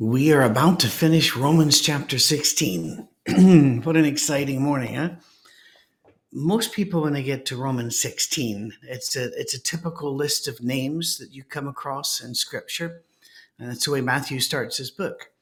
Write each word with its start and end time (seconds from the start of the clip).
We 0.00 0.30
are 0.30 0.42
about 0.42 0.78
to 0.80 0.86
finish 0.86 1.34
Romans 1.34 1.80
chapter 1.80 2.20
16. 2.20 3.08
what 3.82 3.96
an 3.96 4.04
exciting 4.04 4.62
morning, 4.62 4.94
huh? 4.94 5.10
Most 6.32 6.72
people, 6.72 7.02
when 7.02 7.14
they 7.14 7.24
get 7.24 7.44
to 7.46 7.56
Romans 7.56 7.98
16, 7.98 8.74
it's 8.82 9.16
a, 9.16 9.24
it's 9.36 9.54
a 9.54 9.60
typical 9.60 10.14
list 10.14 10.46
of 10.46 10.62
names 10.62 11.18
that 11.18 11.32
you 11.32 11.42
come 11.42 11.66
across 11.66 12.20
in 12.20 12.36
Scripture. 12.36 13.02
And 13.58 13.68
that's 13.68 13.86
the 13.86 13.90
way 13.90 14.00
Matthew 14.00 14.38
starts 14.38 14.76
his 14.76 14.92
book. 14.92 15.32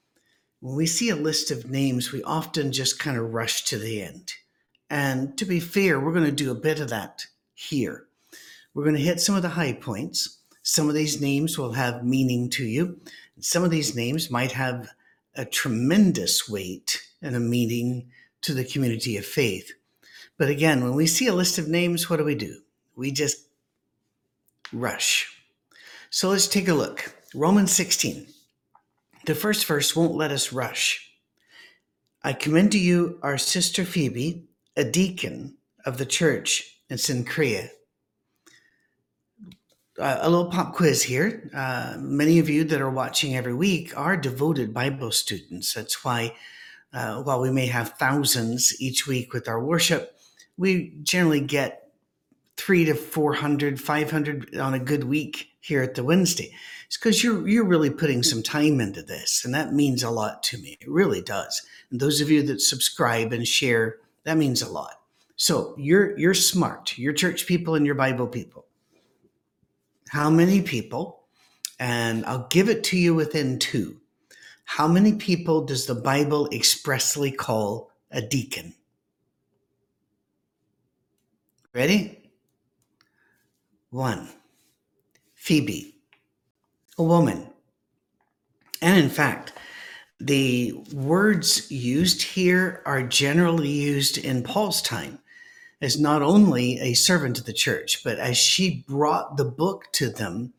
When 0.61 0.75
we 0.75 0.86
see 0.86 1.11
a 1.11 1.16
list 1.16 1.50
of 1.50 1.70
names, 1.70 2.11
we 2.11 2.23
often 2.23 2.73
just 2.73 2.98
kind 2.98 3.18
of 3.18 3.34
rush 3.34 3.62
to 3.64 3.77
the 3.77 4.00
end. 4.00 4.32
And 4.88 5.36
to 5.36 5.45
be 5.45 5.61
fair, 5.61 6.00
we're 6.00 6.14
going 6.14 6.25
to 6.25 6.32
do 6.32 6.50
a 6.50 6.54
bit 6.54 6.80
of 6.80 6.88
that 6.88 7.27
here. 7.52 8.07
We're 8.73 8.84
going 8.84 8.96
to 8.96 9.02
hit 9.02 9.20
some 9.20 9.34
of 9.34 9.43
the 9.43 9.50
high 9.50 9.75
points. 9.75 10.38
Some 10.62 10.88
of 10.88 10.95
these 10.95 11.20
names 11.20 11.59
will 11.59 11.73
have 11.73 12.07
meaning 12.07 12.48
to 12.50 12.64
you 12.64 12.98
some 13.41 13.64
of 13.64 13.71
these 13.71 13.95
names 13.95 14.30
might 14.30 14.53
have 14.53 14.89
a 15.34 15.45
tremendous 15.45 16.49
weight 16.49 17.03
and 17.21 17.36
a 17.36 17.40
meaning 17.40 18.11
to 18.43 18.54
the 18.54 18.64
community 18.64 19.17
of 19.17 19.27
faith. 19.27 19.72
But 20.39 20.49
again, 20.49 20.82
when 20.82 20.94
we 20.94 21.07
see 21.07 21.27
a 21.27 21.35
list 21.35 21.58
of 21.58 21.68
names, 21.68 22.08
what 22.08 22.17
do 22.17 22.25
we 22.25 22.35
do? 22.35 22.61
We 22.94 23.11
just 23.11 23.46
rush. 24.72 25.32
So 26.11 26.30
let's 26.30 26.49
take 26.49 26.68
a 26.68 26.75
look. 26.75 27.14
Romans 27.35 27.72
16. 27.72 28.27
The 29.27 29.35
first 29.35 29.66
verse 29.66 29.94
won't 29.94 30.14
let 30.14 30.30
us 30.30 30.53
rush. 30.53 31.11
I 32.22 32.33
commend 32.33 32.72
to 32.72 32.78
you 32.78 33.19
our 33.22 33.39
sister 33.39 33.84
Phoebe, 33.84 34.48
a 34.77 34.84
deacon 34.84 35.56
of 35.84 35.98
the 35.98 36.06
church 36.06 36.80
in 36.89 36.97
Cenchrea 36.97 37.69
uh, 39.98 40.19
a 40.20 40.28
little 40.28 40.50
pop 40.50 40.75
quiz 40.75 41.03
here. 41.03 41.50
Uh, 41.55 41.97
many 41.98 42.39
of 42.39 42.48
you 42.48 42.64
that 42.64 42.81
are 42.81 42.91
watching 42.91 43.36
every 43.36 43.55
week 43.55 43.97
are 43.97 44.17
devoted 44.17 44.75
Bible 44.75 45.11
students. 45.11 45.72
That's 45.75 46.05
why, 46.05 46.34
uh, 46.92 47.22
while 47.22 47.41
we 47.41 47.50
may 47.50 47.67
have 47.67 47.94
thousands 47.94 48.75
each 48.80 49.06
week 49.06 49.33
with 49.33 49.48
our 49.48 49.62
worship, 49.62 50.19
we 50.56 50.94
generally 51.03 51.41
get 51.41 51.91
three 52.56 52.84
to 52.84 52.94
400, 52.94 53.80
500 53.80 54.56
on 54.56 54.75
a 54.75 54.78
good 54.78 55.05
week 55.05 55.50
here 55.61 55.83
at 55.83 55.94
the 55.94 56.05
Wednesday. 56.05 56.55
It's 56.86 56.97
because 56.97 57.22
you're, 57.22 57.47
you're 57.48 57.66
really 57.66 57.91
putting 57.91 58.22
some 58.22 58.42
time 58.42 58.81
into 58.81 59.03
this, 59.03 59.44
and 59.44 59.53
that 59.55 59.75
means 59.75 60.03
a 60.03 60.10
lot 60.10 60.42
to 60.44 60.58
me. 60.58 60.78
It 60.81 60.88
really 60.88 61.20
does. 61.20 61.62
And 61.91 62.00
those 62.00 62.20
of 62.20 62.31
you 62.31 62.42
that 62.44 62.60
subscribe 62.60 63.33
and 63.33 63.47
share, 63.47 63.97
that 64.25 64.36
means 64.36 64.62
a 64.62 64.70
lot. 64.70 65.00
So 65.36 65.75
you're, 65.77 66.16
you're 66.19 66.34
smart. 66.34 66.97
You're 66.97 67.12
church 67.12 67.47
people 67.47 67.75
and 67.75 67.84
you're 67.84 67.94
Bible 67.94 68.27
people 68.27 68.66
how 70.08 70.30
many 70.30 70.62
people, 70.62 71.24
and 71.78 72.24
I'll 72.26 72.46
give 72.48 72.68
it 72.68 72.84
to 72.84 72.98
you 72.98 73.14
within 73.14 73.58
two. 73.58 74.00
How 74.64 74.88
many 74.88 75.14
people 75.14 75.64
does 75.64 75.86
the 75.86 75.94
Bible 75.94 76.48
expressly 76.52 77.30
call 77.30 77.90
a 78.10 78.20
deacon? 78.20 78.74
Ready? 81.72 82.30
One, 83.90 84.28
Phoebe, 85.34 85.96
a 86.98 87.02
woman. 87.02 87.50
And 88.82 88.98
in 88.98 89.10
fact, 89.10 89.52
the 90.18 90.72
words 90.92 91.70
used 91.70 92.22
here 92.22 92.82
are 92.86 93.02
generally 93.02 93.68
used 93.68 94.18
in 94.18 94.42
Paul's 94.42 94.80
time 94.80 95.18
as 95.80 96.00
not 96.00 96.22
only 96.22 96.78
a 96.80 96.94
servant 96.94 97.38
of 97.38 97.44
the 97.44 97.52
church, 97.52 98.02
but 98.02 98.19
as 98.19 98.36
she 98.36 98.84
brought 98.88 99.36
the 99.36 99.44
book 99.44 99.84
to 99.92 100.08
them, 100.08 100.52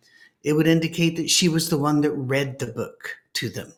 it 0.44 0.54
would 0.54 0.68
indicate 0.68 1.18
that 1.18 1.30
she 1.30 1.50
was 1.50 1.70
the 1.70 1.78
one 1.78 2.02
that 2.02 2.12
read 2.12 2.60
the 2.60 2.68
book 2.68 3.16
to 3.34 3.50
them. 3.50 3.74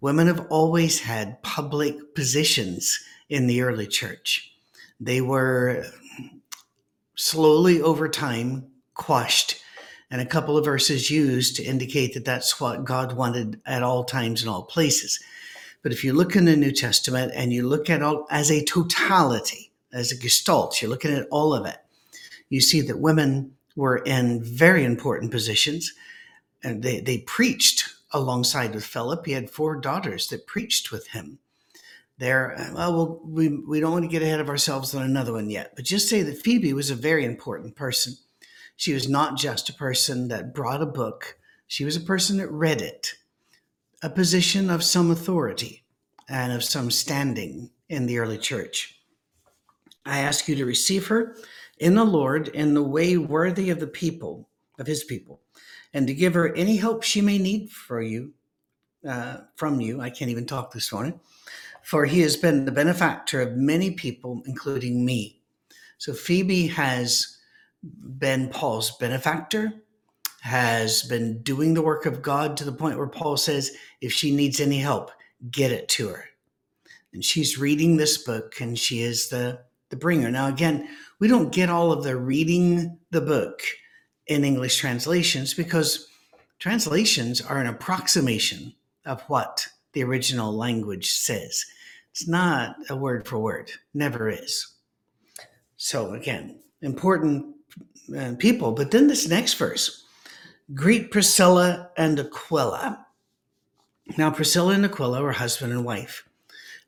Women 0.00 0.26
have 0.26 0.46
always 0.50 1.00
had 1.00 1.42
public 1.42 2.14
positions 2.14 2.98
in 3.28 3.46
the 3.46 3.62
early 3.62 3.86
church. 3.86 4.52
They 5.00 5.20
were 5.20 5.86
slowly 7.14 7.80
over 7.80 8.08
time 8.08 8.66
quashed, 8.94 9.62
and 10.10 10.20
a 10.20 10.26
couple 10.26 10.56
of 10.56 10.64
verses 10.64 11.10
used 11.10 11.56
to 11.56 11.64
indicate 11.64 12.14
that 12.14 12.24
that's 12.24 12.60
what 12.60 12.84
God 12.84 13.14
wanted 13.14 13.60
at 13.66 13.82
all 13.82 14.04
times 14.04 14.40
and 14.40 14.50
all 14.50 14.62
places. 14.62 15.20
But 15.82 15.92
if 15.92 16.02
you 16.02 16.12
look 16.12 16.34
in 16.34 16.46
the 16.46 16.56
New 16.56 16.72
Testament 16.72 17.32
and 17.34 17.52
you 17.52 17.66
look 17.66 17.90
at 17.90 18.02
all 18.02 18.26
as 18.30 18.50
a 18.50 18.64
totality, 18.64 19.70
as 19.94 20.12
a 20.12 20.18
gestalt. 20.18 20.82
You're 20.82 20.90
looking 20.90 21.14
at 21.14 21.28
all 21.30 21.54
of 21.54 21.64
it. 21.64 21.78
You 22.50 22.60
see 22.60 22.82
that 22.82 22.98
women 22.98 23.52
were 23.76 23.98
in 23.98 24.42
very 24.42 24.84
important 24.84 25.30
positions, 25.30 25.94
and 26.62 26.82
they, 26.82 27.00
they 27.00 27.18
preached 27.18 27.88
alongside 28.12 28.74
with 28.74 28.84
Philip. 28.84 29.24
He 29.24 29.32
had 29.32 29.50
four 29.50 29.76
daughters 29.76 30.28
that 30.28 30.46
preached 30.46 30.92
with 30.92 31.08
him. 31.08 31.38
There, 32.18 32.54
well, 32.74 33.20
we, 33.24 33.48
we 33.48 33.80
don't 33.80 33.90
want 33.90 34.04
to 34.04 34.10
get 34.10 34.22
ahead 34.22 34.38
of 34.38 34.48
ourselves 34.48 34.94
on 34.94 35.02
another 35.02 35.32
one 35.32 35.50
yet, 35.50 35.72
but 35.74 35.84
just 35.84 36.08
say 36.08 36.22
that 36.22 36.38
Phoebe 36.38 36.72
was 36.72 36.90
a 36.90 36.94
very 36.94 37.24
important 37.24 37.74
person. 37.74 38.14
She 38.76 38.92
was 38.92 39.08
not 39.08 39.36
just 39.36 39.68
a 39.68 39.74
person 39.74 40.28
that 40.28 40.54
brought 40.54 40.82
a 40.82 40.86
book, 40.86 41.38
she 41.66 41.84
was 41.84 41.96
a 41.96 42.00
person 42.00 42.36
that 42.36 42.50
read 42.50 42.82
it, 42.82 43.14
a 44.02 44.10
position 44.10 44.70
of 44.70 44.84
some 44.84 45.10
authority 45.10 45.82
and 46.28 46.52
of 46.52 46.62
some 46.62 46.90
standing 46.90 47.70
in 47.88 48.06
the 48.06 48.18
early 48.18 48.38
church. 48.38 49.00
I 50.06 50.20
ask 50.20 50.48
you 50.48 50.54
to 50.56 50.66
receive 50.66 51.06
her 51.08 51.36
in 51.78 51.94
the 51.94 52.04
Lord 52.04 52.48
in 52.48 52.74
the 52.74 52.82
way 52.82 53.16
worthy 53.16 53.70
of 53.70 53.80
the 53.80 53.86
people, 53.86 54.48
of 54.78 54.86
his 54.86 55.04
people, 55.04 55.40
and 55.92 56.06
to 56.06 56.14
give 56.14 56.34
her 56.34 56.54
any 56.54 56.76
help 56.76 57.02
she 57.02 57.20
may 57.20 57.38
need 57.38 57.70
for 57.70 58.02
you, 58.02 58.32
uh, 59.08 59.38
from 59.56 59.80
you. 59.80 60.00
I 60.00 60.10
can't 60.10 60.30
even 60.30 60.46
talk 60.46 60.72
this 60.72 60.92
morning, 60.92 61.18
for 61.82 62.04
he 62.04 62.20
has 62.20 62.36
been 62.36 62.64
the 62.64 62.72
benefactor 62.72 63.40
of 63.40 63.56
many 63.56 63.92
people, 63.92 64.42
including 64.46 65.04
me. 65.04 65.40
So 65.98 66.12
Phoebe 66.12 66.66
has 66.68 67.38
been 67.82 68.48
Paul's 68.50 68.96
benefactor, 68.98 69.72
has 70.40 71.02
been 71.04 71.42
doing 71.42 71.72
the 71.72 71.82
work 71.82 72.04
of 72.04 72.20
God 72.20 72.56
to 72.58 72.64
the 72.64 72.72
point 72.72 72.98
where 72.98 73.06
Paul 73.06 73.36
says, 73.36 73.74
if 74.00 74.12
she 74.12 74.34
needs 74.34 74.60
any 74.60 74.78
help, 74.78 75.10
get 75.50 75.72
it 75.72 75.88
to 75.90 76.08
her. 76.08 76.24
And 77.14 77.24
she's 77.24 77.58
reading 77.58 77.96
this 77.96 78.18
book, 78.18 78.60
and 78.60 78.78
she 78.78 79.00
is 79.00 79.28
the 79.28 79.60
the 79.90 79.96
bringer. 79.96 80.30
Now, 80.30 80.48
again, 80.48 80.88
we 81.18 81.28
don't 81.28 81.52
get 81.52 81.70
all 81.70 81.92
of 81.92 82.02
the 82.02 82.16
reading 82.16 82.98
the 83.10 83.20
book 83.20 83.62
in 84.26 84.44
English 84.44 84.76
translations 84.76 85.54
because 85.54 86.08
translations 86.58 87.40
are 87.40 87.58
an 87.58 87.66
approximation 87.66 88.74
of 89.04 89.22
what 89.22 89.66
the 89.92 90.02
original 90.02 90.52
language 90.52 91.10
says. 91.10 91.64
It's 92.10 92.28
not 92.28 92.76
a 92.88 92.96
word 92.96 93.26
for 93.26 93.38
word, 93.38 93.70
never 93.92 94.28
is. 94.28 94.74
So, 95.76 96.14
again, 96.14 96.60
important 96.82 97.54
uh, 98.16 98.34
people. 98.38 98.72
But 98.72 98.90
then 98.90 99.06
this 99.06 99.28
next 99.28 99.54
verse 99.54 100.04
greet 100.72 101.10
Priscilla 101.10 101.90
and 101.96 102.18
Aquila. 102.18 103.06
Now, 104.16 104.30
Priscilla 104.30 104.74
and 104.74 104.84
Aquila 104.84 105.22
were 105.22 105.32
husband 105.32 105.72
and 105.72 105.84
wife. 105.84 106.26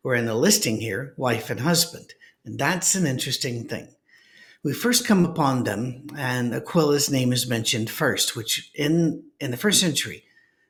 We're 0.02 0.14
in 0.14 0.26
the 0.26 0.34
listing 0.34 0.80
here, 0.80 1.14
wife 1.16 1.50
and 1.50 1.60
husband. 1.60 2.14
And 2.46 2.58
that's 2.58 2.94
an 2.94 3.06
interesting 3.06 3.68
thing. 3.68 3.88
We 4.62 4.72
first 4.72 5.06
come 5.06 5.24
upon 5.26 5.64
them, 5.64 6.06
and 6.16 6.54
Aquila's 6.54 7.10
name 7.10 7.32
is 7.32 7.48
mentioned 7.48 7.90
first, 7.90 8.34
which 8.34 8.70
in, 8.74 9.24
in 9.40 9.50
the 9.50 9.56
first 9.56 9.80
century, 9.80 10.24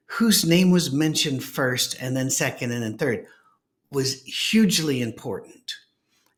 whose 0.06 0.44
name 0.44 0.70
was 0.70 0.92
mentioned 0.92 1.44
first 1.44 1.96
and 2.00 2.16
then 2.16 2.30
second 2.30 2.72
and 2.72 2.82
then 2.82 2.98
third 2.98 3.26
was 3.90 4.22
hugely 4.22 5.02
important. 5.02 5.74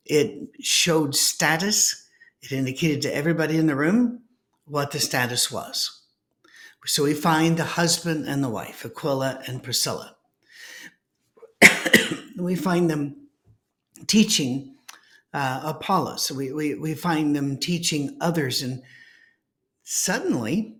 It 0.05 0.49
showed 0.59 1.15
status, 1.15 2.07
it 2.41 2.51
indicated 2.51 3.01
to 3.03 3.15
everybody 3.15 3.57
in 3.57 3.67
the 3.67 3.75
room 3.75 4.21
what 4.65 4.91
the 4.91 4.99
status 4.99 5.51
was. 5.51 6.01
So 6.85 7.03
we 7.03 7.13
find 7.13 7.57
the 7.57 7.63
husband 7.63 8.25
and 8.27 8.43
the 8.43 8.49
wife, 8.49 8.85
Aquila 8.85 9.43
and 9.47 9.61
Priscilla. 9.61 10.15
we 12.37 12.55
find 12.55 12.89
them 12.89 13.27
teaching 14.07 14.75
uh, 15.33 15.61
Apollos. 15.63 16.31
We, 16.31 16.51
we, 16.51 16.75
we 16.75 16.93
find 16.95 17.35
them 17.35 17.57
teaching 17.57 18.17
others, 18.21 18.61
and 18.61 18.81
suddenly, 19.83 20.77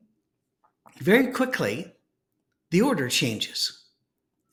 very 1.00 1.28
quickly, 1.32 1.94
the 2.72 2.82
order 2.82 3.10
changes. 3.10 3.86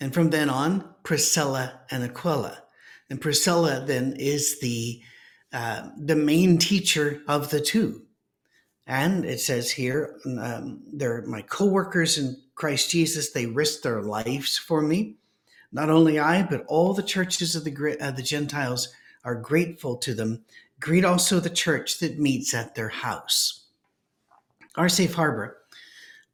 And 0.01 0.13
from 0.13 0.31
then 0.31 0.51
on, 0.51 0.95
Priscilla 1.03 1.81
and 1.91 2.05
Aquila. 2.05 2.63
And 3.09 3.21
Priscilla 3.21 3.85
then 3.87 4.15
is 4.19 4.61
the 4.61 5.01
uh, 5.53 5.89
the 5.97 6.17
main 6.17 6.59
teacher 6.59 7.23
of 7.29 7.51
the 7.51 7.61
two. 7.61 8.03
And 8.87 9.25
it 9.25 9.41
says 9.41 9.71
here, 9.71 10.17
um, 10.27 10.83
they're 10.93 11.23
my 11.27 11.43
co-workers 11.43 12.19
in 12.19 12.37
Christ 12.55 12.91
Jesus. 12.91 13.31
They 13.31 13.47
risked 13.47 13.83
their 13.83 14.03
lives 14.03 14.59
for 14.59 14.83
me. 14.83 15.17
Not 15.73 15.89
only 15.89 16.19
I, 16.19 16.43
but 16.43 16.65
all 16.67 16.95
the 16.95 17.03
churches 17.03 17.57
of 17.57 17.65
the 17.65 17.97
uh, 18.01 18.11
the 18.11 18.23
Gentiles 18.23 18.89
are 19.26 19.34
grateful 19.34 19.96
to 19.96 20.14
them, 20.14 20.44
greet 20.81 21.05
also 21.05 21.40
the 21.40 21.50
church 21.50 21.99
that 21.99 22.19
meets 22.19 22.55
at 22.55 22.76
their 22.76 22.88
house. 22.88 23.67
Our 24.76 24.88
safe 24.88 25.14
harbor 25.14 25.58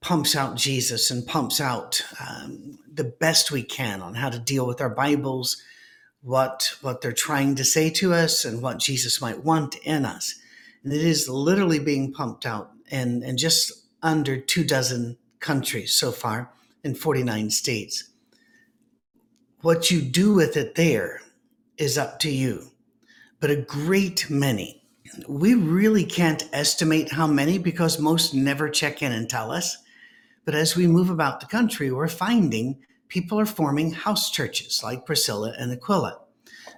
pumps 0.03 0.37
out 0.37 0.57
Jesus 0.57 1.11
and 1.11 1.27
pumps 1.27 1.61
out 1.61 2.05
um, 2.21 2.79
the 2.93 3.05
best 3.05 3.51
we 3.51 3.63
can 3.63 4.03
on 4.03 4.15
how 4.15 4.29
to 4.29 4.39
deal 4.39 4.67
with 4.67 4.81
our 4.81 4.91
Bibles, 4.91 5.63
what 6.21 6.77
what 6.83 7.01
they're 7.01 7.13
trying 7.13 7.55
to 7.55 7.65
say 7.65 7.89
to 7.91 8.13
us, 8.13 8.45
and 8.45 8.61
what 8.61 8.79
Jesus 8.79 9.21
might 9.23 9.43
want 9.43 9.77
in 9.77 10.05
us. 10.05 10.35
And 10.85 10.93
it 10.93 11.03
is 11.03 11.29
literally 11.29 11.79
being 11.79 12.13
pumped 12.13 12.45
out 12.45 12.73
in, 12.91 13.23
in 13.23 13.39
just 13.39 13.73
under 14.03 14.37
two 14.37 14.65
dozen 14.65 15.17
countries 15.41 15.95
so 15.95 16.13
far 16.13 16.51
in 16.85 16.95
49 16.95 17.51
states. 17.51 18.11
What 19.63 19.91
you 19.91 20.03
do 20.03 20.35
with 20.35 20.57
it 20.57 20.75
there 20.75 21.23
is 21.79 21.97
up 21.97 22.19
to 22.21 22.31
you. 22.31 22.72
But 23.43 23.51
a 23.51 23.57
great 23.57 24.31
many, 24.31 24.85
we 25.27 25.55
really 25.55 26.05
can't 26.05 26.49
estimate 26.53 27.11
how 27.11 27.27
many 27.27 27.59
because 27.59 27.99
most 27.99 28.35
never 28.35 28.69
check 28.69 29.03
in 29.03 29.11
and 29.11 29.29
tell 29.29 29.51
us. 29.51 29.79
But 30.45 30.55
as 30.55 30.77
we 30.77 30.87
move 30.87 31.11
about 31.11 31.41
the 31.41 31.47
country, 31.47 31.91
we're 31.91 32.07
finding 32.07 32.79
people 33.09 33.41
are 33.41 33.45
forming 33.45 33.91
house 33.91 34.31
churches 34.31 34.81
like 34.85 35.07
Priscilla 35.07 35.55
and 35.59 35.73
Aquila. 35.73 36.21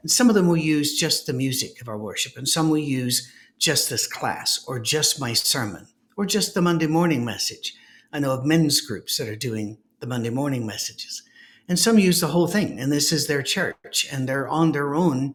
And 0.01 0.11
some 0.11 0.31
of 0.31 0.35
them 0.35 0.49
will 0.49 0.57
use 0.57 0.99
just 0.99 1.27
the 1.27 1.35
music 1.35 1.83
of 1.83 1.89
our 1.89 1.99
worship, 1.99 2.35
and 2.35 2.49
some 2.49 2.71
will 2.71 2.79
use 2.79 3.31
just 3.59 3.91
this 3.91 4.07
class, 4.07 4.65
or 4.67 4.81
just 4.81 5.21
my 5.21 5.35
sermon, 5.35 5.89
or 6.17 6.25
just 6.25 6.55
the 6.55 6.63
Monday 6.63 6.87
morning 6.87 7.27
message. 7.27 7.77
I 8.11 8.21
know 8.21 8.33
of 8.33 8.47
men's 8.47 8.81
groups 8.81 9.19
that 9.19 9.29
are 9.29 9.37
doing 9.37 9.77
the 10.01 10.07
Monday 10.07 10.31
morning 10.31 10.65
messages. 10.67 11.25
And 11.69 11.79
some 11.79 11.99
use 11.99 12.23
the 12.23 12.29
whole 12.29 12.47
thing, 12.47 12.81
and 12.81 12.91
this 12.91 13.13
is 13.13 13.27
their 13.27 13.43
church, 13.43 14.07
and 14.11 14.27
they're 14.27 14.49
on 14.49 14.73
their 14.73 14.95
own. 14.95 15.35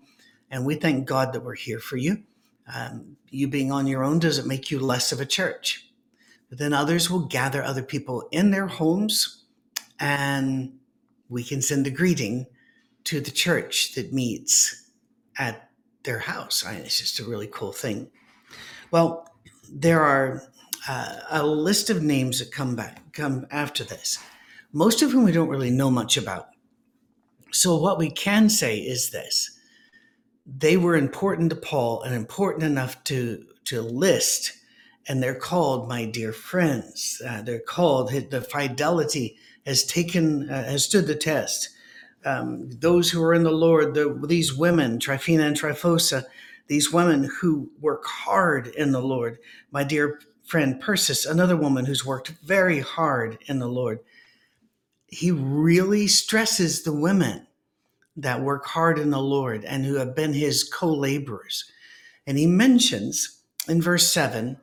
And 0.52 0.66
we 0.66 0.76
thank 0.76 1.08
God 1.08 1.34
that 1.34 1.44
we're 1.44 1.56
here 1.56 1.80
for 1.80 1.98
you. 1.98 2.24
Um, 2.74 3.18
you 3.30 3.48
being 3.48 3.72
on 3.72 3.88
your 3.88 4.04
own 4.04 4.20
doesn't 4.20 4.48
make 4.48 4.72
you 4.72 4.80
less 4.80 5.12
of 5.12 5.20
a 5.20 5.26
church. 5.26 5.90
But 6.50 6.58
then 6.58 6.74
others 6.74 7.10
will 7.10 7.26
gather 7.26 7.64
other 7.64 7.84
people 7.84 8.28
in 8.32 8.52
their 8.52 8.68
homes, 8.68 9.44
and 10.00 10.74
we 11.30 11.44
can 11.44 11.62
send 11.62 11.86
a 11.86 11.92
greeting 11.92 12.48
to 13.06 13.22
the 13.22 13.32
church 13.32 13.94
that 13.96 14.14
meets 14.14 14.90
at 15.38 15.70
their 16.04 16.20
house. 16.20 16.66
I 16.66 16.74
mean, 16.74 16.82
it's 16.82 16.98
just 16.98 17.20
a 17.20 17.24
really 17.24 17.48
cool 17.48 17.72
thing. 17.72 18.10
Well, 18.90 19.32
there 19.72 20.02
are 20.02 20.44
uh, 20.88 21.20
a 21.30 21.46
list 21.46 21.92
of 21.92 22.02
names 22.02 22.40
that 22.40 22.52
come 22.52 22.76
back 22.76 23.14
come 23.14 23.46
after 23.52 23.84
this 23.84 24.18
most 24.74 25.02
of 25.02 25.12
whom 25.12 25.24
we 25.24 25.32
don't 25.32 25.50
really 25.50 25.72
know 25.72 25.90
much 25.90 26.18
about. 26.18 26.50
So, 27.52 27.76
what 27.78 27.98
we 27.98 28.12
can 28.12 28.50
say 28.50 28.78
is 28.78 29.10
this 29.10 29.59
they 30.58 30.78
were 30.78 30.96
important 30.96 31.50
to 31.52 31.56
Paul 31.56 32.02
and 32.02 32.14
important 32.14 32.64
enough 32.64 33.04
to, 33.06 33.46
to 33.66 33.82
list, 33.82 34.54
and 35.08 35.22
they're 35.22 35.36
called 35.36 35.88
my 35.88 36.06
dear 36.06 36.32
friends. 36.32 37.22
Uh, 37.26 37.42
they're 37.42 37.60
called, 37.60 38.12
the 38.12 38.42
fidelity 38.42 39.38
has 39.66 39.84
taken, 39.84 40.50
uh, 40.50 40.64
has 40.64 40.86
stood 40.86 41.08
the 41.08 41.16
test. 41.16 41.70
Um, 42.26 42.70
those 42.70 43.10
who 43.10 43.24
are 43.24 43.34
in 43.34 43.44
the 43.44 43.52
Lord, 43.52 43.94
the, 43.94 44.20
these 44.28 44.54
women, 44.54 45.00
Tryphena 45.00 45.44
and 45.44 45.56
Tryphosa, 45.56 46.26
these 46.68 46.92
women 46.92 47.30
who 47.42 47.72
work 47.80 48.06
hard 48.06 48.68
in 48.68 48.92
the 48.92 49.02
Lord. 49.02 49.40
My 49.72 49.84
dear 49.84 50.20
friend 50.44 50.82
Persis, 50.82 51.26
another 51.26 51.56
woman 51.56 51.86
who's 51.86 52.06
worked 52.06 52.30
very 52.44 52.80
hard 52.80 53.38
in 53.48 53.60
the 53.60 53.68
Lord 53.68 54.00
he 55.10 55.32
really 55.32 56.08
stresses 56.08 56.84
the 56.84 56.94
women 56.94 57.48
that 58.22 58.42
work 58.42 58.66
hard 58.66 59.00
in 59.00 59.10
the 59.10 59.22
Lord 59.22 59.64
and 59.66 59.86
who 59.86 59.96
have 59.96 60.16
been 60.16 60.34
his 60.34 60.64
co 60.64 60.92
laborers. 60.94 61.66
And 62.28 62.38
he 62.38 62.46
mentions 62.46 63.42
in 63.68 63.82
verse 63.82 64.12
7 64.12 64.58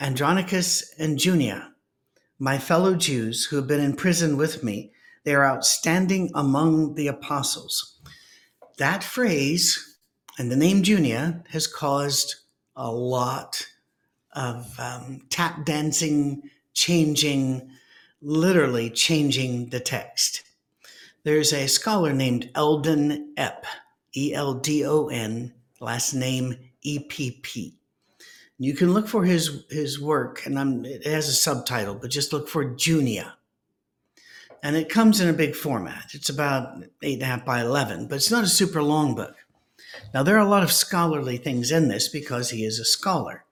Andronicus 0.00 0.94
and 0.98 1.18
Junia, 1.18 1.72
my 2.38 2.58
fellow 2.58 2.94
Jews 2.94 3.46
who 3.46 3.56
have 3.56 3.66
been 3.66 3.80
in 3.80 3.96
prison 3.96 4.36
with 4.36 4.62
me, 4.62 4.92
they 5.24 5.34
are 5.34 5.44
outstanding 5.44 6.30
among 6.34 6.94
the 6.94 7.08
apostles. 7.08 7.98
That 8.78 9.02
phrase 9.02 9.96
and 10.38 10.50
the 10.50 10.56
name 10.56 10.82
Junia 10.82 11.42
has 11.50 11.66
caused 11.66 12.36
a 12.76 12.90
lot 12.90 13.66
of 14.32 14.72
um, 14.78 15.22
tap 15.30 15.64
dancing, 15.64 16.42
changing, 16.74 17.70
literally 18.22 18.88
changing 18.88 19.70
the 19.70 19.80
text. 19.80 20.44
There's 21.28 21.52
a 21.52 21.66
scholar 21.66 22.14
named 22.14 22.48
Eldon 22.54 23.34
Epp, 23.36 23.64
E 24.16 24.32
L 24.32 24.54
D 24.54 24.86
O 24.86 25.08
N, 25.08 25.52
last 25.78 26.14
name 26.14 26.56
E 26.80 27.00
P 27.00 27.32
P. 27.42 27.76
You 28.58 28.72
can 28.72 28.94
look 28.94 29.06
for 29.06 29.24
his 29.24 29.66
his 29.68 30.00
work, 30.00 30.46
and 30.46 30.58
I'm, 30.58 30.86
it 30.86 31.04
has 31.04 31.28
a 31.28 31.34
subtitle, 31.34 31.96
but 31.96 32.10
just 32.10 32.32
look 32.32 32.48
for 32.48 32.64
Junia. 32.64 33.34
And 34.62 34.74
it 34.74 34.88
comes 34.88 35.20
in 35.20 35.28
a 35.28 35.34
big 35.34 35.54
format. 35.54 36.12
It's 36.14 36.30
about 36.30 36.82
eight 37.02 37.20
and 37.20 37.22
a 37.24 37.26
half 37.26 37.44
by 37.44 37.60
eleven, 37.60 38.06
but 38.06 38.14
it's 38.14 38.30
not 38.30 38.44
a 38.44 38.48
super 38.48 38.82
long 38.82 39.14
book. 39.14 39.36
Now 40.14 40.22
there 40.22 40.38
are 40.38 40.46
a 40.46 40.48
lot 40.48 40.62
of 40.62 40.72
scholarly 40.72 41.36
things 41.36 41.70
in 41.70 41.88
this 41.88 42.08
because 42.08 42.48
he 42.48 42.64
is 42.64 42.78
a 42.78 42.86
scholar, 42.86 43.44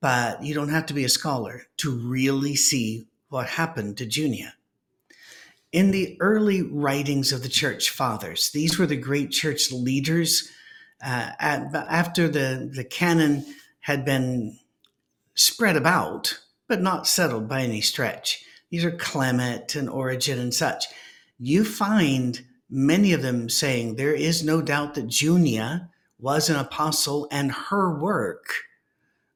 but 0.00 0.42
you 0.42 0.54
don't 0.54 0.70
have 0.70 0.86
to 0.86 0.94
be 0.94 1.04
a 1.04 1.10
scholar 1.10 1.66
to 1.76 1.94
really 1.94 2.56
see 2.56 3.08
what 3.28 3.46
happened 3.46 3.98
to 3.98 4.06
Junia. 4.06 4.54
In 5.74 5.90
the 5.90 6.16
early 6.20 6.62
writings 6.62 7.32
of 7.32 7.42
the 7.42 7.48
church 7.48 7.90
fathers, 7.90 8.50
these 8.52 8.78
were 8.78 8.86
the 8.86 8.94
great 8.94 9.32
church 9.32 9.72
leaders. 9.72 10.48
Uh, 11.04 11.30
at, 11.40 11.74
after 11.74 12.28
the, 12.28 12.70
the 12.72 12.84
canon 12.84 13.44
had 13.80 14.04
been 14.04 14.56
spread 15.34 15.74
about, 15.74 16.38
but 16.68 16.80
not 16.80 17.08
settled 17.08 17.48
by 17.48 17.62
any 17.62 17.80
stretch. 17.80 18.44
These 18.70 18.84
are 18.84 18.92
Clement 18.92 19.74
and 19.74 19.90
Origen 19.90 20.38
and 20.38 20.54
such. 20.54 20.84
You 21.40 21.64
find 21.64 22.40
many 22.70 23.12
of 23.12 23.22
them 23.22 23.48
saying 23.48 23.96
there 23.96 24.14
is 24.14 24.44
no 24.44 24.62
doubt 24.62 24.94
that 24.94 25.08
Junia 25.08 25.90
was 26.20 26.48
an 26.48 26.54
apostle 26.54 27.26
and 27.32 27.50
her 27.50 27.98
work 27.98 28.54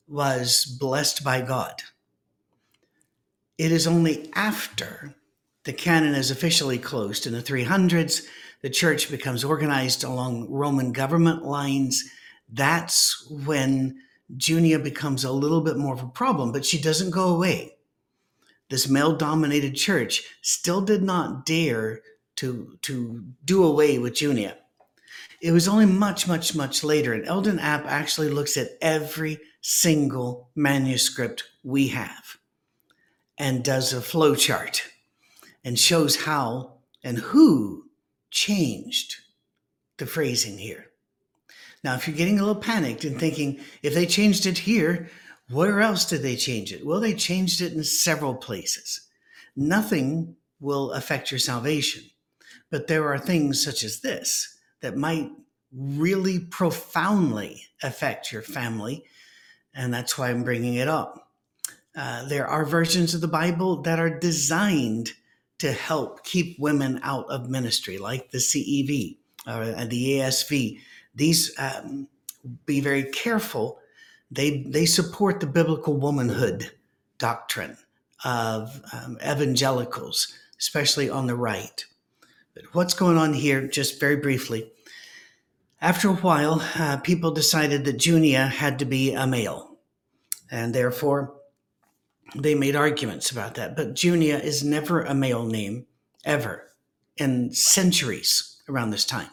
was 0.06 0.64
blessed 0.64 1.24
by 1.24 1.40
God. 1.40 1.82
It 3.58 3.72
is 3.72 3.88
only 3.88 4.30
after 4.34 5.16
the 5.68 5.74
canon 5.74 6.14
is 6.14 6.30
officially 6.30 6.78
closed 6.78 7.26
in 7.26 7.34
the 7.34 7.42
300s, 7.42 8.26
the 8.62 8.70
church 8.70 9.10
becomes 9.10 9.44
organized 9.44 10.02
along 10.02 10.50
Roman 10.50 10.92
government 10.92 11.44
lines. 11.44 12.08
That's 12.50 13.30
when 13.30 14.00
Junia 14.34 14.78
becomes 14.78 15.24
a 15.24 15.30
little 15.30 15.60
bit 15.60 15.76
more 15.76 15.92
of 15.92 16.02
a 16.02 16.08
problem, 16.08 16.52
but 16.52 16.64
she 16.64 16.80
doesn't 16.80 17.10
go 17.10 17.28
away. 17.28 17.74
This 18.70 18.88
male 18.88 19.14
dominated 19.14 19.74
church 19.74 20.22
still 20.40 20.80
did 20.80 21.02
not 21.02 21.44
dare 21.44 22.00
to, 22.36 22.78
to 22.80 23.24
do 23.44 23.62
away 23.62 23.98
with 23.98 24.18
Junia. 24.18 24.56
It 25.42 25.52
was 25.52 25.68
only 25.68 25.84
much, 25.84 26.26
much, 26.26 26.56
much 26.56 26.82
later, 26.82 27.12
and 27.12 27.26
Eldon 27.26 27.58
Epp 27.58 27.84
actually 27.84 28.30
looks 28.30 28.56
at 28.56 28.78
every 28.80 29.38
single 29.60 30.48
manuscript 30.56 31.44
we 31.62 31.88
have 31.88 32.38
and 33.36 33.62
does 33.62 33.92
a 33.92 34.00
flow 34.00 34.34
chart 34.34 34.82
and 35.68 35.78
shows 35.78 36.16
how 36.16 36.72
and 37.04 37.18
who 37.18 37.84
changed 38.30 39.16
the 39.98 40.06
phrasing 40.06 40.56
here. 40.56 40.86
Now, 41.84 41.94
if 41.94 42.08
you're 42.08 42.16
getting 42.16 42.38
a 42.38 42.42
little 42.42 42.62
panicked 42.62 43.04
and 43.04 43.20
thinking, 43.20 43.60
if 43.82 43.92
they 43.92 44.06
changed 44.06 44.46
it 44.46 44.56
here, 44.56 45.10
where 45.50 45.82
else 45.82 46.06
did 46.06 46.22
they 46.22 46.36
change 46.36 46.72
it? 46.72 46.86
Well, 46.86 47.00
they 47.00 47.12
changed 47.12 47.60
it 47.60 47.74
in 47.74 47.84
several 47.84 48.34
places. 48.34 49.02
Nothing 49.56 50.36
will 50.58 50.92
affect 50.92 51.30
your 51.30 51.38
salvation, 51.38 52.04
but 52.70 52.86
there 52.86 53.06
are 53.06 53.18
things 53.18 53.62
such 53.62 53.84
as 53.84 54.00
this 54.00 54.56
that 54.80 54.96
might 54.96 55.30
really 55.70 56.38
profoundly 56.38 57.64
affect 57.82 58.32
your 58.32 58.40
family. 58.40 59.04
And 59.74 59.92
that's 59.92 60.16
why 60.16 60.30
I'm 60.30 60.44
bringing 60.44 60.76
it 60.76 60.88
up. 60.88 61.28
Uh, 61.94 62.26
there 62.26 62.46
are 62.46 62.64
versions 62.64 63.12
of 63.12 63.20
the 63.20 63.28
Bible 63.28 63.82
that 63.82 64.00
are 64.00 64.18
designed 64.18 65.12
to 65.58 65.72
help 65.72 66.24
keep 66.24 66.58
women 66.58 67.00
out 67.02 67.26
of 67.28 67.50
ministry, 67.50 67.98
like 67.98 68.30
the 68.30 68.38
CEV 68.38 69.16
or 69.46 69.62
uh, 69.62 69.84
the 69.84 70.18
ASV. 70.18 70.80
These 71.14 71.52
um, 71.58 72.08
be 72.66 72.80
very 72.80 73.04
careful. 73.04 73.78
They 74.30 74.62
they 74.62 74.86
support 74.86 75.40
the 75.40 75.46
biblical 75.46 75.96
womanhood 75.96 76.70
doctrine 77.18 77.76
of 78.24 78.80
um, 78.92 79.18
evangelicals, 79.22 80.32
especially 80.58 81.10
on 81.10 81.26
the 81.26 81.34
right. 81.34 81.84
But 82.54 82.74
what's 82.74 82.94
going 82.94 83.18
on 83.18 83.32
here? 83.32 83.66
Just 83.66 84.00
very 84.00 84.16
briefly. 84.16 84.70
After 85.80 86.08
a 86.08 86.14
while, 86.14 86.60
uh, 86.76 86.96
people 86.98 87.30
decided 87.30 87.84
that 87.84 88.04
Junia 88.04 88.46
had 88.46 88.80
to 88.80 88.84
be 88.84 89.14
a 89.14 89.26
male, 89.26 89.78
and 90.50 90.74
therefore 90.74 91.37
they 92.34 92.54
made 92.54 92.76
arguments 92.76 93.30
about 93.30 93.54
that. 93.54 93.76
But 93.76 93.94
Junia 93.94 94.38
is 94.38 94.64
never 94.64 95.02
a 95.02 95.14
male 95.14 95.44
name, 95.44 95.86
ever, 96.24 96.70
in 97.16 97.52
centuries 97.52 98.60
around 98.68 98.90
this 98.90 99.04
time. 99.04 99.30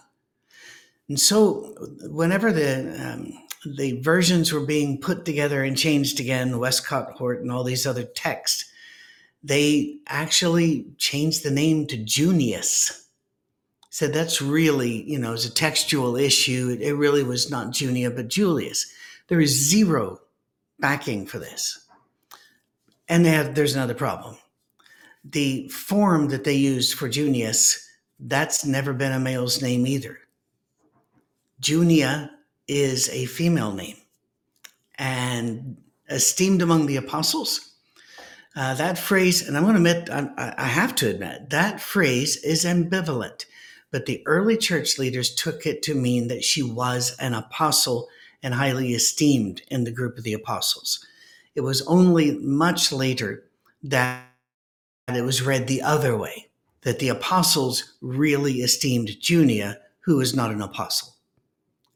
And 1.07 1.19
so, 1.19 1.75
whenever 2.03 2.51
the 2.51 3.13
um, 3.13 3.33
the 3.65 3.99
versions 4.01 4.51
were 4.51 4.65
being 4.65 4.99
put 4.99 5.25
together 5.25 5.63
and 5.63 5.77
changed 5.77 6.19
again, 6.19 6.59
Westcott 6.59 7.11
Hort 7.13 7.41
and 7.41 7.51
all 7.51 7.63
these 7.63 7.85
other 7.85 8.03
texts, 8.03 8.65
they 9.43 9.99
actually 10.07 10.87
changed 10.97 11.43
the 11.43 11.51
name 11.51 11.87
to 11.87 11.97
Junius. 11.97 13.07
Said 13.89 14.13
that's 14.13 14.41
really, 14.41 15.09
you 15.09 15.17
know, 15.17 15.33
it's 15.33 15.45
a 15.45 15.53
textual 15.53 16.17
issue. 16.17 16.77
It 16.81 16.93
really 16.93 17.23
was 17.23 17.49
not 17.49 17.71
Junia, 17.71 18.11
but 18.11 18.27
Julius. 18.27 18.91
There 19.27 19.39
is 19.39 19.69
zero 19.69 20.19
backing 20.79 21.25
for 21.25 21.39
this. 21.39 21.84
And 23.07 23.25
have, 23.25 23.55
there's 23.55 23.75
another 23.75 23.93
problem. 23.93 24.37
The 25.23 25.67
form 25.69 26.29
that 26.29 26.43
they 26.43 26.53
used 26.53 26.97
for 26.97 27.07
Junius, 27.07 27.87
that's 28.19 28.65
never 28.65 28.93
been 28.93 29.11
a 29.11 29.19
male's 29.19 29.61
name 29.61 29.85
either. 29.85 30.19
Junia 31.59 32.31
is 32.67 33.09
a 33.09 33.25
female 33.25 33.73
name 33.73 33.97
and 34.97 35.77
esteemed 36.09 36.61
among 36.61 36.85
the 36.85 36.97
apostles. 36.97 37.73
Uh, 38.55 38.73
that 38.75 38.97
phrase, 38.97 39.47
and 39.47 39.57
I'm 39.57 39.63
going 39.63 39.83
to 39.83 39.89
admit, 39.89 40.09
I, 40.09 40.55
I 40.57 40.67
have 40.67 40.95
to 40.95 41.09
admit, 41.09 41.49
that 41.49 41.81
phrase 41.81 42.37
is 42.37 42.63
ambivalent, 42.63 43.45
but 43.91 44.05
the 44.05 44.23
early 44.25 44.57
church 44.57 44.97
leaders 44.97 45.33
took 45.35 45.65
it 45.65 45.83
to 45.83 45.95
mean 45.95 46.29
that 46.29 46.43
she 46.43 46.63
was 46.63 47.15
an 47.19 47.33
apostle 47.33 48.07
and 48.41 48.53
highly 48.53 48.93
esteemed 48.93 49.61
in 49.69 49.83
the 49.83 49.91
group 49.91 50.17
of 50.17 50.23
the 50.23 50.33
apostles. 50.33 51.05
It 51.55 51.61
was 51.61 51.81
only 51.87 52.37
much 52.39 52.91
later 52.91 53.45
that 53.83 54.23
it 55.07 55.23
was 55.23 55.41
read 55.41 55.67
the 55.67 55.81
other 55.81 56.17
way, 56.17 56.49
that 56.81 56.99
the 56.99 57.09
apostles 57.09 57.95
really 58.01 58.55
esteemed 58.55 59.09
Junia, 59.21 59.79
who 60.01 60.17
was 60.17 60.35
not 60.35 60.51
an 60.51 60.61
apostle. 60.61 61.15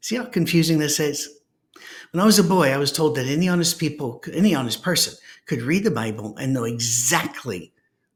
See 0.00 0.16
how 0.16 0.24
confusing 0.24 0.78
this 0.78 0.98
is? 0.98 1.40
When 2.12 2.20
I 2.20 2.26
was 2.26 2.38
a 2.38 2.44
boy, 2.44 2.72
I 2.72 2.78
was 2.78 2.90
told 2.90 3.14
that 3.16 3.26
any 3.26 3.48
honest 3.48 3.78
people, 3.78 4.22
any 4.32 4.54
honest 4.54 4.82
person 4.82 5.14
could 5.46 5.62
read 5.62 5.84
the 5.84 5.90
Bible 5.90 6.36
and 6.38 6.52
know 6.52 6.64
exactly 6.64 7.72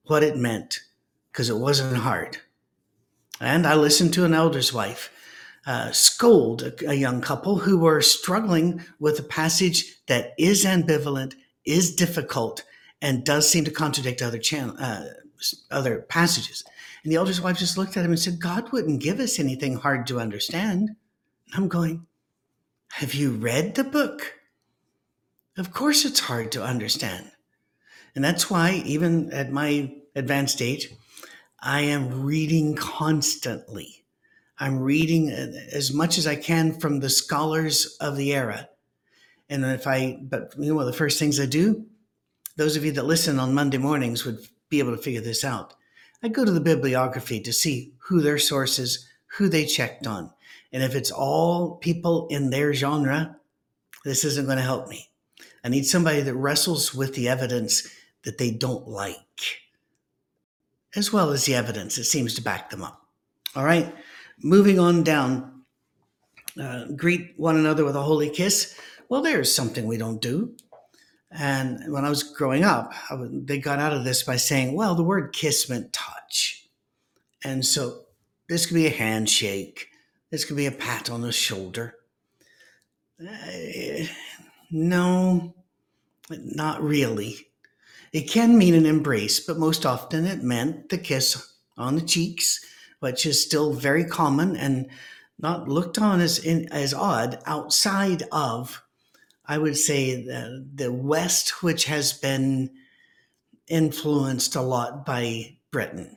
what 0.06 0.22
it 0.22 0.36
meant 0.36 0.80
because 1.30 1.50
it 1.50 1.56
wasn't 1.56 1.96
hard. 1.96 2.38
And 3.40 3.66
I 3.66 3.74
listened 3.74 4.14
to 4.14 4.24
an 4.24 4.34
elder's 4.34 4.72
wife 4.72 5.10
uh, 5.66 5.90
scold 5.92 6.62
a, 6.62 6.90
a, 6.90 6.94
young 6.94 7.21
couple 7.21 7.59
who 7.59 7.78
were 7.78 8.02
struggling 8.02 8.85
with 8.99 9.18
a 9.18 9.23
passage 9.23 10.04
that 10.06 10.35
is 10.38 10.64
ambivalent, 10.64 11.35
is 11.64 11.94
difficult, 11.94 12.64
and 13.00 13.25
does 13.25 13.49
seem 13.49 13.64
to 13.64 13.71
contradict 13.71 14.21
other 14.21 14.40
uh, 14.78 15.04
other 15.71 16.00
passages. 16.09 16.64
And 17.02 17.12
the 17.12 17.16
elder's 17.16 17.40
wife 17.40 17.59
just 17.59 17.78
looked 17.78 17.97
at 17.97 18.04
him 18.04 18.11
and 18.11 18.21
said, 18.21 18.40
"God 18.40 18.73
wouldn't 18.73 19.02
give 19.02 19.21
us 19.21 19.38
anything 19.38 19.76
hard 19.76 20.06
to 20.09 20.21
understand." 20.21 20.90
And 21.47 21.54
I'm 21.54 21.68
going, 21.68 22.06
have 22.94 23.12
you 23.12 23.33
read 23.33 23.75
the 23.75 23.83
book? 23.83 24.35
Of 25.59 25.73
course, 25.73 26.04
it's 26.04 26.21
hard 26.21 26.52
to 26.52 26.62
understand. 26.62 27.28
And 28.14 28.25
that's 28.25 28.49
why, 28.49 28.83
even 28.85 29.33
at 29.33 29.50
my 29.50 29.97
advanced 30.14 30.62
age, 30.62 30.90
I 31.61 31.80
am 31.80 32.23
reading 32.23 32.76
constantly. 32.76 34.03
I'm 34.58 34.78
reading 34.78 35.30
uh, 35.32 35.52
as 35.73 35.92
much 35.92 36.18
as 36.18 36.26
I 36.26 36.37
can 36.37 36.78
from 36.78 37.00
the 37.00 37.11
scholars 37.11 37.96
of 38.00 38.16
the 38.16 38.34
era. 38.34 38.68
And 39.49 39.64
if 39.64 39.87
I, 39.87 40.18
but 40.23 40.54
you 40.58 40.68
know, 40.68 40.76
one 40.76 40.87
of 40.87 40.92
the 40.92 40.96
first 40.96 41.18
things 41.18 41.38
I 41.40 41.46
do, 41.46 41.87
those 42.56 42.76
of 42.76 42.84
you 42.84 42.92
that 42.92 43.04
listen 43.04 43.38
on 43.38 43.54
Monday 43.54 43.78
mornings 43.78 44.25
would 44.25 44.38
be 44.68 44.78
able 44.78 44.96
to 44.96 45.02
figure 45.02 45.20
this 45.20 45.44
out. 45.44 45.75
I 46.23 46.28
go 46.28 46.44
to 46.44 46.52
the 46.52 46.61
bibliography 46.61 47.40
to 47.40 47.52
see 47.52 47.92
who 47.99 48.23
their 48.23 48.38
sources, 48.38 49.06
who 49.26 49.49
they 49.49 49.66
checked 49.66 50.06
on. 50.06 50.30
And 50.73 50.82
if 50.82 50.94
it's 50.94 51.11
all 51.11 51.76
people 51.76 52.26
in 52.30 52.50
their 52.50 52.73
genre, 52.73 53.37
this 54.04 54.25
isn't 54.25 54.46
going 54.46 54.56
to 54.56 54.62
help 54.62 54.88
me. 54.88 55.11
I 55.62 55.68
need 55.68 55.87
somebody 55.87 56.20
that 56.20 56.34
wrestles 56.34 56.94
with 56.94 57.14
the 57.14 57.28
evidence 57.28 57.88
that 58.25 58.38
they 58.38 58.50
don't 58.50 58.87
like, 58.88 59.62
as 60.94 61.12
well 61.12 61.30
as 61.30 61.44
the 61.44 61.54
evidence 61.54 61.96
that 61.96 62.04
seems 62.04 62.34
to 62.34 62.42
back 62.42 62.70
them 62.70 62.82
up. 62.82 63.06
All 63.54 63.64
right, 63.64 63.94
moving 64.43 64.79
on 64.79 65.03
down. 65.03 65.64
Uh, 66.61 66.87
greet 66.97 67.35
one 67.37 67.57
another 67.57 67.85
with 67.85 67.97
a 67.97 68.03
holy 68.03 68.31
kiss. 68.31 68.79
Well, 69.09 69.23
there's 69.23 69.53
something 69.53 69.87
we 69.87 69.97
don't 69.97 70.21
do. 70.21 70.55
And 71.31 71.93
when 71.93 72.05
I 72.05 72.09
was 72.09 72.23
growing 72.23 72.62
up, 72.62 72.93
they 73.11 73.59
got 73.59 73.81
out 73.81 73.93
of 73.93 74.05
this 74.05 74.23
by 74.23 74.37
saying, 74.37 74.75
well, 74.75 74.95
the 74.95 75.03
word 75.03 75.33
kiss 75.33 75.69
meant 75.69 75.93
touch. 75.93 76.69
And 77.43 77.67
so 77.67 78.05
this 78.49 78.67
could 78.67 78.75
be 78.75 78.87
a 78.87 78.91
handshake. 78.91 79.88
This 80.31 80.45
could 80.45 80.57
be 80.57 80.67
a 80.67 80.73
pat 80.73 81.11
on 81.11 81.23
the 81.23 81.33
shoulder. 81.33 81.97
Uh, 83.21 84.07
no, 84.71 85.55
not 86.31 86.83
really. 86.83 87.37
It 88.12 88.31
can 88.31 88.57
mean 88.57 88.75
an 88.75 88.87
embrace, 88.87 89.41
but 89.41 89.59
most 89.59 89.85
often 89.85 90.25
it 90.25 90.43
meant 90.43 90.88
the 90.88 90.99
kiss 90.99 91.53
on 91.76 91.97
the 91.97 92.03
cheeks, 92.03 92.64
which 93.04 93.26
is 93.26 93.42
still 93.42 93.75
very 93.75 94.02
common 94.02 94.56
and 94.56 94.87
not 95.38 95.68
looked 95.68 95.99
on 95.99 96.23
as 96.23 96.38
in, 96.38 96.66
as 96.73 96.94
odd 96.94 97.38
outside 97.44 98.23
of, 98.32 98.82
I 99.44 99.58
would 99.58 99.76
say, 99.76 100.25
the, 100.25 100.66
the 100.75 100.90
West, 100.90 101.62
which 101.62 101.84
has 101.84 102.14
been 102.14 102.70
influenced 103.68 104.56
a 104.56 104.62
lot 104.62 105.04
by 105.04 105.54
Britain 105.70 106.16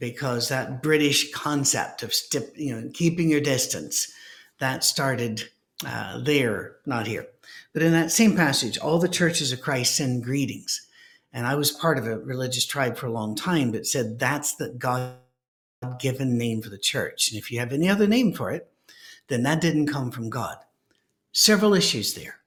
because 0.00 0.48
that 0.48 0.82
British 0.82 1.30
concept 1.30 2.02
of 2.02 2.12
stip, 2.12 2.54
you 2.56 2.74
know 2.74 2.90
keeping 2.92 3.30
your 3.30 3.40
distance 3.40 4.12
that 4.58 4.82
started 4.82 5.44
uh, 5.86 6.18
there, 6.24 6.78
not 6.86 7.06
here. 7.06 7.28
But 7.72 7.82
in 7.82 7.92
that 7.92 8.10
same 8.10 8.34
passage, 8.34 8.78
all 8.78 8.98
the 8.98 9.08
churches 9.08 9.52
of 9.52 9.60
Christ 9.60 9.94
send 9.94 10.24
greetings. 10.24 10.88
And 11.32 11.46
I 11.46 11.54
was 11.54 11.70
part 11.70 11.98
of 11.98 12.08
a 12.08 12.18
religious 12.18 12.66
tribe 12.66 12.96
for 12.96 13.06
a 13.06 13.12
long 13.12 13.36
time 13.36 13.70
that 13.70 13.86
said 13.86 14.18
that's 14.18 14.56
the 14.56 14.70
God 14.70 15.14
given 15.98 16.36
name 16.36 16.62
for 16.62 16.70
the 16.70 16.78
church. 16.78 17.30
And 17.30 17.38
if 17.38 17.50
you 17.50 17.58
have 17.58 17.72
any 17.72 17.88
other 17.88 18.06
name 18.06 18.32
for 18.32 18.50
it, 18.50 18.70
then 19.28 19.42
that 19.44 19.60
didn't 19.60 19.86
come 19.86 20.10
from 20.10 20.28
God. 20.28 20.58
Several 21.32 21.74
issues 21.74 22.14
there, 22.14 22.40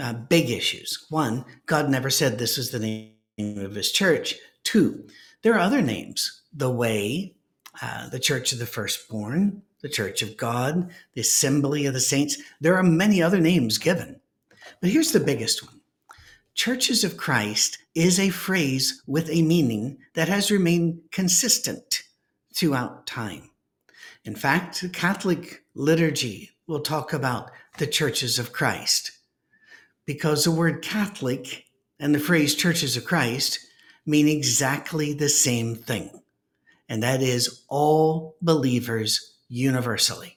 uh, 0.00 0.14
big 0.14 0.50
issues. 0.50 1.06
One, 1.10 1.44
God 1.66 1.90
never 1.90 2.10
said 2.10 2.38
this 2.38 2.56
was 2.56 2.70
the 2.70 2.78
name 2.78 3.58
of 3.58 3.74
his 3.74 3.92
church. 3.92 4.36
Two, 4.64 5.06
there 5.42 5.54
are 5.54 5.60
other 5.60 5.82
names 5.82 6.42
the 6.52 6.70
way, 6.70 7.34
uh, 7.80 8.08
the 8.08 8.18
Church 8.18 8.52
of 8.52 8.58
the 8.58 8.66
Firstborn, 8.66 9.62
the 9.82 9.88
Church 9.88 10.22
of 10.22 10.36
God, 10.36 10.90
the 11.14 11.20
Assembly 11.20 11.86
of 11.86 11.94
the 11.94 12.00
Saints. 12.00 12.38
There 12.60 12.76
are 12.76 12.82
many 12.82 13.22
other 13.22 13.40
names 13.40 13.78
given. 13.78 14.20
But 14.80 14.90
here's 14.90 15.12
the 15.12 15.20
biggest 15.20 15.64
one 15.64 15.80
Churches 16.54 17.04
of 17.04 17.16
Christ 17.16 17.78
is 17.94 18.18
a 18.18 18.30
phrase 18.30 19.02
with 19.06 19.28
a 19.30 19.42
meaning 19.42 19.98
that 20.14 20.28
has 20.28 20.50
remained 20.50 21.00
consistent 21.10 22.02
throughout 22.54 23.06
time. 23.06 23.50
In 24.24 24.34
fact, 24.34 24.80
the 24.80 24.88
Catholic 24.88 25.64
liturgy 25.74 26.50
will 26.66 26.80
talk 26.80 27.12
about 27.12 27.50
the 27.78 27.86
churches 27.86 28.38
of 28.38 28.52
Christ 28.52 29.12
because 30.04 30.44
the 30.44 30.50
word 30.50 30.82
Catholic 30.82 31.64
and 31.98 32.14
the 32.14 32.20
phrase 32.20 32.54
churches 32.54 32.96
of 32.96 33.04
Christ 33.04 33.58
mean 34.06 34.28
exactly 34.28 35.12
the 35.12 35.28
same 35.28 35.76
thing 35.76 36.22
and 36.92 37.02
that 37.02 37.22
is 37.22 37.62
all 37.68 38.36
believers 38.42 39.38
universally. 39.48 40.36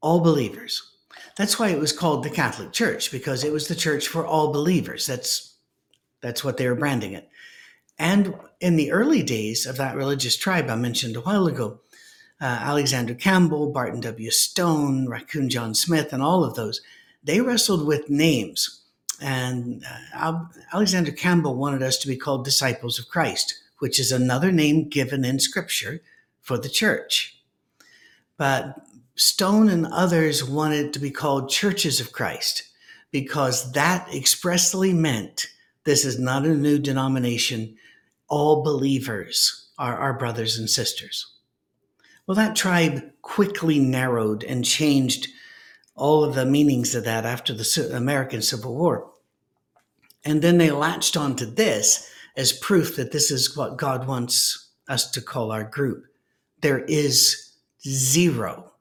All 0.00 0.20
believers. 0.20 0.92
That's 1.36 1.58
why 1.58 1.70
it 1.70 1.80
was 1.80 1.92
called 1.92 2.22
the 2.22 2.30
Catholic 2.30 2.70
Church 2.70 3.10
because 3.10 3.42
it 3.42 3.52
was 3.52 3.66
the 3.66 3.74
church 3.74 4.06
for 4.06 4.24
all 4.24 4.52
believers. 4.52 5.06
That's 5.06 5.56
that's 6.20 6.44
what 6.44 6.56
they 6.56 6.68
were 6.68 6.76
branding 6.76 7.14
it. 7.14 7.28
And 7.98 8.34
in 8.60 8.76
the 8.76 8.92
early 8.92 9.22
days 9.22 9.66
of 9.66 9.76
that 9.76 9.96
religious 9.96 10.36
tribe 10.36 10.68
I 10.68 10.76
mentioned 10.76 11.16
a 11.16 11.20
while 11.20 11.46
ago, 11.46 11.80
uh, 12.40 12.44
Alexander 12.44 13.14
Campbell, 13.14 13.72
Barton 13.72 14.00
W. 14.00 14.30
Stone, 14.30 15.08
Raccoon 15.08 15.48
John 15.48 15.74
Smith, 15.74 16.12
and 16.12 16.22
all 16.22 16.44
of 16.44 16.54
those, 16.54 16.82
they 17.24 17.40
wrestled 17.40 17.86
with 17.86 18.10
names. 18.10 18.82
And 19.20 19.84
uh, 20.14 20.44
Alexander 20.72 21.12
Campbell 21.12 21.56
wanted 21.56 21.82
us 21.82 21.96
to 21.98 22.08
be 22.08 22.16
called 22.16 22.44
disciples 22.44 22.98
of 22.98 23.08
Christ 23.08 23.54
which 23.78 24.00
is 24.00 24.12
another 24.12 24.52
name 24.52 24.88
given 24.88 25.24
in 25.24 25.38
scripture 25.38 26.00
for 26.40 26.58
the 26.58 26.68
church. 26.68 27.38
But 28.36 28.76
Stone 29.14 29.68
and 29.68 29.86
others 29.86 30.44
wanted 30.44 30.92
to 30.92 30.98
be 30.98 31.10
called 31.10 31.50
churches 31.50 32.00
of 32.00 32.12
Christ 32.12 32.64
because 33.10 33.72
that 33.72 34.08
expressly 34.14 34.92
meant 34.92 35.46
this 35.84 36.04
is 36.04 36.18
not 36.18 36.44
a 36.44 36.54
new 36.54 36.78
denomination. 36.78 37.76
All 38.28 38.62
believers 38.62 39.68
are 39.78 39.96
our 39.96 40.14
brothers 40.18 40.58
and 40.58 40.68
sisters. 40.68 41.26
Well, 42.26 42.34
that 42.36 42.56
tribe 42.56 43.02
quickly 43.22 43.78
narrowed 43.78 44.42
and 44.42 44.64
changed 44.64 45.28
all 45.94 46.24
of 46.24 46.34
the 46.34 46.44
meanings 46.44 46.94
of 46.94 47.04
that 47.04 47.24
after 47.24 47.52
the 47.52 47.90
American 47.94 48.42
Civil 48.42 48.74
War. 48.74 49.10
And 50.24 50.42
then 50.42 50.58
they 50.58 50.70
latched 50.70 51.16
onto 51.16 51.46
this 51.46 52.10
as 52.36 52.52
proof 52.52 52.96
that 52.96 53.12
this 53.12 53.30
is 53.30 53.56
what 53.56 53.78
God 53.78 54.06
wants 54.06 54.70
us 54.88 55.10
to 55.12 55.20
call 55.20 55.52
our 55.52 55.64
group. 55.64 56.04
There 56.60 56.80
is 56.80 57.52
zero 57.86 58.72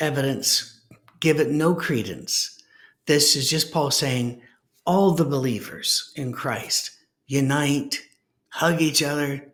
evidence, 0.00 0.80
give 1.20 1.38
it 1.38 1.50
no 1.50 1.74
credence. 1.74 2.60
This 3.06 3.36
is 3.36 3.48
just 3.48 3.72
Paul 3.72 3.90
saying, 3.90 4.42
all 4.86 5.12
the 5.12 5.24
believers 5.24 6.12
in 6.16 6.32
Christ 6.32 6.90
unite, 7.30 8.02
hug 8.48 8.82
each 8.82 9.04
other, 9.04 9.52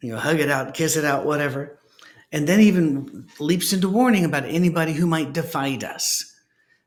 you 0.00 0.10
know, 0.10 0.18
hug 0.18 0.40
it 0.40 0.50
out, 0.50 0.72
kiss 0.72 0.96
it 0.96 1.04
out, 1.04 1.26
whatever. 1.26 1.78
And 2.32 2.46
then 2.48 2.60
even 2.60 3.28
leaps 3.38 3.74
into 3.74 3.90
warning 3.90 4.24
about 4.24 4.46
anybody 4.46 4.94
who 4.94 5.06
might 5.06 5.34
divide 5.34 5.84
us 5.84 6.34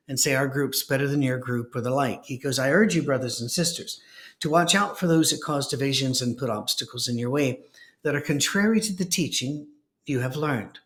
and 0.08 0.20
say 0.20 0.34
our 0.34 0.48
group's 0.48 0.82
better 0.82 1.08
than 1.08 1.22
your 1.22 1.38
group 1.38 1.76
or 1.76 1.82
the 1.82 1.92
like. 1.92 2.26
He 2.26 2.40
goes, 2.40 2.58
I 2.58 2.72
urge 2.72 2.96
you, 2.96 3.04
brothers 3.04 3.40
and 3.40 3.52
sisters, 3.52 4.02
to 4.40 4.50
watch 4.50 4.74
out 4.74 4.98
for 4.98 5.06
those 5.06 5.30
that 5.30 5.44
cause 5.44 5.68
divisions 5.68 6.20
and 6.20 6.36
put 6.36 6.50
obstacles 6.50 7.08
in 7.08 7.20
your 7.20 7.30
way 7.30 7.60
that 8.02 8.16
are 8.16 8.22
contrary 8.22 8.82
to 8.82 8.94
the 8.94 9.06
teaching 9.06 9.68
you 10.08 10.22
have 10.22 10.36
learned. 10.36 10.80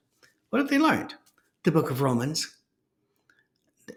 What 0.49 0.59
have 0.59 0.69
they 0.69 0.77
learned? 0.77 1.13
The 1.63 1.71
book 1.71 1.89
of 1.89 2.01
Romans. 2.01 2.53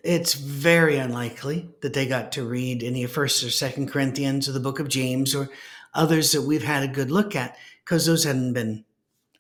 It's 0.03 0.35
very 0.35 0.97
unlikely 0.97 1.69
that 1.83 1.95
they 1.95 2.07
got 2.07 2.33
to 2.33 2.47
read 2.47 2.83
any 2.83 3.05
of 3.05 3.13
First 3.13 3.43
or 3.45 3.51
Second 3.51 3.91
Corinthians 3.91 4.49
or 4.49 4.53
the 4.53 4.61
book 4.61 4.81
of 4.81 4.89
James 4.89 5.35
or 5.35 5.49
others 5.95 6.33
that 6.33 6.43
we've 6.43 6.65
had 6.65 6.83
a 6.83 6.93
good 6.93 7.11
look 7.11 7.37
at 7.37 7.57
because 7.85 8.07
those 8.07 8.25
hadn't 8.25 8.55
been 8.55 8.85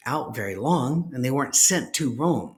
out 0.06 0.34
very 0.34 0.54
long 0.54 1.10
and 1.14 1.24
they 1.24 1.30
weren't 1.30 1.56
sent 1.56 1.94
to 1.94 2.12
Rome. 2.12 2.56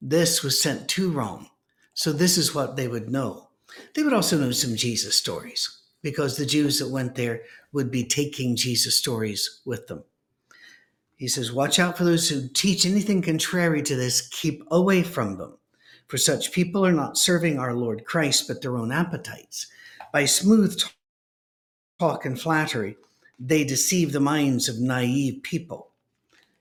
This 0.00 0.42
was 0.42 0.60
sent 0.60 0.88
to 0.88 1.10
Rome. 1.10 1.48
So 1.94 2.12
this 2.12 2.38
is 2.38 2.54
what 2.54 2.76
they 2.76 2.88
would 2.88 3.10
know. 3.10 3.48
They 3.94 4.02
would 4.02 4.12
also 4.12 4.38
know 4.38 4.52
some 4.52 4.76
Jesus 4.76 5.14
stories 5.14 5.78
because 6.02 6.36
the 6.36 6.46
Jews 6.46 6.78
that 6.78 6.90
went 6.90 7.14
there 7.14 7.42
would 7.72 7.90
be 7.90 8.04
taking 8.04 8.56
Jesus 8.56 8.96
stories 8.96 9.60
with 9.64 9.86
them. 9.88 10.04
He 11.16 11.26
says, 11.26 11.52
Watch 11.52 11.78
out 11.78 11.98
for 11.98 12.04
those 12.04 12.28
who 12.28 12.48
teach 12.48 12.86
anything 12.86 13.22
contrary 13.22 13.82
to 13.82 13.96
this, 13.96 14.28
keep 14.28 14.62
away 14.70 15.02
from 15.02 15.36
them. 15.36 15.58
For 16.08 16.18
such 16.18 16.52
people 16.52 16.84
are 16.84 16.92
not 16.92 17.16
serving 17.16 17.58
our 17.58 17.74
Lord 17.74 18.04
Christ, 18.04 18.48
but 18.48 18.60
their 18.60 18.76
own 18.76 18.92
appetites. 18.92 19.66
By 20.12 20.24
smooth 20.24 20.82
talk 21.98 22.24
and 22.24 22.40
flattery, 22.40 22.96
they 23.38 23.64
deceive 23.64 24.12
the 24.12 24.20
minds 24.20 24.68
of 24.68 24.80
naive 24.80 25.42
people. 25.42 25.90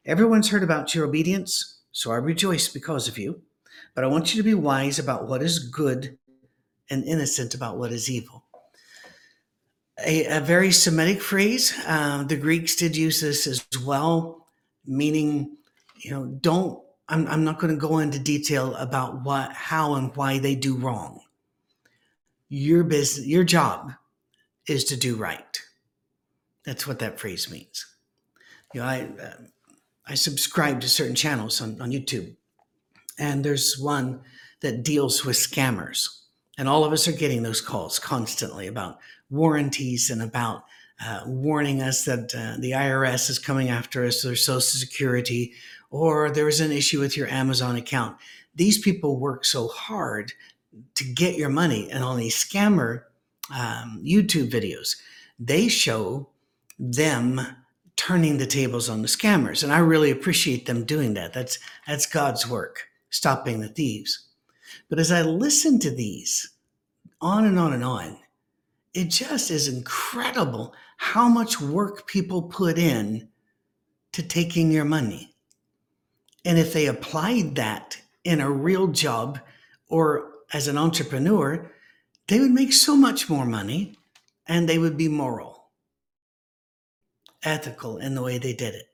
Everyone's 0.05 0.49
heard 0.49 0.63
about 0.63 0.93
your 0.93 1.05
obedience, 1.05 1.79
so 1.91 2.11
I 2.11 2.15
rejoice 2.15 2.67
because 2.67 3.07
of 3.07 3.17
you 3.17 3.41
but 3.97 4.03
I 4.03 4.07
want 4.07 4.31
you 4.31 4.41
to 4.41 4.45
be 4.45 4.53
wise 4.53 4.99
about 4.99 5.27
what 5.27 5.41
is 5.41 5.57
good 5.57 6.19
and 6.89 7.03
innocent 7.03 7.55
about 7.55 7.79
what 7.79 7.91
is 7.91 8.11
evil. 8.11 8.45
A, 10.05 10.25
a 10.25 10.39
very 10.39 10.71
Semitic 10.71 11.19
phrase. 11.19 11.73
Uh, 11.87 12.23
the 12.23 12.35
Greeks 12.35 12.75
did 12.75 12.95
use 12.95 13.21
this 13.21 13.47
as 13.47 13.65
well, 13.83 14.45
meaning, 14.85 15.57
you 15.97 16.11
know, 16.11 16.25
don't. 16.25 16.79
I'm, 17.09 17.27
I'm 17.27 17.43
not 17.43 17.59
going 17.59 17.73
to 17.73 17.79
go 17.79 17.99
into 17.99 18.19
detail 18.19 18.75
about 18.75 19.23
what, 19.23 19.53
how, 19.53 19.95
and 19.95 20.15
why 20.15 20.39
they 20.39 20.55
do 20.55 20.75
wrong. 20.75 21.21
Your 22.49 22.83
business, 22.83 23.25
your 23.25 23.43
job, 23.43 23.93
is 24.67 24.83
to 24.85 24.97
do 24.97 25.15
right. 25.15 25.61
That's 26.65 26.85
what 26.85 26.99
that 26.99 27.19
phrase 27.19 27.49
means. 27.49 27.85
You 28.73 28.81
know, 28.81 28.87
I 28.87 29.07
uh, 29.21 29.33
I 30.05 30.15
subscribe 30.15 30.81
to 30.81 30.89
certain 30.89 31.15
channels 31.15 31.61
on, 31.61 31.81
on 31.81 31.91
YouTube 31.91 32.35
and 33.17 33.43
there's 33.43 33.77
one 33.77 34.21
that 34.61 34.83
deals 34.83 35.25
with 35.25 35.35
scammers. 35.35 36.07
And 36.57 36.67
all 36.67 36.83
of 36.83 36.93
us 36.93 37.07
are 37.07 37.13
getting 37.13 37.43
those 37.43 37.61
calls 37.61 37.99
constantly 37.99 38.67
about 38.67 38.99
warranties 39.29 40.09
and 40.09 40.21
about 40.21 40.63
uh, 41.03 41.21
warning 41.25 41.81
us 41.81 42.05
that 42.05 42.33
uh, 42.33 42.59
the 42.59 42.71
IRS 42.71 43.29
is 43.29 43.37
coming 43.37 43.69
after 43.69 44.03
us, 44.03 44.25
or 44.25 44.35
Social 44.35 44.59
Security, 44.61 45.53
or 45.89 46.29
there's 46.29 46.59
an 46.59 46.71
issue 46.71 46.99
with 46.99 47.15
your 47.15 47.27
Amazon 47.27 47.75
account. 47.75 48.17
These 48.55 48.79
people 48.79 49.19
work 49.19 49.45
so 49.45 49.67
hard 49.67 50.33
to 50.95 51.03
get 51.03 51.35
your 51.35 51.49
money. 51.49 51.89
And 51.91 52.03
on 52.03 52.17
these 52.17 52.35
scammer 52.35 53.03
um, 53.51 54.01
YouTube 54.03 54.49
videos, 54.49 54.95
they 55.39 55.67
show 55.67 56.29
them 56.79 57.41
turning 57.95 58.37
the 58.37 58.45
tables 58.45 58.89
on 58.89 59.01
the 59.01 59.07
scammers. 59.07 59.63
And 59.63 59.71
I 59.71 59.79
really 59.79 60.11
appreciate 60.11 60.65
them 60.65 60.83
doing 60.85 61.13
that. 61.15 61.33
That's, 61.33 61.59
that's 61.87 62.05
God's 62.05 62.47
work 62.47 62.87
stopping 63.09 63.59
the 63.59 63.69
thieves. 63.69 64.27
But 64.89 64.99
as 64.99 65.11
I 65.11 65.21
listen 65.21 65.79
to 65.79 65.89
these 65.89 66.51
on 67.21 67.45
and 67.45 67.57
on 67.57 67.73
and 67.73 67.83
on, 67.83 68.17
it 68.93 69.05
just 69.05 69.51
is 69.51 69.67
incredible 69.67 70.73
how 70.97 71.27
much 71.27 71.61
work 71.61 72.07
people 72.07 72.43
put 72.43 72.77
in 72.77 73.29
to 74.13 74.23
taking 74.23 74.71
your 74.71 74.85
money. 74.85 75.35
And 76.47 76.57
if 76.57 76.71
they 76.71 76.85
applied 76.85 77.55
that 77.55 78.01
in 78.23 78.39
a 78.39 78.49
real 78.49 78.87
job 78.87 79.37
or 79.89 80.31
as 80.53 80.69
an 80.69 80.77
entrepreneur, 80.77 81.69
they 82.29 82.39
would 82.39 82.51
make 82.51 82.71
so 82.71 82.95
much 82.95 83.29
more 83.29 83.45
money 83.45 83.97
and 84.47 84.67
they 84.67 84.77
would 84.77 84.95
be 84.95 85.09
moral, 85.09 85.65
ethical 87.43 87.97
in 87.97 88.15
the 88.15 88.23
way 88.23 88.37
they 88.37 88.53
did 88.53 88.75
it. 88.75 88.87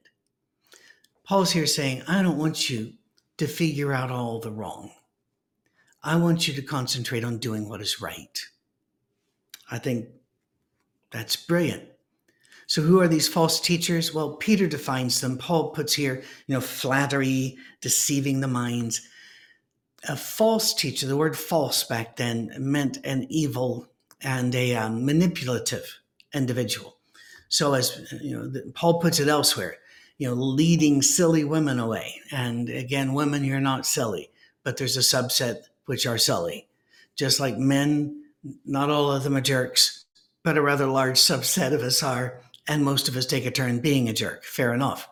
Paul's 1.25 1.51
here 1.51 1.67
saying, 1.67 2.01
I 2.07 2.23
don't 2.23 2.39
want 2.39 2.71
you 2.71 2.93
to 3.37 3.45
figure 3.45 3.93
out 3.93 4.09
all 4.09 4.39
the 4.39 4.51
wrong. 4.51 4.89
I 6.01 6.15
want 6.15 6.47
you 6.47 6.55
to 6.55 6.61
concentrate 6.63 7.23
on 7.23 7.37
doing 7.37 7.69
what 7.69 7.81
is 7.81 8.01
right. 8.01 8.47
I 9.69 9.77
think 9.77 10.07
that's 11.11 11.35
brilliant. 11.35 11.83
So, 12.67 12.81
who 12.81 13.01
are 13.01 13.07
these 13.07 13.27
false 13.27 13.59
teachers? 13.59 14.13
Well, 14.13 14.35
Peter 14.37 14.67
defines 14.67 15.21
them. 15.21 15.37
Paul 15.37 15.71
puts 15.71 15.93
here, 15.93 16.23
you 16.47 16.55
know, 16.55 16.61
flattery, 16.61 17.57
deceiving 17.81 18.39
the 18.39 18.47
minds. 18.47 19.07
A 20.07 20.15
false 20.15 20.73
teacher, 20.73 21.07
the 21.07 21.17
word 21.17 21.37
false 21.37 21.83
back 21.83 22.15
then 22.15 22.53
meant 22.57 22.97
an 23.05 23.25
evil 23.29 23.87
and 24.21 24.53
a 24.55 24.75
um, 24.75 25.05
manipulative 25.05 25.99
individual. 26.33 26.97
So, 27.49 27.73
as 27.73 28.11
you 28.21 28.35
know, 28.35 28.61
Paul 28.73 28.99
puts 28.99 29.19
it 29.19 29.27
elsewhere, 29.27 29.77
you 30.17 30.27
know, 30.27 30.33
leading 30.33 31.01
silly 31.01 31.43
women 31.43 31.79
away. 31.79 32.19
And 32.31 32.69
again, 32.69 33.13
women, 33.13 33.43
you're 33.43 33.59
not 33.59 33.85
silly, 33.85 34.31
but 34.63 34.77
there's 34.77 34.97
a 34.97 35.01
subset 35.01 35.63
which 35.85 36.07
are 36.07 36.17
silly. 36.17 36.67
Just 37.15 37.39
like 37.39 37.57
men, 37.57 38.23
not 38.65 38.89
all 38.89 39.11
of 39.11 39.23
them 39.23 39.37
are 39.37 39.41
jerks, 39.41 40.05
but 40.43 40.57
a 40.57 40.61
rather 40.61 40.87
large 40.87 41.19
subset 41.19 41.73
of 41.73 41.81
us 41.81 42.01
are, 42.01 42.41
and 42.67 42.83
most 42.83 43.07
of 43.07 43.17
us 43.17 43.25
take 43.25 43.45
a 43.45 43.51
turn 43.51 43.79
being 43.79 44.09
a 44.09 44.13
jerk. 44.13 44.43
Fair 44.43 44.73
enough. 44.73 45.09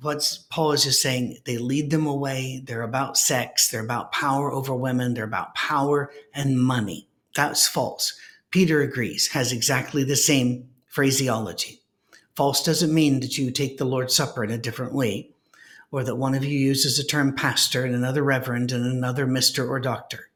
What's 0.00 0.38
Paul 0.38 0.72
is 0.72 0.84
just 0.84 1.02
saying, 1.02 1.38
they 1.44 1.58
lead 1.58 1.90
them 1.90 2.06
away. 2.06 2.62
They're 2.64 2.82
about 2.82 3.18
sex. 3.18 3.68
They're 3.68 3.84
about 3.84 4.12
power 4.12 4.50
over 4.50 4.74
women. 4.74 5.14
They're 5.14 5.24
about 5.24 5.54
power 5.54 6.10
and 6.34 6.58
money. 6.58 7.06
That's 7.36 7.68
false. 7.68 8.18
Peter 8.50 8.80
agrees, 8.80 9.28
has 9.28 9.52
exactly 9.52 10.02
the 10.02 10.16
same 10.16 10.68
phraseology. 10.86 11.82
False 12.34 12.64
doesn't 12.64 12.94
mean 12.94 13.20
that 13.20 13.36
you 13.36 13.50
take 13.50 13.76
the 13.76 13.84
Lord's 13.84 14.14
Supper 14.14 14.42
in 14.42 14.50
a 14.50 14.58
different 14.58 14.94
way, 14.94 15.30
or 15.92 16.02
that 16.02 16.16
one 16.16 16.34
of 16.34 16.44
you 16.44 16.58
uses 16.58 16.96
the 16.96 17.04
term 17.04 17.34
pastor 17.34 17.84
and 17.84 17.94
another 17.94 18.22
reverend 18.22 18.72
and 18.72 18.86
another 18.86 19.26
mister 19.26 19.68
or 19.68 19.78
doctor 19.78 20.30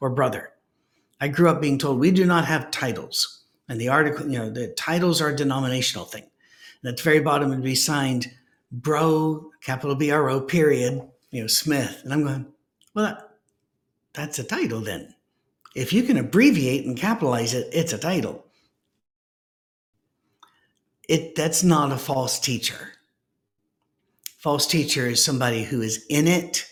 or 0.00 0.08
brother. 0.10 0.52
I 1.20 1.28
grew 1.28 1.48
up 1.48 1.60
being 1.60 1.78
told 1.78 2.00
we 2.00 2.10
do 2.10 2.24
not 2.24 2.46
have 2.46 2.70
titles. 2.70 3.41
And 3.72 3.80
the 3.80 3.88
article, 3.88 4.28
you 4.28 4.38
know, 4.38 4.50
the 4.50 4.68
titles 4.68 5.22
are 5.22 5.30
a 5.30 5.34
denominational 5.34 6.04
thing. 6.04 6.24
And 6.82 6.90
at 6.90 6.98
the 6.98 7.02
very 7.02 7.20
bottom 7.20 7.50
it 7.50 7.54
would 7.54 7.64
be 7.64 7.74
signed 7.74 8.30
bro, 8.70 9.50
capital 9.62 9.96
B 9.96 10.10
R 10.10 10.28
O, 10.28 10.42
period, 10.42 11.00
you 11.30 11.40
know, 11.40 11.46
Smith. 11.46 12.02
And 12.04 12.12
I'm 12.12 12.22
going, 12.22 12.46
well, 12.92 13.06
that, 13.06 13.30
that's 14.12 14.38
a 14.38 14.44
title 14.44 14.82
then. 14.82 15.14
If 15.74 15.90
you 15.90 16.02
can 16.02 16.18
abbreviate 16.18 16.84
and 16.84 16.98
capitalize 16.98 17.54
it, 17.54 17.70
it's 17.72 17.94
a 17.94 17.98
title 17.98 18.44
it 21.08 21.34
that's 21.34 21.64
not 21.64 21.92
a 21.92 21.96
false 21.96 22.38
teacher. 22.38 22.92
False 24.36 24.66
teacher 24.66 25.06
is 25.06 25.24
somebody 25.24 25.64
who 25.64 25.80
is 25.80 26.04
in 26.10 26.28
it 26.28 26.66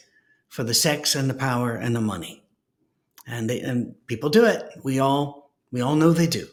for 0.49 0.65
the 0.65 0.75
sex 0.75 1.15
and 1.15 1.31
the 1.31 1.35
power 1.35 1.77
and 1.77 1.97
the 1.97 2.03
money. 2.03 2.43
And 3.27 3.49
they, 3.49 3.61
and 3.61 3.95
people 4.07 4.29
do 4.29 4.45
it. 4.45 4.69
We 4.83 4.99
all 4.99 5.51
we 5.73 5.81
all 5.81 5.97
know 5.97 6.13
they 6.13 6.27
do. 6.27 6.47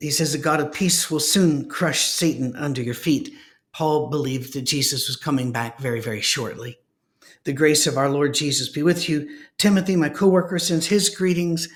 He 0.00 0.10
says 0.10 0.32
the 0.32 0.38
God 0.38 0.60
of 0.60 0.72
peace 0.72 1.10
will 1.10 1.20
soon 1.20 1.68
crush 1.68 2.00
Satan 2.00 2.56
under 2.56 2.82
your 2.82 2.94
feet. 2.94 3.32
Paul 3.72 4.08
believed 4.08 4.54
that 4.54 4.62
Jesus 4.62 5.06
was 5.06 5.16
coming 5.16 5.52
back 5.52 5.78
very, 5.78 6.00
very 6.00 6.22
shortly. 6.22 6.78
The 7.44 7.52
grace 7.52 7.86
of 7.86 7.96
our 7.96 8.08
Lord 8.08 8.34
Jesus 8.34 8.68
be 8.68 8.82
with 8.82 9.08
you. 9.08 9.28
Timothy, 9.58 9.96
my 9.96 10.08
co-worker, 10.08 10.58
sends 10.58 10.86
his 10.86 11.08
greetings. 11.08 11.68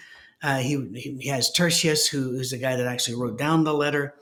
Uh, 0.43 0.59
he, 0.59 1.17
he 1.21 1.29
has 1.29 1.53
Tertius, 1.53 2.07
who 2.07 2.35
is 2.35 2.51
the 2.51 2.59
guy 2.59 2.77
that 2.77 2.87
actually 2.87 3.17
wrote 3.17 3.39
down 3.39 3.65
the 3.65 3.75
letter. 3.75 4.15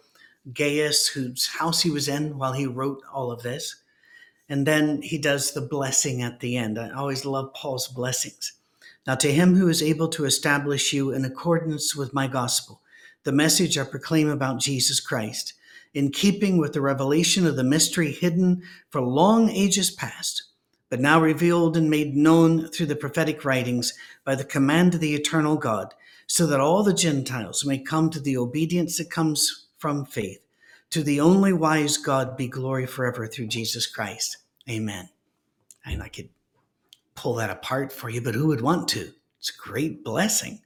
Gaius, 0.53 1.07
whose 1.07 1.49
house 1.49 1.81
he 1.81 1.91
was 1.91 2.09
in 2.09 2.37
while 2.37 2.53
he 2.53 2.67
wrote 2.67 3.03
all 3.13 3.31
of 3.31 3.43
this. 3.43 3.77
And 4.49 4.67
then 4.67 5.01
he 5.01 5.17
does 5.17 5.53
the 5.53 5.61
blessing 5.61 6.23
at 6.23 6.41
the 6.41 6.57
end. 6.57 6.79
I 6.79 6.91
always 6.91 7.25
love 7.25 7.55
Paul's 7.55 7.89
blessings. 7.89 8.53
Now, 9.07 9.15
to 9.15 9.33
him 9.33 9.55
who 9.55 9.69
is 9.69 9.83
able 9.83 10.09
to 10.09 10.25
establish 10.25 10.93
you 10.93 11.13
in 11.13 11.25
accordance 11.25 11.97
with 11.97 12.13
my 12.13 12.27
gospel, 12.27 12.82
the 13.25 13.33
message 13.33 13.79
I 13.79 13.85
proclaim 13.85 14.29
about 14.29 14.61
Jesus 14.61 15.01
Christ, 15.01 15.55
in 15.95 16.11
keeping 16.11 16.59
with 16.59 16.73
the 16.73 16.81
revelation 16.81 17.47
of 17.47 17.57
the 17.57 17.65
mystery 17.65 18.13
hidden 18.13 18.63
for 18.91 19.01
long 19.01 19.51
ages 19.51 19.91
past, 19.91 20.45
but 20.89 21.01
now 21.01 21.21
revealed 21.21 21.77
and 21.77 21.89
made 21.89 22.17
known 22.17 22.69
through 22.69 22.87
the 22.87 22.97
prophetic 22.97 23.45
writings 23.45 23.93
by 24.25 24.35
the 24.35 24.45
command 24.45 24.95
of 24.95 25.01
the 25.01 25.15
eternal 25.15 25.57
God 25.57 25.95
so 26.27 26.47
that 26.47 26.61
all 26.61 26.83
the 26.83 26.95
Gentiles 26.95 27.65
may 27.65 27.79
come 27.79 28.09
to 28.11 28.21
the 28.21 28.37
obedience 28.37 28.97
that 28.99 29.11
comes 29.11 29.67
from 29.77 30.05
faith. 30.05 30.41
To 30.91 31.03
the 31.03 31.21
only 31.21 31.53
wise 31.53 31.97
God 31.97 32.37
be 32.37 32.49
glory 32.49 32.87
forever 32.87 33.27
through 33.27 33.49
Jesus 33.49 33.87
Christ. 33.87 34.39
Amen. 34.69 35.09
And 35.85 36.03
I 36.03 36.09
could 36.09 36.29
pull 37.15 37.35
that 37.35 37.51
apart 37.51 37.93
for 37.93 38.09
you, 38.09 38.21
but 38.21 38.35
who 38.35 38.47
would 38.49 38.61
want 38.61 38.89
to? 38.89 39.13
It's 39.39 39.51
a 39.51 39.59
great 39.59 40.05
blessing. 40.05 40.61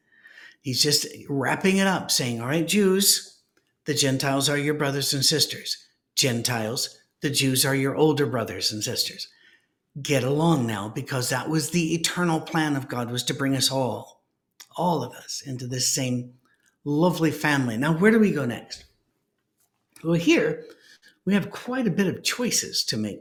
He's 0.66 0.82
just 0.82 1.06
wrapping 1.28 1.76
it 1.76 1.86
up, 1.86 2.10
saying, 2.10 2.40
All 2.40 2.48
right, 2.48 2.66
Jews, 2.66 3.38
the 3.84 3.94
Gentiles 3.94 4.48
are 4.48 4.58
your 4.58 4.74
brothers 4.74 5.14
and 5.14 5.24
sisters. 5.24 5.86
Gentiles, 6.16 6.98
the 7.20 7.30
Jews 7.30 7.64
are 7.64 7.76
your 7.76 7.94
older 7.94 8.26
brothers 8.26 8.72
and 8.72 8.82
sisters. 8.82 9.28
Get 10.02 10.24
along 10.24 10.66
now, 10.66 10.88
because 10.88 11.28
that 11.28 11.48
was 11.48 11.70
the 11.70 11.94
eternal 11.94 12.40
plan 12.40 12.74
of 12.74 12.88
God, 12.88 13.12
was 13.12 13.22
to 13.26 13.32
bring 13.32 13.54
us 13.54 13.70
all, 13.70 14.24
all 14.76 15.04
of 15.04 15.12
us, 15.12 15.40
into 15.46 15.68
this 15.68 15.86
same 15.86 16.34
lovely 16.82 17.30
family. 17.30 17.76
Now, 17.76 17.92
where 17.96 18.10
do 18.10 18.18
we 18.18 18.32
go 18.32 18.44
next? 18.44 18.86
Well, 20.02 20.14
here 20.14 20.64
we 21.24 21.32
have 21.34 21.52
quite 21.52 21.86
a 21.86 21.92
bit 21.92 22.08
of 22.08 22.24
choices 22.24 22.82
to 22.86 22.96
make. 22.96 23.20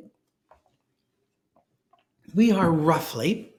We 2.34 2.52
are 2.52 2.72
roughly 2.72 3.54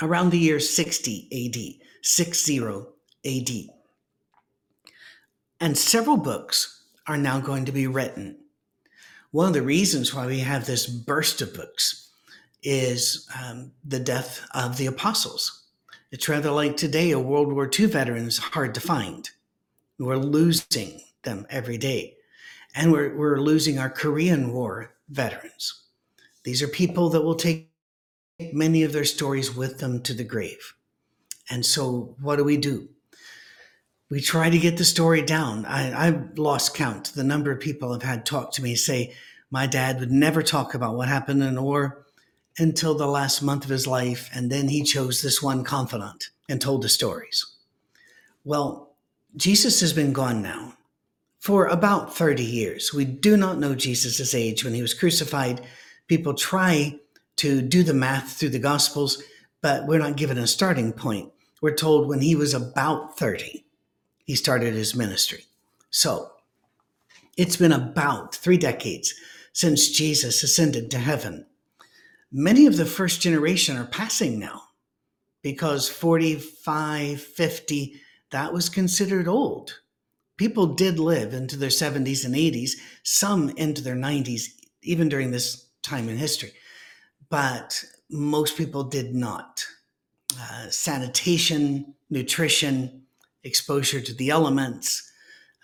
around 0.00 0.30
the 0.30 0.38
year 0.38 0.60
60 0.60 1.28
AD, 1.30 1.85
60 2.06 2.60
AD. 3.24 3.50
And 5.60 5.76
several 5.76 6.16
books 6.16 6.84
are 7.08 7.16
now 7.16 7.40
going 7.40 7.64
to 7.64 7.72
be 7.72 7.88
written. 7.88 8.38
One 9.32 9.48
of 9.48 9.54
the 9.54 9.62
reasons 9.62 10.14
why 10.14 10.26
we 10.26 10.38
have 10.38 10.66
this 10.66 10.86
burst 10.86 11.42
of 11.42 11.52
books 11.52 12.12
is 12.62 13.28
um, 13.42 13.72
the 13.84 13.98
death 13.98 14.46
of 14.54 14.76
the 14.76 14.86
apostles. 14.86 15.64
It's 16.12 16.28
rather 16.28 16.52
like 16.52 16.76
today 16.76 17.10
a 17.10 17.18
World 17.18 17.52
War 17.52 17.68
II 17.68 17.86
veteran 17.86 18.26
is 18.26 18.38
hard 18.38 18.72
to 18.74 18.80
find. 18.80 19.28
We're 19.98 20.16
losing 20.16 21.00
them 21.24 21.44
every 21.50 21.76
day. 21.76 22.14
And 22.76 22.92
we're, 22.92 23.16
we're 23.16 23.40
losing 23.40 23.80
our 23.80 23.90
Korean 23.90 24.52
War 24.52 24.94
veterans. 25.08 25.82
These 26.44 26.62
are 26.62 26.68
people 26.68 27.08
that 27.10 27.22
will 27.22 27.34
take 27.34 27.72
many 28.52 28.84
of 28.84 28.92
their 28.92 29.04
stories 29.04 29.56
with 29.56 29.80
them 29.80 30.02
to 30.02 30.14
the 30.14 30.24
grave. 30.24 30.74
And 31.50 31.64
so, 31.64 32.16
what 32.20 32.36
do 32.36 32.44
we 32.44 32.56
do? 32.56 32.88
We 34.08 34.20
try 34.20 34.50
to 34.50 34.58
get 34.58 34.76
the 34.76 34.84
story 34.84 35.22
down. 35.22 35.64
I, 35.64 36.06
I've 36.06 36.38
lost 36.38 36.74
count. 36.74 37.12
The 37.14 37.24
number 37.24 37.50
of 37.50 37.60
people 37.60 37.92
I've 37.92 38.02
had 38.02 38.24
talk 38.24 38.52
to 38.52 38.62
me 38.62 38.76
say, 38.76 39.14
My 39.50 39.66
dad 39.66 39.98
would 40.00 40.12
never 40.12 40.42
talk 40.42 40.74
about 40.74 40.96
what 40.96 41.08
happened 41.08 41.42
in 41.42 41.56
the 41.56 41.62
war 41.62 42.06
until 42.58 42.94
the 42.94 43.06
last 43.06 43.42
month 43.42 43.64
of 43.64 43.70
his 43.70 43.86
life. 43.86 44.30
And 44.32 44.50
then 44.50 44.68
he 44.68 44.82
chose 44.82 45.22
this 45.22 45.42
one 45.42 45.64
confidant 45.64 46.30
and 46.48 46.60
told 46.60 46.82
the 46.82 46.88
stories. 46.88 47.44
Well, 48.44 48.94
Jesus 49.36 49.80
has 49.80 49.92
been 49.92 50.12
gone 50.12 50.40
now 50.40 50.74
for 51.40 51.66
about 51.66 52.16
30 52.16 52.42
years. 52.42 52.94
We 52.94 53.04
do 53.04 53.36
not 53.36 53.58
know 53.58 53.74
Jesus' 53.74 54.34
age 54.34 54.64
when 54.64 54.74
he 54.74 54.82
was 54.82 54.94
crucified. 54.94 55.60
People 56.06 56.34
try 56.34 56.98
to 57.36 57.60
do 57.60 57.82
the 57.82 57.92
math 57.92 58.32
through 58.32 58.50
the 58.50 58.58
Gospels, 58.58 59.22
but 59.60 59.86
we're 59.86 59.98
not 59.98 60.16
given 60.16 60.38
a 60.38 60.46
starting 60.46 60.92
point. 60.92 61.30
We're 61.60 61.74
told 61.74 62.08
when 62.08 62.20
he 62.20 62.34
was 62.34 62.54
about 62.54 63.18
30, 63.18 63.64
he 64.24 64.34
started 64.34 64.74
his 64.74 64.94
ministry. 64.94 65.44
So 65.90 66.32
it's 67.36 67.56
been 67.56 67.72
about 67.72 68.34
three 68.34 68.58
decades 68.58 69.14
since 69.52 69.90
Jesus 69.90 70.42
ascended 70.42 70.90
to 70.90 70.98
heaven. 70.98 71.46
Many 72.30 72.66
of 72.66 72.76
the 72.76 72.84
first 72.84 73.20
generation 73.20 73.76
are 73.76 73.86
passing 73.86 74.38
now 74.38 74.62
because 75.42 75.88
45, 75.88 77.20
50, 77.20 78.00
that 78.30 78.52
was 78.52 78.68
considered 78.68 79.28
old. 79.28 79.80
People 80.36 80.66
did 80.66 80.98
live 80.98 81.32
into 81.32 81.56
their 81.56 81.70
70s 81.70 82.24
and 82.24 82.34
80s, 82.34 82.72
some 83.02 83.50
into 83.50 83.80
their 83.80 83.94
90s, 83.96 84.48
even 84.82 85.08
during 85.08 85.30
this 85.30 85.66
time 85.82 86.08
in 86.08 86.18
history 86.18 86.52
but 87.28 87.84
most 88.10 88.56
people 88.56 88.84
did 88.84 89.14
not. 89.14 89.64
Uh, 90.38 90.68
sanitation, 90.68 91.94
nutrition, 92.10 93.02
exposure 93.44 94.00
to 94.00 94.12
the 94.14 94.30
elements, 94.30 95.10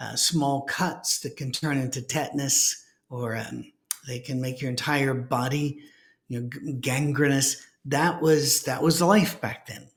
uh, 0.00 0.14
small 0.14 0.62
cuts 0.62 1.18
that 1.20 1.36
can 1.36 1.50
turn 1.50 1.76
into 1.78 2.00
tetanus, 2.00 2.84
or 3.10 3.36
um, 3.36 3.70
they 4.06 4.18
can 4.18 4.40
make 4.40 4.60
your 4.60 4.70
entire 4.70 5.14
body, 5.14 5.80
you 6.28 6.40
know, 6.40 6.48
gangrenous. 6.80 7.66
That 7.84 8.22
was 8.22 8.62
that 8.62 8.82
was 8.82 9.02
life 9.02 9.40
back 9.40 9.66
then. 9.66 9.88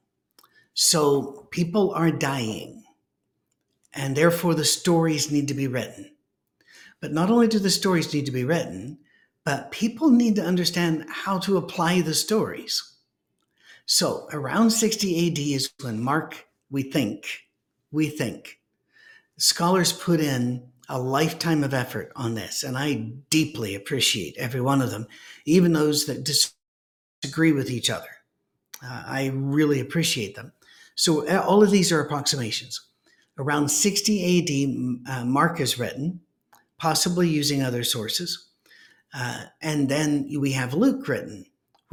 So 0.73 1.47
people 1.51 1.91
are 1.91 2.11
dying, 2.11 2.83
and 3.93 4.15
therefore 4.15 4.55
the 4.55 4.65
stories 4.65 5.31
need 5.31 5.47
to 5.47 5.53
be 5.53 5.67
written. 5.67 6.11
But 6.99 7.13
not 7.13 7.29
only 7.29 7.47
do 7.47 7.59
the 7.59 7.69
stories 7.69 8.13
need 8.13 8.25
to 8.25 8.31
be 8.31 8.43
written, 8.43 8.97
but 9.43 9.71
people 9.71 10.09
need 10.09 10.35
to 10.37 10.45
understand 10.45 11.05
how 11.07 11.37
to 11.39 11.57
apply 11.57 12.01
the 12.01 12.15
stories. 12.15 12.94
So 13.85 14.27
around 14.31 14.71
60 14.71 15.27
AD 15.27 15.39
is 15.39 15.71
when 15.81 16.01
Mark, 16.01 16.47
we 16.69 16.83
think, 16.83 17.27
we 17.91 18.09
think, 18.09 18.59
scholars 19.37 19.93
put 19.93 20.19
in 20.19 20.63
a 20.89 20.99
lifetime 20.99 21.63
of 21.63 21.73
effort 21.73 22.11
on 22.15 22.35
this. 22.35 22.63
And 22.63 22.77
I 22.77 23.11
deeply 23.29 23.75
appreciate 23.75 24.37
every 24.37 24.61
one 24.61 24.81
of 24.81 24.91
them, 24.91 25.07
even 25.45 25.73
those 25.73 26.05
that 26.05 26.23
disagree 26.23 27.51
with 27.51 27.69
each 27.69 27.89
other. 27.89 28.09
Uh, 28.83 29.03
I 29.05 29.31
really 29.33 29.79
appreciate 29.79 30.35
them. 30.35 30.51
So 30.95 31.27
uh, 31.27 31.43
all 31.45 31.63
of 31.63 31.71
these 31.71 31.91
are 31.91 31.99
approximations. 31.99 32.81
Around 33.37 33.69
60 33.69 35.05
AD, 35.07 35.11
uh, 35.11 35.25
Mark 35.25 35.59
is 35.59 35.77
written, 35.77 36.21
possibly 36.77 37.27
using 37.27 37.61
other 37.61 37.83
sources. 37.83 38.47
Uh, 39.13 39.43
and 39.61 39.89
then 39.89 40.29
we 40.39 40.51
have 40.53 40.73
Luke 40.73 41.07
written, 41.07 41.45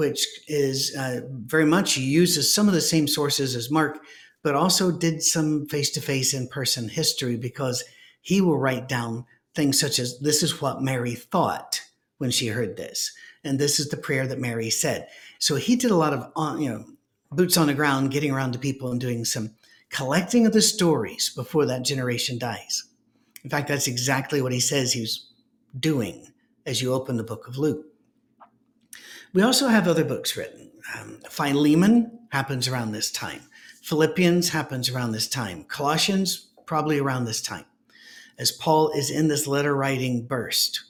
which 0.03 0.27
is 0.49 0.97
uh, 0.97 1.21
very 1.31 1.65
much 1.65 1.97
uses 1.97 2.53
some 2.53 2.67
of 2.67 2.75
the 2.75 2.81
same 2.81 3.07
sources 3.07 3.55
as 3.55 3.71
Mark, 3.71 4.01
but 4.43 4.57
also 4.57 4.91
did 4.91 5.23
some 5.23 5.65
face 5.69 5.91
to 5.93 6.01
face 6.01 6.35
in 6.35 6.49
person 6.49 6.88
history 6.88 7.37
because 7.37 7.85
he 8.21 8.41
will 8.41 8.59
write 8.59 8.88
down 8.88 9.25
things 9.55 9.79
such 9.79 10.01
as 10.01 10.19
this 10.19 10.43
is 10.43 10.61
what 10.61 10.83
Mary 10.83 11.15
thought 11.15 11.81
when 12.19 12.33
she 12.33 12.49
heard 12.49 12.77
this, 12.77 13.12
and 13.45 13.61
this 13.61 13.79
is 13.79 13.91
the 13.91 13.97
prayer 13.97 14.27
that 14.27 14.41
Mary 14.41 14.71
said. 14.71 15.07
So 15.38 15.55
he 15.55 15.77
did 15.77 15.93
a 15.93 15.97
lot 15.97 16.12
of 16.12 16.33
uh, 16.35 16.57
you 16.59 16.69
know 16.69 16.85
boots 17.31 17.57
on 17.57 17.69
the 17.69 17.75
ground, 17.75 18.11
getting 18.11 18.33
around 18.33 18.55
to 18.55 18.59
people 18.59 18.91
and 18.91 19.01
doing 19.01 19.25
some 19.25 19.55
collecting 19.91 20.47
of 20.47 20.53
the 20.53 20.62
stories 20.62 21.31
before 21.31 21.67
that 21.67 21.85
generation 21.85 22.38
dies. 22.38 22.83
In 23.45 23.51
fact, 23.51 23.69
that's 23.69 23.87
exactly 23.87 24.43
what 24.43 24.53
he 24.53 24.59
says 24.59 24.93
he 24.93 25.03
was 25.03 25.31
doing 25.79 26.27
as 26.67 26.83
you 26.83 26.93
open 26.93 27.17
the 27.17 27.23
book 27.23 27.47
of 27.47 27.57
Luke. 27.57 27.87
We 29.35 29.40
also 29.40 29.68
have 29.68 29.88
other 29.88 30.05
books 30.05 30.37
written. 30.37 30.71
Um, 30.95 31.21
Philemon 31.31 32.18
happens 32.31 32.68
around 32.68 32.92
this 32.92 33.11
time. 33.11 33.40
Philippians 33.83 34.51
happens 34.51 34.90
around 34.90 35.12
this 35.12 35.27
time. 35.27 35.64
Colossians, 35.64 36.49
probably 36.66 36.99
around 36.99 37.25
this 37.25 37.40
time, 37.40 37.64
as 38.38 38.53
Paul 38.53 38.90
is 38.90 39.11
in 39.11 39.29
this 39.29 39.47
letter 39.47 39.75
writing 39.75 40.27
burst. 40.27 40.85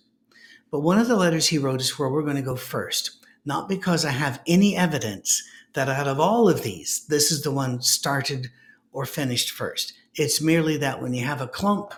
But 0.72 0.80
one 0.80 0.98
of 0.98 1.06
the 1.06 1.16
letters 1.16 1.46
he 1.46 1.58
wrote 1.58 1.80
is 1.80 1.98
where 1.98 2.08
we're 2.08 2.22
going 2.22 2.36
to 2.36 2.42
go 2.42 2.56
first, 2.56 3.24
not 3.44 3.68
because 3.68 4.04
I 4.04 4.10
have 4.10 4.40
any 4.46 4.76
evidence 4.76 5.42
that 5.74 5.88
out 5.88 6.08
of 6.08 6.18
all 6.18 6.48
of 6.48 6.64
these, 6.64 7.06
this 7.06 7.30
is 7.30 7.42
the 7.42 7.52
one 7.52 7.80
started 7.80 8.48
or 8.92 9.06
finished 9.06 9.52
first. 9.52 9.92
It's 10.16 10.40
merely 10.40 10.76
that 10.78 11.00
when 11.00 11.14
you 11.14 11.24
have 11.24 11.40
a 11.40 11.46
clump, 11.46 11.94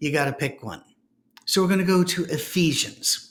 you 0.00 0.10
got 0.10 0.24
to 0.24 0.32
pick 0.32 0.64
one. 0.64 0.82
So 1.44 1.62
we're 1.62 1.68
going 1.68 1.78
to 1.78 1.86
go 1.86 2.02
to 2.02 2.24
Ephesians. 2.24 3.29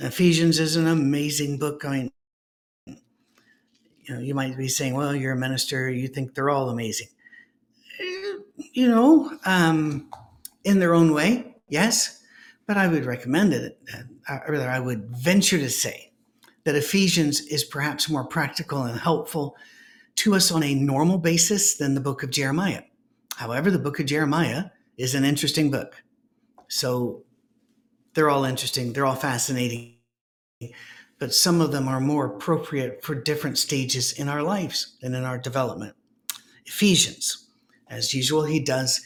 Ephesians 0.00 0.58
is 0.58 0.76
an 0.76 0.86
amazing 0.86 1.58
book. 1.58 1.84
I 1.84 1.90
mean, 1.90 2.12
you 2.86 4.14
know, 4.14 4.20
you 4.20 4.34
might 4.34 4.56
be 4.56 4.66
saying, 4.66 4.94
well, 4.94 5.14
you're 5.14 5.34
a 5.34 5.38
minister, 5.38 5.90
you 5.90 6.08
think 6.08 6.34
they're 6.34 6.48
all 6.48 6.70
amazing. 6.70 7.08
You 8.56 8.88
know, 8.88 9.38
um, 9.44 10.10
in 10.64 10.78
their 10.78 10.94
own 10.94 11.12
way, 11.12 11.56
yes, 11.68 12.22
but 12.66 12.78
I 12.78 12.88
would 12.88 13.04
recommend 13.04 13.52
it, 13.52 13.78
uh, 14.28 14.38
or 14.46 14.52
rather, 14.52 14.70
I 14.70 14.80
would 14.80 15.10
venture 15.10 15.58
to 15.58 15.68
say 15.68 16.12
that 16.64 16.74
Ephesians 16.74 17.40
is 17.40 17.64
perhaps 17.64 18.08
more 18.08 18.24
practical 18.24 18.84
and 18.84 18.98
helpful 18.98 19.54
to 20.16 20.34
us 20.34 20.50
on 20.50 20.62
a 20.62 20.74
normal 20.74 21.18
basis 21.18 21.76
than 21.76 21.94
the 21.94 22.00
book 22.00 22.22
of 22.22 22.30
Jeremiah. 22.30 22.82
However, 23.36 23.70
the 23.70 23.78
book 23.78 24.00
of 24.00 24.06
Jeremiah 24.06 24.66
is 24.96 25.14
an 25.14 25.24
interesting 25.24 25.70
book. 25.70 26.02
So 26.68 27.24
they're 28.14 28.30
all 28.30 28.44
interesting, 28.44 28.92
they're 28.92 29.06
all 29.06 29.14
fascinating, 29.14 29.96
but 31.18 31.34
some 31.34 31.60
of 31.60 31.72
them 31.72 31.88
are 31.88 32.00
more 32.00 32.26
appropriate 32.26 33.04
for 33.04 33.14
different 33.14 33.58
stages 33.58 34.12
in 34.12 34.28
our 34.28 34.42
lives 34.42 34.96
and 35.02 35.14
in 35.14 35.24
our 35.24 35.38
development. 35.38 35.94
Ephesians, 36.66 37.48
as 37.88 38.14
usual, 38.14 38.44
he 38.44 38.60
does 38.60 39.00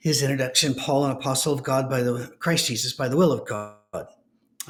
his 0.00 0.22
introduction, 0.22 0.74
Paul, 0.74 1.06
an 1.06 1.12
apostle 1.12 1.52
of 1.52 1.62
God 1.62 1.90
by 1.90 2.02
the 2.02 2.32
Christ 2.38 2.66
Jesus, 2.66 2.92
by 2.92 3.08
the 3.08 3.16
will 3.16 3.32
of 3.32 3.46
God. 3.46 3.74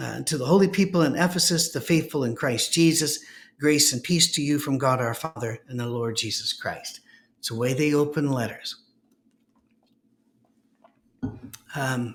Uh, 0.01 0.23
to 0.23 0.39
the 0.39 0.47
holy 0.47 0.69
people 0.69 1.03
in 1.03 1.17
Ephesus, 1.17 1.73
the 1.73 1.81
faithful 1.81 2.23
in 2.23 2.37
Christ 2.37 2.73
Jesus, 2.73 3.19
grace 3.59 3.93
and 3.93 4.03
peace 4.03 4.31
to 4.33 4.43
you 4.43 4.59
from 4.59 4.79
God 4.79 5.01
our 5.01 5.15
Father 5.15 5.59
and 5.69 5.79
the 5.79 5.89
Lord 5.89 6.17
Jesus 6.17 6.53
Christ. 6.53 7.01
It's 7.41 7.49
the 7.49 7.57
way 7.57 7.75
they 7.75 7.95
open 7.95 8.31
letters. 8.31 8.77
Um, 11.75 12.15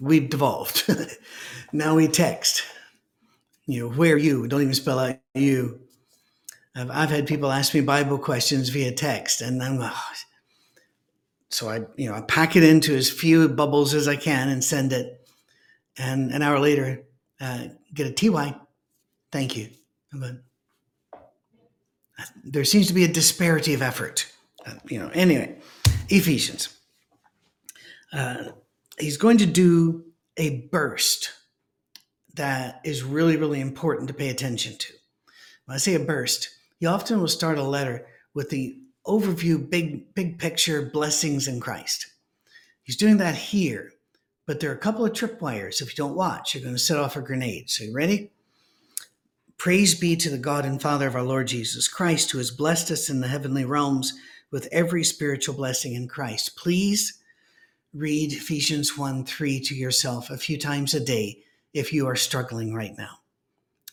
we've 0.00 0.28
devolved. 0.28 0.84
now 1.72 1.94
we 1.94 2.08
text. 2.08 2.62
You 3.66 3.80
know, 3.88 3.94
where 3.94 4.16
you? 4.16 4.48
Don't 4.48 4.62
even 4.62 4.74
spell 4.74 4.98
out 4.98 5.18
you. 5.34 5.80
I've, 6.74 6.90
I've 6.90 7.10
had 7.10 7.26
people 7.26 7.52
ask 7.52 7.74
me 7.74 7.80
Bible 7.80 8.18
questions 8.18 8.68
via 8.70 8.92
text, 8.92 9.42
and 9.42 9.62
I'm 9.62 9.78
oh. 9.80 10.02
so 11.50 11.68
I 11.68 11.80
you 11.96 12.08
know 12.08 12.14
I 12.14 12.22
pack 12.22 12.56
it 12.56 12.64
into 12.64 12.96
as 12.96 13.10
few 13.10 13.48
bubbles 13.48 13.94
as 13.94 14.08
I 14.08 14.16
can 14.16 14.48
and 14.48 14.64
send 14.64 14.92
it, 14.92 15.28
and 15.98 16.32
an 16.32 16.42
hour 16.42 16.58
later 16.58 17.04
uh, 17.40 17.66
get 17.94 18.06
a 18.06 18.12
TY. 18.12 18.54
Thank 19.30 19.56
you. 19.56 19.68
But 20.12 20.42
there 22.44 22.64
seems 22.64 22.88
to 22.88 22.94
be 22.94 23.04
a 23.04 23.08
disparity 23.08 23.74
of 23.74 23.82
effort. 23.82 24.30
Uh, 24.66 24.74
you 24.88 24.98
know. 24.98 25.10
Anyway, 25.14 25.56
Ephesians. 26.08 26.76
Uh, 28.12 28.50
he's 29.00 29.16
going 29.16 29.38
to 29.38 29.46
do 29.46 30.04
a 30.36 30.66
burst 30.70 31.30
that 32.34 32.80
is 32.84 33.02
really, 33.02 33.36
really 33.36 33.60
important 33.60 34.08
to 34.08 34.14
pay 34.14 34.28
attention 34.28 34.76
to. 34.78 34.92
When 35.64 35.74
I 35.74 35.78
say 35.78 35.94
a 35.94 36.00
burst, 36.00 36.48
he 36.78 36.86
often 36.86 37.20
will 37.20 37.28
start 37.28 37.58
a 37.58 37.62
letter 37.62 38.06
with 38.34 38.50
the 38.50 38.76
overview, 39.06 39.68
big, 39.68 40.14
big 40.14 40.38
picture 40.38 40.82
blessings 40.82 41.48
in 41.48 41.60
Christ. 41.60 42.06
He's 42.82 42.96
doing 42.96 43.18
that 43.18 43.34
here, 43.34 43.92
but 44.46 44.60
there 44.60 44.70
are 44.70 44.74
a 44.74 44.78
couple 44.78 45.04
of 45.04 45.12
tripwires. 45.12 45.80
If 45.80 45.90
you 45.90 45.96
don't 45.96 46.16
watch, 46.16 46.54
you're 46.54 46.62
going 46.62 46.74
to 46.74 46.78
set 46.78 46.98
off 46.98 47.16
a 47.16 47.20
grenade. 47.20 47.70
So, 47.70 47.84
you 47.84 47.92
ready? 47.92 48.30
Praise 49.58 49.94
be 49.94 50.16
to 50.16 50.30
the 50.30 50.38
God 50.38 50.64
and 50.64 50.80
Father 50.80 51.06
of 51.06 51.14
our 51.14 51.22
Lord 51.22 51.46
Jesus 51.48 51.86
Christ, 51.86 52.30
who 52.30 52.38
has 52.38 52.50
blessed 52.50 52.90
us 52.90 53.10
in 53.10 53.20
the 53.20 53.28
heavenly 53.28 53.64
realms 53.64 54.14
with 54.50 54.68
every 54.72 55.04
spiritual 55.04 55.54
blessing 55.54 55.94
in 55.94 56.08
Christ. 56.08 56.56
Please 56.56 57.19
read 57.92 58.32
Ephesians 58.32 58.96
1 58.96 59.24
3 59.24 59.60
to 59.60 59.74
yourself 59.74 60.30
a 60.30 60.38
few 60.38 60.58
times 60.58 60.94
a 60.94 61.00
day 61.00 61.38
if 61.72 61.92
you 61.92 62.06
are 62.06 62.16
struggling 62.16 62.74
right 62.74 62.96
now. 62.96 63.18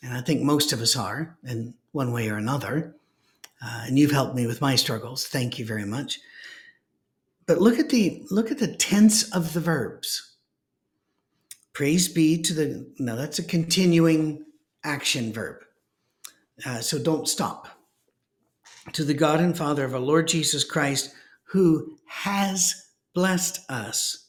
And 0.02 0.12
I 0.12 0.20
think 0.20 0.42
most 0.42 0.72
of 0.72 0.80
us 0.80 0.96
are 0.96 1.36
in 1.44 1.74
one 1.92 2.12
way 2.12 2.28
or 2.28 2.36
another. 2.36 2.94
Uh, 3.60 3.84
and 3.86 3.98
you've 3.98 4.12
helped 4.12 4.36
me 4.36 4.46
with 4.46 4.60
my 4.60 4.76
struggles. 4.76 5.26
Thank 5.26 5.58
you 5.58 5.66
very 5.66 5.84
much. 5.84 6.20
But 7.46 7.60
look 7.60 7.78
at 7.78 7.88
the 7.88 8.22
look 8.30 8.50
at 8.50 8.58
the 8.58 8.74
tense 8.74 9.34
of 9.34 9.52
the 9.52 9.60
verbs. 9.60 10.36
Praise 11.72 12.08
be 12.08 12.40
to 12.42 12.54
the 12.54 12.92
now 12.98 13.16
that's 13.16 13.38
a 13.38 13.44
continuing 13.44 14.44
action 14.84 15.32
verb. 15.32 15.56
Uh, 16.64 16.80
so 16.80 16.98
don't 16.98 17.28
stop. 17.28 17.68
To 18.92 19.04
the 19.04 19.14
God 19.14 19.40
and 19.40 19.56
Father 19.56 19.84
of 19.84 19.94
our 19.94 20.00
Lord 20.00 20.28
Jesus 20.28 20.62
Christ, 20.62 21.12
who 21.44 21.98
has 22.06 22.87
blessed 23.14 23.68
us 23.70 24.28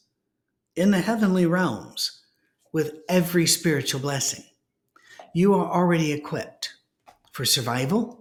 in 0.76 0.90
the 0.90 1.00
heavenly 1.00 1.46
realms 1.46 2.22
with 2.72 2.94
every 3.08 3.46
spiritual 3.46 4.00
blessing. 4.00 4.44
You 5.34 5.54
are 5.54 5.70
already 5.70 6.12
equipped 6.12 6.74
for 7.32 7.44
survival, 7.44 8.20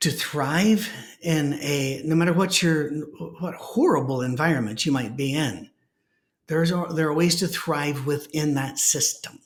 to 0.00 0.10
thrive 0.10 0.88
in 1.22 1.54
a 1.54 2.02
no 2.04 2.14
matter 2.14 2.32
what 2.32 2.62
your 2.62 2.90
what 3.40 3.54
horrible 3.54 4.22
environment 4.22 4.84
you 4.84 4.92
might 4.92 5.16
be 5.16 5.34
in. 5.34 5.70
There's 6.48 6.70
there 6.70 7.08
are 7.08 7.14
ways 7.14 7.36
to 7.36 7.48
thrive 7.48 8.06
within 8.06 8.54
that 8.54 8.78
system. 8.78 9.40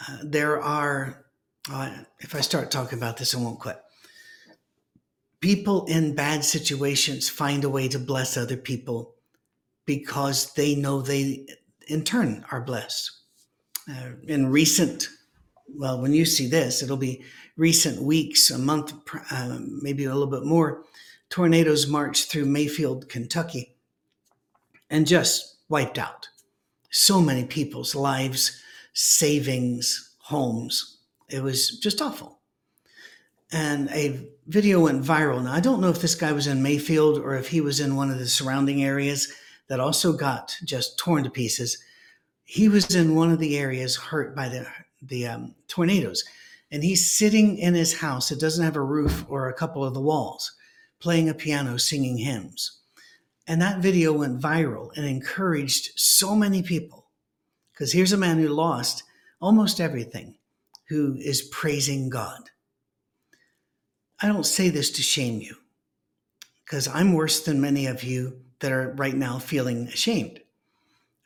Uh, 0.00 0.18
there 0.22 0.62
are, 0.62 1.24
uh, 1.70 1.90
if 2.20 2.34
I 2.34 2.40
start 2.40 2.70
talking 2.70 2.98
about 2.98 3.16
this, 3.16 3.34
I 3.34 3.38
won't 3.38 3.60
quit. 3.60 3.80
People 5.44 5.84
in 5.84 6.14
bad 6.14 6.42
situations 6.42 7.28
find 7.28 7.64
a 7.64 7.68
way 7.68 7.86
to 7.88 7.98
bless 7.98 8.38
other 8.38 8.56
people 8.56 9.14
because 9.84 10.54
they 10.54 10.74
know 10.74 11.02
they, 11.02 11.46
in 11.86 12.02
turn, 12.02 12.46
are 12.50 12.62
blessed. 12.62 13.10
Uh, 13.86 14.12
in 14.26 14.50
recent, 14.50 15.10
well, 15.68 16.00
when 16.00 16.14
you 16.14 16.24
see 16.24 16.46
this, 16.46 16.82
it'll 16.82 16.96
be 16.96 17.22
recent 17.58 18.00
weeks, 18.00 18.50
a 18.50 18.56
month, 18.56 18.94
uh, 19.30 19.58
maybe 19.82 20.06
a 20.06 20.14
little 20.14 20.30
bit 20.30 20.46
more. 20.46 20.84
Tornadoes 21.28 21.86
marched 21.86 22.30
through 22.30 22.46
Mayfield, 22.46 23.10
Kentucky, 23.10 23.76
and 24.88 25.06
just 25.06 25.58
wiped 25.68 25.98
out 25.98 26.26
so 26.88 27.20
many 27.20 27.44
people's 27.44 27.94
lives 27.94 28.62
savings, 28.94 30.16
homes. 30.20 31.00
It 31.28 31.42
was 31.42 31.78
just 31.80 32.00
awful. 32.00 32.40
And 33.52 33.88
a 33.90 34.28
video 34.46 34.80
went 34.80 35.04
viral. 35.04 35.42
Now, 35.42 35.52
I 35.52 35.60
don't 35.60 35.80
know 35.80 35.88
if 35.88 36.00
this 36.00 36.14
guy 36.14 36.32
was 36.32 36.46
in 36.46 36.62
Mayfield 36.62 37.18
or 37.18 37.36
if 37.36 37.48
he 37.48 37.60
was 37.60 37.80
in 37.80 37.96
one 37.96 38.10
of 38.10 38.18
the 38.18 38.26
surrounding 38.26 38.82
areas 38.82 39.32
that 39.68 39.80
also 39.80 40.12
got 40.12 40.56
just 40.64 40.98
torn 40.98 41.24
to 41.24 41.30
pieces. 41.30 41.78
He 42.44 42.68
was 42.68 42.94
in 42.94 43.14
one 43.14 43.30
of 43.30 43.38
the 43.38 43.56
areas 43.56 43.96
hurt 43.96 44.34
by 44.34 44.48
the, 44.48 44.66
the 45.02 45.26
um, 45.26 45.54
tornadoes. 45.68 46.24
And 46.70 46.82
he's 46.82 47.10
sitting 47.10 47.58
in 47.58 47.74
his 47.74 47.98
house. 47.98 48.30
It 48.30 48.40
doesn't 48.40 48.64
have 48.64 48.76
a 48.76 48.82
roof 48.82 49.24
or 49.28 49.48
a 49.48 49.54
couple 49.54 49.84
of 49.84 49.94
the 49.94 50.00
walls, 50.00 50.54
playing 51.00 51.28
a 51.28 51.34
piano, 51.34 51.76
singing 51.78 52.18
hymns. 52.18 52.80
And 53.46 53.60
that 53.60 53.80
video 53.80 54.12
went 54.12 54.40
viral 54.40 54.90
and 54.96 55.04
encouraged 55.06 55.92
so 55.96 56.34
many 56.34 56.62
people 56.62 57.04
because 57.72 57.92
here's 57.92 58.12
a 58.12 58.16
man 58.16 58.38
who 58.38 58.48
lost 58.48 59.02
almost 59.40 59.80
everything, 59.80 60.36
who 60.88 61.16
is 61.18 61.42
praising 61.42 62.08
God. 62.08 62.50
I 64.24 64.28
don't 64.28 64.46
say 64.46 64.70
this 64.70 64.90
to 64.92 65.02
shame 65.02 65.42
you, 65.42 65.54
because 66.64 66.88
I'm 66.88 67.12
worse 67.12 67.44
than 67.44 67.60
many 67.60 67.84
of 67.84 68.02
you 68.02 68.40
that 68.60 68.72
are 68.72 68.94
right 68.96 69.14
now 69.14 69.38
feeling 69.38 69.86
ashamed. 69.88 70.40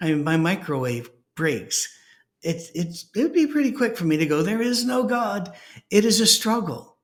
I 0.00 0.06
mean, 0.06 0.24
my 0.24 0.36
microwave 0.36 1.08
breaks. 1.36 1.88
It's 2.42 2.70
it's 2.74 3.06
it 3.14 3.22
would 3.22 3.32
be 3.32 3.46
pretty 3.46 3.70
quick 3.70 3.96
for 3.96 4.04
me 4.04 4.16
to 4.16 4.26
go, 4.26 4.42
there 4.42 4.60
is 4.60 4.84
no 4.84 5.04
God. 5.04 5.54
It 5.92 6.04
is 6.04 6.18
a 6.18 6.26
struggle. 6.26 6.96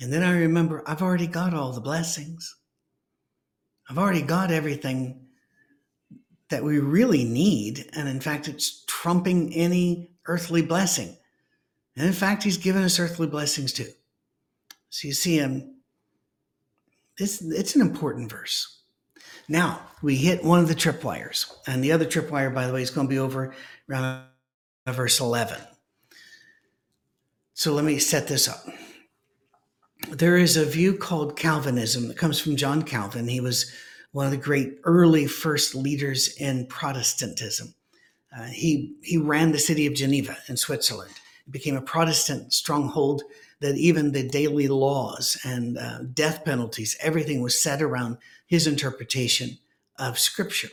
And 0.00 0.12
then 0.12 0.24
I 0.24 0.32
remember 0.32 0.82
I've 0.84 1.02
already 1.02 1.28
got 1.28 1.54
all 1.54 1.70
the 1.70 1.80
blessings. 1.80 2.56
I've 3.88 3.98
already 3.98 4.22
got 4.22 4.50
everything 4.50 5.28
that 6.50 6.64
we 6.64 6.80
really 6.80 7.22
need. 7.22 7.88
And 7.92 8.08
in 8.08 8.18
fact, 8.18 8.48
it's 8.48 8.82
trumping 8.86 9.54
any 9.54 10.10
earthly 10.26 10.62
blessing. 10.62 11.16
And 11.96 12.04
in 12.04 12.12
fact, 12.12 12.42
he's 12.42 12.58
given 12.58 12.82
us 12.82 12.98
earthly 12.98 13.28
blessings 13.28 13.72
too. 13.72 13.92
So 14.90 15.08
you 15.08 15.14
see 15.14 15.36
him. 15.36 15.74
It's, 17.18 17.42
it's 17.42 17.74
an 17.74 17.80
important 17.80 18.30
verse. 18.30 18.82
Now 19.48 19.80
we 20.02 20.16
hit 20.16 20.44
one 20.44 20.60
of 20.60 20.68
the 20.68 20.74
tripwires. 20.74 21.52
And 21.66 21.82
the 21.82 21.92
other 21.92 22.04
tripwire, 22.04 22.54
by 22.54 22.66
the 22.66 22.72
way, 22.72 22.82
is 22.82 22.90
going 22.90 23.06
to 23.06 23.10
be 23.10 23.18
over 23.18 23.54
around 23.88 24.24
verse 24.86 25.20
11. 25.20 25.58
So 27.54 27.72
let 27.72 27.84
me 27.84 27.98
set 27.98 28.28
this 28.28 28.46
up. 28.46 28.64
There 30.10 30.36
is 30.36 30.56
a 30.56 30.64
view 30.64 30.94
called 30.94 31.36
Calvinism 31.36 32.08
that 32.08 32.16
comes 32.16 32.40
from 32.40 32.56
John 32.56 32.82
Calvin. 32.82 33.26
He 33.26 33.40
was 33.40 33.72
one 34.12 34.26
of 34.26 34.30
the 34.30 34.36
great 34.36 34.78
early 34.84 35.26
first 35.26 35.74
leaders 35.74 36.36
in 36.36 36.66
Protestantism. 36.66 37.74
Uh, 38.36 38.44
he, 38.44 38.94
he 39.02 39.18
ran 39.18 39.52
the 39.52 39.58
city 39.58 39.86
of 39.86 39.94
Geneva 39.94 40.36
in 40.48 40.56
Switzerland. 40.56 41.10
It 41.46 41.50
became 41.50 41.76
a 41.76 41.82
Protestant 41.82 42.52
stronghold 42.52 43.22
that 43.60 43.76
even 43.76 44.12
the 44.12 44.28
daily 44.28 44.68
laws 44.68 45.36
and 45.44 45.78
uh, 45.78 46.02
death 46.14 46.44
penalties, 46.44 46.96
everything 47.00 47.42
was 47.42 47.60
set 47.60 47.82
around 47.82 48.18
his 48.46 48.66
interpretation 48.66 49.58
of 49.98 50.18
Scripture. 50.18 50.68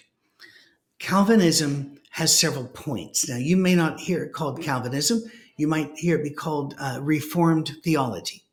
Calvinism 1.00 1.98
has 2.12 2.38
several 2.38 2.68
points. 2.68 3.28
Now, 3.28 3.38
you 3.38 3.58
may 3.58 3.76
not 3.76 4.00
hear 4.00 4.24
it 4.24 4.34
called 4.34 4.62
Calvinism, 4.62 5.24
you 5.58 5.68
might 5.68 5.98
hear 5.98 6.18
it 6.18 6.24
be 6.24 6.30
called 6.30 6.76
uh, 6.80 7.00
Reformed 7.02 7.72
theology. 7.84 8.44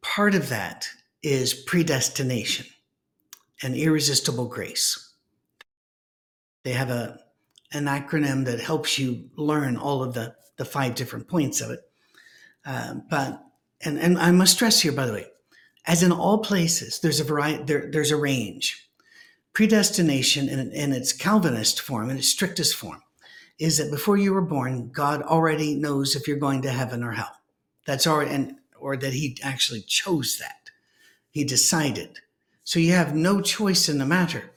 Part 0.00 0.34
of 0.34 0.48
that 0.48 0.88
is 1.22 1.54
predestination 1.54 2.66
and 3.62 3.76
irresistible 3.76 4.46
grace. 4.46 5.14
They 6.64 6.72
have 6.72 6.90
a 6.90 7.18
an 7.74 7.84
acronym 7.84 8.44
that 8.44 8.60
helps 8.60 8.98
you 8.98 9.30
learn 9.36 9.76
all 9.76 10.02
of 10.02 10.14
the 10.14 10.34
the 10.58 10.64
five 10.64 10.94
different 10.94 11.28
points 11.28 11.60
of 11.60 11.70
it. 11.70 11.80
Uh, 12.64 12.94
but 13.10 13.44
and 13.84 13.98
and 13.98 14.18
I 14.18 14.30
must 14.30 14.54
stress 14.54 14.80
here, 14.80 14.92
by 14.92 15.06
the 15.06 15.12
way, 15.12 15.26
as 15.86 16.02
in 16.02 16.12
all 16.12 16.38
places, 16.38 17.00
there's 17.00 17.20
a 17.20 17.24
variety. 17.24 17.64
There, 17.64 17.90
there's 17.90 18.10
a 18.10 18.16
range. 18.16 18.88
Predestination, 19.52 20.48
in, 20.48 20.72
in 20.72 20.92
its 20.92 21.12
Calvinist 21.12 21.80
form, 21.80 22.08
in 22.08 22.16
its 22.16 22.28
strictest 22.28 22.74
form, 22.74 23.02
is 23.58 23.76
that 23.76 23.90
before 23.90 24.16
you 24.16 24.32
were 24.32 24.40
born, 24.40 24.90
God 24.92 25.22
already 25.22 25.74
knows 25.74 26.16
if 26.16 26.26
you're 26.26 26.38
going 26.38 26.62
to 26.62 26.70
heaven 26.70 27.02
or 27.02 27.12
hell. 27.12 27.36
That's 27.86 28.06
already, 28.06 28.30
and 28.30 28.56
or 28.78 28.96
that 28.96 29.12
He 29.12 29.36
actually 29.42 29.82
chose 29.82 30.38
that. 30.38 30.70
He 31.30 31.44
decided 31.44 32.18
so 32.64 32.78
you 32.78 32.92
have 32.92 33.14
no 33.14 33.40
choice 33.40 33.88
in 33.88 33.98
the 33.98 34.06
matter. 34.06 34.52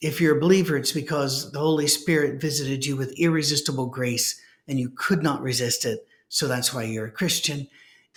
If 0.00 0.20
you're 0.20 0.36
a 0.36 0.40
believer, 0.40 0.76
it's 0.76 0.92
because 0.92 1.50
the 1.52 1.58
Holy 1.58 1.86
Spirit 1.86 2.40
visited 2.40 2.86
you 2.86 2.96
with 2.96 3.18
irresistible 3.18 3.86
grace 3.86 4.40
and 4.68 4.78
you 4.78 4.90
could 4.90 5.22
not 5.22 5.42
resist 5.42 5.84
it. 5.84 6.06
So 6.30 6.48
that's 6.48 6.72
why 6.72 6.84
you're 6.84 7.06
a 7.06 7.10
Christian. 7.10 7.68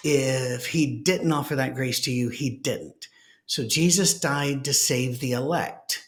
If 0.04 0.68
he 0.68 1.02
didn't 1.02 1.32
offer 1.32 1.56
that 1.56 1.76
grace 1.76 2.00
to 2.02 2.12
you, 2.12 2.30
he 2.30 2.50
didn't. 2.50 3.10
So 3.46 3.68
Jesus 3.68 4.20
died 4.20 4.64
to 4.66 4.74
save 4.74 5.20
the 5.20 5.34
elect. 5.34 6.08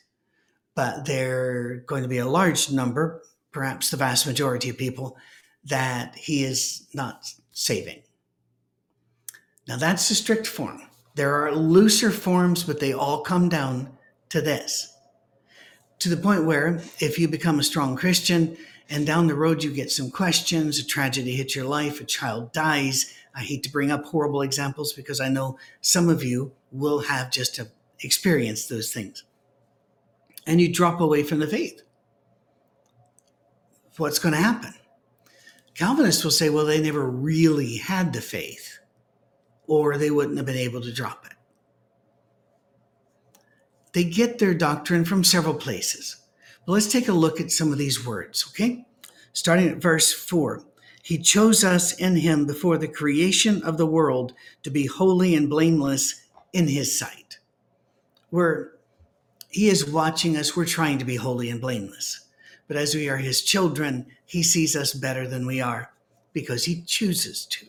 But 0.75 1.05
there 1.05 1.49
are 1.49 1.75
going 1.87 2.03
to 2.03 2.09
be 2.09 2.19
a 2.19 2.27
large 2.27 2.71
number, 2.71 3.21
perhaps 3.51 3.89
the 3.89 3.97
vast 3.97 4.27
majority 4.27 4.69
of 4.69 4.77
people, 4.77 5.17
that 5.65 6.15
he 6.15 6.43
is 6.43 6.87
not 6.93 7.25
saving. 7.51 8.03
Now, 9.67 9.77
that's 9.77 10.07
the 10.07 10.15
strict 10.15 10.47
form. 10.47 10.81
There 11.15 11.33
are 11.33 11.55
looser 11.55 12.11
forms, 12.11 12.63
but 12.63 12.79
they 12.79 12.93
all 12.93 13.21
come 13.21 13.49
down 13.49 13.89
to 14.29 14.41
this 14.41 14.93
to 15.99 16.09
the 16.09 16.17
point 16.17 16.45
where 16.45 16.81
if 16.99 17.17
you 17.17 17.27
become 17.27 17.59
a 17.59 17.63
strong 17.63 17.95
Christian 17.95 18.57
and 18.89 19.05
down 19.05 19.27
the 19.27 19.35
road 19.35 19.63
you 19.63 19.71
get 19.71 19.91
some 19.91 20.11
questions, 20.11 20.79
a 20.79 20.85
tragedy 20.85 21.35
hits 21.35 21.55
your 21.55 21.65
life, 21.65 21.99
a 21.99 22.05
child 22.05 22.51
dies. 22.53 23.13
I 23.33 23.41
hate 23.41 23.63
to 23.63 23.71
bring 23.71 23.91
up 23.91 24.05
horrible 24.05 24.41
examples 24.41 24.93
because 24.93 25.19
I 25.19 25.29
know 25.29 25.57
some 25.81 26.07
of 26.07 26.23
you 26.23 26.51
will 26.71 26.99
have 26.99 27.31
just 27.31 27.59
experienced 28.01 28.69
those 28.69 28.93
things. 28.93 29.23
And 30.45 30.61
you 30.61 30.71
drop 30.71 31.01
away 31.01 31.23
from 31.23 31.39
the 31.39 31.47
faith. 31.47 31.81
What's 33.97 34.19
going 34.19 34.35
to 34.35 34.41
happen? 34.41 34.73
Calvinists 35.73 36.23
will 36.23 36.31
say, 36.31 36.49
well, 36.49 36.65
they 36.65 36.81
never 36.81 37.09
really 37.09 37.77
had 37.77 38.13
the 38.13 38.21
faith, 38.21 38.79
or 39.67 39.97
they 39.97 40.11
wouldn't 40.11 40.37
have 40.37 40.45
been 40.45 40.55
able 40.55 40.81
to 40.81 40.93
drop 40.93 41.25
it. 41.25 41.33
They 43.93 44.03
get 44.03 44.39
their 44.39 44.53
doctrine 44.53 45.05
from 45.05 45.23
several 45.23 45.53
places. 45.55 46.17
But 46.65 46.73
let's 46.73 46.91
take 46.91 47.07
a 47.07 47.13
look 47.13 47.39
at 47.39 47.51
some 47.51 47.71
of 47.71 47.77
these 47.77 48.05
words, 48.05 48.45
okay? 48.49 48.85
Starting 49.33 49.69
at 49.69 49.77
verse 49.77 50.11
4. 50.13 50.63
He 51.03 51.19
chose 51.19 51.63
us 51.63 51.93
in 51.93 52.15
him 52.15 52.45
before 52.47 52.77
the 52.77 52.87
creation 52.87 53.61
of 53.63 53.77
the 53.77 53.85
world 53.85 54.33
to 54.63 54.71
be 54.71 54.87
holy 54.87 55.35
and 55.35 55.49
blameless 55.49 56.21
in 56.53 56.67
his 56.67 56.97
sight. 56.97 57.37
We're, 58.31 58.71
he 59.49 59.67
is 59.67 59.87
watching 59.87 60.35
us. 60.35 60.55
We're 60.55 60.65
trying 60.65 60.97
to 60.97 61.05
be 61.05 61.17
holy 61.17 61.49
and 61.49 61.61
blameless. 61.61 62.21
But 62.67 62.77
as 62.77 62.95
we 62.95 63.07
are 63.09 63.17
his 63.17 63.43
children, 63.43 64.07
he 64.25 64.41
sees 64.41 64.75
us 64.75 64.93
better 64.93 65.27
than 65.27 65.45
we 65.45 65.61
are 65.61 65.91
because 66.33 66.65
he 66.65 66.81
chooses 66.81 67.45
to. 67.45 67.67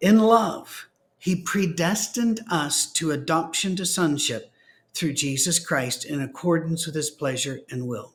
In 0.00 0.18
love, 0.18 0.88
he 1.18 1.36
predestined 1.36 2.40
us 2.50 2.90
to 2.92 3.10
adoption 3.10 3.76
to 3.76 3.86
sonship 3.86 4.51
through 4.94 5.14
Jesus 5.14 5.58
Christ 5.58 6.04
in 6.04 6.20
accordance 6.20 6.86
with 6.86 6.94
his 6.94 7.10
pleasure 7.10 7.60
and 7.70 7.86
will. 7.86 8.14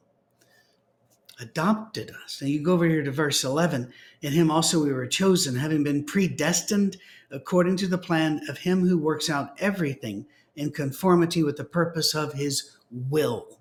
Adopted 1.39 2.11
us. 2.23 2.41
Now 2.41 2.47
you 2.47 2.61
go 2.61 2.73
over 2.73 2.87
here 2.87 3.03
to 3.03 3.11
verse 3.11 3.43
11. 3.43 3.91
In 4.21 4.33
him 4.33 4.49
also 4.49 4.83
we 4.83 4.91
were 4.91 5.07
chosen, 5.07 5.55
having 5.55 5.83
been 5.83 6.03
predestined 6.03 6.97
according 7.31 7.77
to 7.77 7.87
the 7.87 7.97
plan 7.97 8.41
of 8.49 8.59
him 8.59 8.87
who 8.87 8.97
works 8.97 9.29
out 9.29 9.55
everything 9.59 10.25
in 10.55 10.71
conformity 10.71 11.43
with 11.43 11.57
the 11.57 11.63
purpose 11.63 12.15
of 12.15 12.33
his 12.33 12.77
will. 12.89 13.59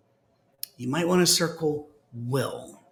You 0.77 0.89
might 0.89 1.09
want 1.09 1.21
to 1.21 1.27
circle 1.27 1.91
will. 2.15 2.83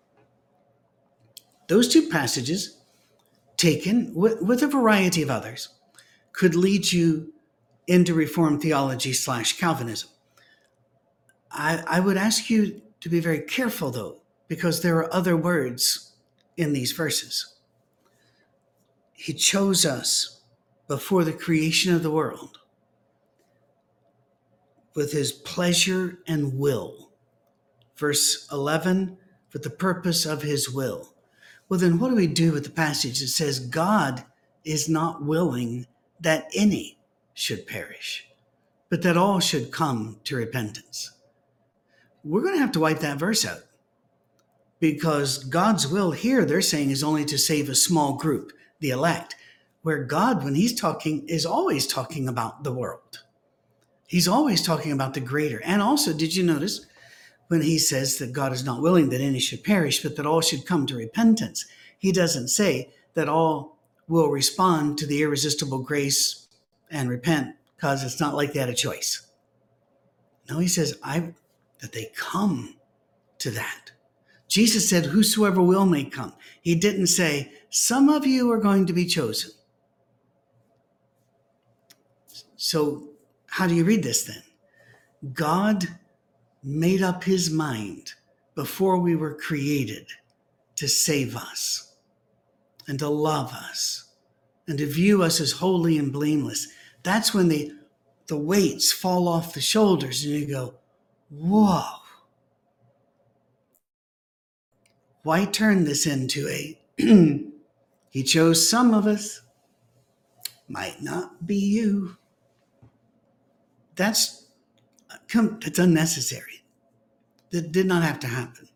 Those 1.68 1.88
two 1.88 2.08
passages, 2.08 2.78
taken 3.56 4.12
with, 4.14 4.42
with 4.42 4.62
a 4.62 4.66
variety 4.66 5.22
of 5.22 5.30
others, 5.30 5.70
could 6.32 6.54
lead 6.54 6.92
you 6.92 7.32
into 7.86 8.12
Reformed 8.12 8.60
theology 8.60 9.12
slash 9.12 9.58
Calvinism. 9.58 10.10
I, 11.54 11.82
I 11.86 12.00
would 12.00 12.16
ask 12.16 12.50
you 12.50 12.82
to 13.00 13.08
be 13.08 13.20
very 13.20 13.40
careful, 13.40 13.90
though, 13.90 14.20
because 14.48 14.82
there 14.82 14.96
are 14.98 15.14
other 15.14 15.36
words 15.36 16.12
in 16.56 16.72
these 16.72 16.92
verses. 16.92 17.54
He 19.12 19.32
chose 19.32 19.86
us 19.86 20.40
before 20.88 21.24
the 21.24 21.32
creation 21.32 21.94
of 21.94 22.02
the 22.02 22.10
world 22.10 22.58
with 24.94 25.12
his 25.12 25.32
pleasure 25.32 26.18
and 26.26 26.58
will. 26.58 27.10
Verse 27.96 28.48
11, 28.50 29.16
for 29.48 29.58
the 29.58 29.70
purpose 29.70 30.26
of 30.26 30.42
his 30.42 30.70
will. 30.70 31.14
Well, 31.68 31.80
then 31.80 31.98
what 31.98 32.10
do 32.10 32.16
we 32.16 32.26
do 32.26 32.52
with 32.52 32.64
the 32.64 32.70
passage 32.70 33.20
that 33.20 33.28
says 33.28 33.58
God 33.58 34.24
is 34.64 34.88
not 34.88 35.24
willing 35.24 35.86
that 36.20 36.48
any 36.54 36.98
should 37.34 37.66
perish, 37.66 38.28
but 38.88 39.02
that 39.02 39.16
all 39.16 39.40
should 39.40 39.70
come 39.70 40.20
to 40.24 40.36
repentance? 40.36 41.12
We're 42.24 42.40
going 42.40 42.54
to 42.54 42.60
have 42.60 42.72
to 42.72 42.80
wipe 42.80 43.00
that 43.00 43.18
verse 43.18 43.44
out 43.44 43.60
because 44.80 45.44
God's 45.44 45.86
will 45.86 46.10
here, 46.10 46.44
they're 46.44 46.60
saying, 46.60 46.90
is 46.90 47.02
only 47.02 47.24
to 47.26 47.38
save 47.38 47.68
a 47.68 47.74
small 47.74 48.14
group, 48.14 48.52
the 48.80 48.90
elect, 48.90 49.36
where 49.82 50.04
God, 50.04 50.44
when 50.44 50.54
he's 50.54 50.78
talking, 50.78 51.26
is 51.28 51.46
always 51.46 51.86
talking 51.86 52.28
about 52.28 52.64
the 52.64 52.72
world. 52.72 53.22
He's 54.06 54.28
always 54.28 54.62
talking 54.62 54.92
about 54.92 55.14
the 55.14 55.20
greater. 55.20 55.62
And 55.64 55.80
also, 55.80 56.12
did 56.12 56.34
you 56.34 56.42
notice 56.42 56.86
when 57.48 57.62
he 57.62 57.78
says 57.78 58.18
that 58.18 58.32
God 58.32 58.52
is 58.52 58.64
not 58.64 58.82
willing 58.82 59.10
that 59.10 59.20
any 59.20 59.38
should 59.38 59.64
perish, 59.64 60.02
but 60.02 60.16
that 60.16 60.26
all 60.26 60.40
should 60.40 60.66
come 60.66 60.86
to 60.86 60.96
repentance? 60.96 61.66
He 61.98 62.12
doesn't 62.12 62.48
say 62.48 62.90
that 63.14 63.28
all 63.28 63.78
will 64.08 64.28
respond 64.28 64.98
to 64.98 65.06
the 65.06 65.22
irresistible 65.22 65.78
grace 65.78 66.48
and 66.90 67.08
repent 67.08 67.56
because 67.76 68.04
it's 68.04 68.20
not 68.20 68.34
like 68.34 68.52
they 68.52 68.60
had 68.60 68.68
a 68.68 68.74
choice. 68.74 69.26
No, 70.48 70.58
he 70.58 70.68
says, 70.68 70.98
I 71.02 71.32
that 71.84 71.92
they 71.92 72.10
come 72.16 72.74
to 73.36 73.50
that. 73.50 73.92
Jesus 74.48 74.88
said, 74.88 75.04
Whosoever 75.04 75.60
will 75.60 75.84
may 75.84 76.04
come. 76.04 76.32
He 76.62 76.74
didn't 76.74 77.08
say, 77.08 77.52
Some 77.68 78.08
of 78.08 78.26
you 78.26 78.50
are 78.52 78.58
going 78.58 78.86
to 78.86 78.94
be 78.94 79.04
chosen. 79.04 79.50
So, 82.56 83.10
how 83.48 83.66
do 83.66 83.74
you 83.74 83.84
read 83.84 84.02
this 84.02 84.24
then? 84.24 84.42
God 85.34 85.84
made 86.62 87.02
up 87.02 87.22
his 87.22 87.50
mind 87.50 88.14
before 88.54 88.96
we 88.96 89.14
were 89.14 89.34
created 89.34 90.06
to 90.76 90.88
save 90.88 91.36
us 91.36 91.92
and 92.88 92.98
to 92.98 93.10
love 93.10 93.52
us 93.52 94.08
and 94.68 94.78
to 94.78 94.86
view 94.86 95.22
us 95.22 95.38
as 95.38 95.52
holy 95.52 95.98
and 95.98 96.10
blameless. 96.10 96.68
That's 97.02 97.34
when 97.34 97.48
the, 97.48 97.72
the 98.28 98.38
weights 98.38 98.90
fall 98.90 99.28
off 99.28 99.52
the 99.52 99.60
shoulders 99.60 100.24
and 100.24 100.32
you 100.32 100.46
go, 100.46 100.76
Whoa. 101.38 101.82
Why 105.22 105.46
turn 105.46 105.84
this 105.84 106.06
into 106.06 106.48
a 106.48 106.78
he 108.10 108.22
chose 108.22 108.68
some 108.68 108.94
of 108.94 109.06
us, 109.06 109.40
might 110.68 111.02
not 111.02 111.46
be 111.46 111.56
you. 111.56 112.16
That's 113.96 114.46
uh, 115.10 115.16
come 115.28 115.58
that's 115.60 115.78
unnecessary. 115.78 116.62
That 117.50 117.72
did 117.72 117.86
not 117.86 118.02
have 118.02 118.20
to 118.20 118.26
happen. 118.26 118.68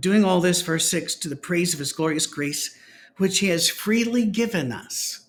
Doing 0.00 0.24
all 0.24 0.40
this, 0.40 0.62
verse 0.62 0.88
6, 0.88 1.16
to 1.16 1.28
the 1.28 1.36
praise 1.36 1.72
of 1.74 1.80
his 1.80 1.92
glorious 1.92 2.26
grace, 2.26 2.76
which 3.16 3.40
he 3.40 3.48
has 3.48 3.68
freely 3.68 4.24
given 4.24 4.70
us, 4.70 5.26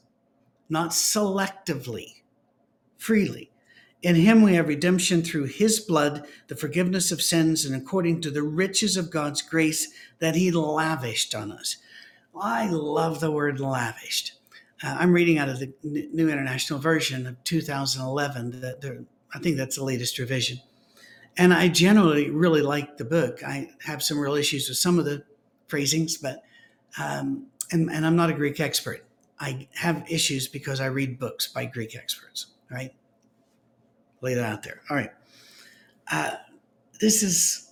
not 0.69 0.91
selectively, 0.91 2.21
freely. 2.97 3.48
In 4.01 4.15
him 4.15 4.41
we 4.41 4.53
have 4.53 4.67
redemption 4.67 5.23
through 5.23 5.45
his 5.45 5.79
blood, 5.79 6.25
the 6.47 6.55
forgiveness 6.55 7.11
of 7.11 7.21
sins, 7.21 7.65
and 7.65 7.75
according 7.75 8.21
to 8.21 8.31
the 8.31 8.43
riches 8.43 8.95
of 8.95 9.11
God's 9.11 9.41
grace 9.41 9.91
that 10.19 10.35
he 10.35 10.51
lavished 10.51 11.35
on 11.35 11.51
us. 11.51 11.77
I 12.39 12.69
love 12.69 13.19
the 13.19 13.31
word 13.31 13.59
lavished. 13.59 14.33
Uh, 14.81 14.95
I'm 14.99 15.11
reading 15.11 15.37
out 15.37 15.49
of 15.49 15.59
the 15.59 15.73
New 15.83 16.29
International 16.29 16.79
Version 16.79 17.27
of 17.27 17.43
2011. 17.43 18.61
That 18.61 19.05
I 19.33 19.39
think 19.39 19.57
that's 19.57 19.75
the 19.75 19.83
latest 19.83 20.17
revision. 20.17 20.61
And 21.37 21.53
I 21.53 21.67
generally 21.67 22.29
really 22.29 22.61
like 22.61 22.97
the 22.97 23.05
book. 23.05 23.43
I 23.43 23.69
have 23.83 24.01
some 24.01 24.19
real 24.19 24.35
issues 24.35 24.69
with 24.69 24.77
some 24.77 24.97
of 24.99 25.05
the 25.05 25.23
phrasings, 25.67 26.17
but, 26.17 26.43
um, 26.97 27.47
and, 27.71 27.89
and 27.91 28.05
I'm 28.05 28.15
not 28.15 28.29
a 28.29 28.33
Greek 28.33 28.59
expert. 28.59 29.05
I 29.39 29.67
have 29.75 30.03
issues 30.09 30.47
because 30.47 30.81
I 30.81 30.87
read 30.87 31.19
books 31.19 31.47
by 31.47 31.65
Greek 31.65 31.95
experts, 31.95 32.47
right? 32.71 32.93
Lay 34.21 34.33
that 34.33 34.45
out 34.45 34.63
there. 34.63 34.81
All 34.89 34.97
right. 34.97 35.11
Uh, 36.11 36.31
this 36.99 37.23
is, 37.23 37.71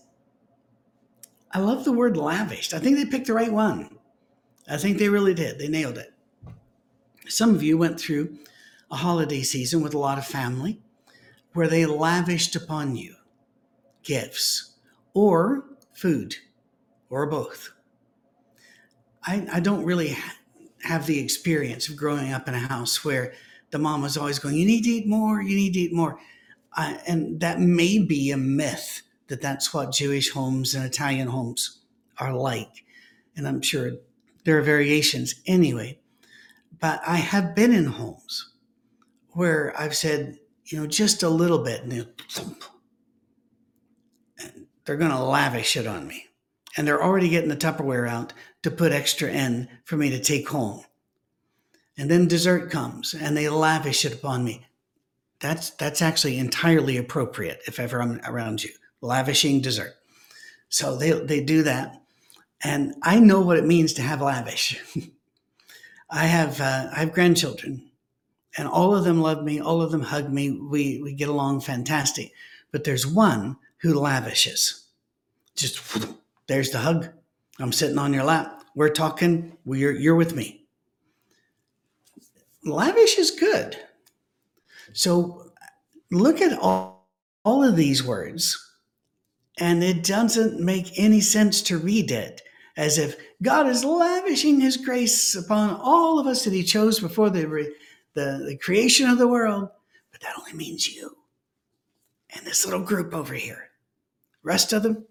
I 1.51 1.59
love 1.59 1.85
the 1.85 1.91
word 1.91 2.17
lavished. 2.17 2.73
I 2.73 2.79
think 2.79 2.97
they 2.97 3.05
picked 3.05 3.27
the 3.27 3.33
right 3.33 3.51
one. 3.51 3.97
I 4.69 4.77
think 4.77 4.97
they 4.97 5.09
really 5.09 5.33
did. 5.33 5.59
They 5.59 5.67
nailed 5.67 5.97
it. 5.97 6.13
Some 7.27 7.55
of 7.55 7.63
you 7.63 7.77
went 7.77 7.99
through 7.99 8.37
a 8.91 8.95
holiday 8.95 9.41
season 9.41 9.81
with 9.81 9.93
a 9.93 9.97
lot 9.97 10.17
of 10.17 10.25
family 10.25 10.79
where 11.53 11.67
they 11.67 11.85
lavished 11.85 12.55
upon 12.55 12.95
you 12.95 13.15
gifts 14.03 14.75
or 15.13 15.65
food 15.93 16.35
or 17.09 17.25
both. 17.25 17.71
I, 19.25 19.47
I 19.51 19.59
don't 19.59 19.83
really 19.83 20.11
ha- 20.11 20.35
have 20.83 21.05
the 21.05 21.19
experience 21.19 21.89
of 21.89 21.97
growing 21.97 22.31
up 22.31 22.47
in 22.47 22.53
a 22.53 22.59
house 22.59 23.03
where 23.03 23.33
the 23.71 23.79
mom 23.79 24.01
was 24.01 24.17
always 24.17 24.39
going, 24.39 24.55
You 24.55 24.65
need 24.65 24.83
to 24.83 24.89
eat 24.89 25.07
more, 25.07 25.41
you 25.41 25.55
need 25.55 25.73
to 25.73 25.79
eat 25.79 25.93
more 25.93 26.19
and 26.75 27.39
that 27.39 27.59
may 27.59 27.99
be 27.99 28.31
a 28.31 28.37
myth 28.37 29.01
that 29.27 29.41
that's 29.41 29.73
what 29.73 29.91
Jewish 29.91 30.31
homes 30.31 30.73
and 30.75 30.85
Italian 30.85 31.27
homes 31.27 31.79
are 32.17 32.33
like. 32.33 32.85
And 33.35 33.47
I'm 33.47 33.61
sure 33.61 33.91
there 34.45 34.57
are 34.57 34.63
variations 34.63 35.35
anyway. 35.45 35.99
but 36.79 37.01
I 37.05 37.17
have 37.17 37.55
been 37.55 37.73
in 37.73 37.85
homes 37.85 38.53
where 39.29 39.73
I've 39.79 39.95
said, 39.95 40.39
you 40.65 40.79
know, 40.79 40.87
just 40.87 41.23
a 41.23 41.29
little 41.29 41.59
bit, 41.63 41.83
and, 41.83 42.07
and 44.39 44.67
they're 44.85 44.97
going 44.97 45.11
to 45.11 45.19
lavish 45.19 45.75
it 45.77 45.87
on 45.87 46.07
me. 46.07 46.25
And 46.75 46.87
they're 46.87 47.03
already 47.03 47.29
getting 47.29 47.49
the 47.49 47.57
Tupperware 47.57 48.07
out 48.07 48.33
to 48.63 48.69
put 48.71 48.91
extra 48.91 49.29
in 49.29 49.67
for 49.83 49.97
me 49.97 50.09
to 50.11 50.19
take 50.19 50.49
home. 50.49 50.83
And 51.97 52.11
then 52.11 52.27
dessert 52.27 52.69
comes 52.69 53.15
and 53.15 53.35
they 53.35 53.49
lavish 53.49 54.05
it 54.05 54.13
upon 54.13 54.43
me. 54.43 54.66
That's 55.39 55.71
that's 55.71 56.01
actually 56.01 56.37
entirely 56.37 56.97
appropriate 56.97 57.61
if 57.67 57.79
ever 57.79 58.01
I'm 58.01 58.19
around 58.25 58.63
you. 58.63 58.71
Lavishing 59.01 59.61
dessert. 59.61 59.95
So 60.69 60.95
they 60.95 61.11
they 61.11 61.41
do 61.41 61.63
that. 61.63 62.01
And 62.63 62.95
I 63.03 63.19
know 63.19 63.41
what 63.41 63.57
it 63.57 63.65
means 63.65 63.93
to 63.93 64.01
have 64.01 64.21
lavish. 64.21 64.81
I 66.09 66.25
have 66.25 66.59
uh, 66.59 66.89
I 66.91 66.99
have 66.99 67.13
grandchildren, 67.13 67.91
and 68.57 68.67
all 68.67 68.95
of 68.95 69.03
them 69.03 69.21
love 69.21 69.43
me. 69.43 69.59
All 69.59 69.81
of 69.81 69.91
them 69.91 70.01
hug 70.01 70.31
me. 70.31 70.51
We 70.51 71.01
we 71.01 71.13
get 71.13 71.29
along 71.29 71.61
fantastic. 71.61 72.31
But 72.71 72.83
there's 72.83 73.05
one 73.05 73.57
who 73.77 73.93
lavishes. 73.93 74.85
Just 75.55 75.81
there's 76.47 76.71
the 76.71 76.79
hug. 76.79 77.09
I'm 77.59 77.71
sitting 77.71 77.97
on 77.97 78.13
your 78.13 78.23
lap. 78.23 78.63
We're 78.75 78.89
talking. 78.89 79.57
We're, 79.65 79.91
you're 79.91 80.15
with 80.15 80.35
me. 80.35 80.65
Lavish 82.63 83.17
is 83.17 83.31
good. 83.31 83.77
So 84.93 85.51
look 86.11 86.41
at 86.41 86.57
all, 86.59 87.09
all 87.43 87.63
of 87.63 87.75
these 87.75 88.03
words, 88.03 88.57
and 89.59 89.83
it 89.83 90.03
doesn't 90.03 90.59
make 90.59 90.99
any 90.99 91.21
sense 91.21 91.61
to 91.63 91.77
read 91.77 92.11
it 92.11 92.41
as 92.77 92.97
if 92.99 93.17
God 93.41 93.67
is 93.67 93.83
lavishing 93.83 94.61
his 94.61 94.77
grace 94.77 95.35
upon 95.35 95.79
all 95.81 96.19
of 96.19 96.27
us 96.27 96.43
that 96.43 96.53
he 96.53 96.63
chose 96.63 96.99
before 96.99 97.29
the, 97.29 97.73
the, 98.13 98.45
the 98.47 98.57
creation 98.61 99.09
of 99.09 99.17
the 99.17 99.27
world. 99.27 99.69
But 100.11 100.21
that 100.21 100.35
only 100.37 100.53
means 100.53 100.87
you 100.87 101.17
and 102.35 102.45
this 102.45 102.65
little 102.65 102.81
group 102.81 103.13
over 103.13 103.33
here. 103.33 103.69
Rest 104.43 104.73
of 104.73 104.83
them, 104.83 105.05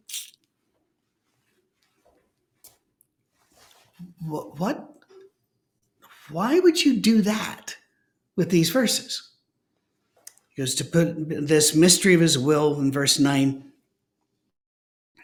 what, 4.24 4.58
what? 4.58 4.92
Why 6.30 6.58
would 6.58 6.82
you 6.82 6.96
do 6.96 7.22
that 7.22 7.76
with 8.34 8.50
these 8.50 8.70
verses? 8.70 9.25
Because 10.56 10.74
to 10.76 10.84
put 10.84 11.46
this 11.46 11.74
mystery 11.74 12.14
of 12.14 12.22
his 12.22 12.38
will 12.38 12.80
in 12.80 12.90
verse 12.90 13.18
9 13.18 13.62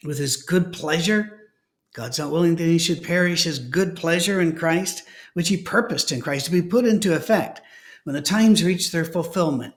with 0.04 0.18
his 0.18 0.36
good 0.36 0.72
pleasure. 0.72 1.48
God's 1.94 2.18
not 2.18 2.30
willing 2.30 2.56
that 2.56 2.64
he 2.64 2.78
should 2.78 3.02
perish 3.02 3.44
his 3.44 3.58
good 3.58 3.96
pleasure 3.96 4.40
in 4.40 4.56
Christ, 4.56 5.04
which 5.32 5.48
he 5.48 5.56
purposed 5.56 6.12
in 6.12 6.20
Christ 6.20 6.46
to 6.46 6.52
be 6.52 6.62
put 6.62 6.84
into 6.84 7.16
effect 7.16 7.62
when 8.04 8.14
the 8.14 8.22
times 8.22 8.62
reach 8.62 8.92
their 8.92 9.04
fulfillment. 9.04 9.74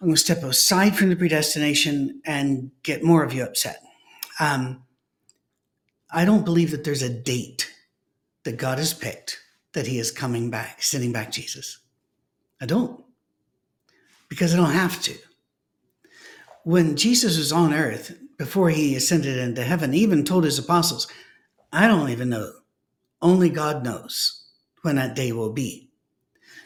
I'm 0.00 0.08
going 0.08 0.14
to 0.14 0.20
step 0.20 0.42
aside 0.42 0.96
from 0.96 1.10
the 1.10 1.16
predestination 1.16 2.22
and 2.24 2.70
get 2.82 3.02
more 3.04 3.22
of 3.24 3.34
you 3.34 3.42
upset. 3.42 3.82
Um, 4.38 4.84
I 6.10 6.24
don't 6.24 6.44
believe 6.44 6.70
that 6.70 6.84
there's 6.84 7.02
a 7.02 7.12
date 7.12 7.70
that 8.44 8.56
God 8.56 8.78
has 8.78 8.94
picked 8.94 9.40
that 9.72 9.86
he 9.86 9.98
is 9.98 10.10
coming 10.10 10.50
back, 10.50 10.82
sending 10.82 11.12
back 11.12 11.30
Jesus. 11.30 11.78
I 12.60 12.66
don't, 12.66 13.04
because 14.30 14.54
I 14.54 14.56
don't 14.56 14.70
have 14.70 15.02
to. 15.02 15.14
When 16.64 16.96
Jesus 16.96 17.36
was 17.36 17.52
on 17.52 17.74
earth, 17.74 18.16
before 18.38 18.70
he 18.70 18.96
ascended 18.96 19.36
into 19.36 19.62
heaven, 19.62 19.92
he 19.92 20.00
even 20.00 20.24
told 20.24 20.44
his 20.44 20.58
apostles, 20.58 21.06
I 21.74 21.86
don't 21.86 22.08
even 22.08 22.30
know. 22.30 22.52
Only 23.20 23.50
God 23.50 23.84
knows 23.84 24.46
when 24.80 24.96
that 24.96 25.14
day 25.14 25.32
will 25.32 25.52
be. 25.52 25.90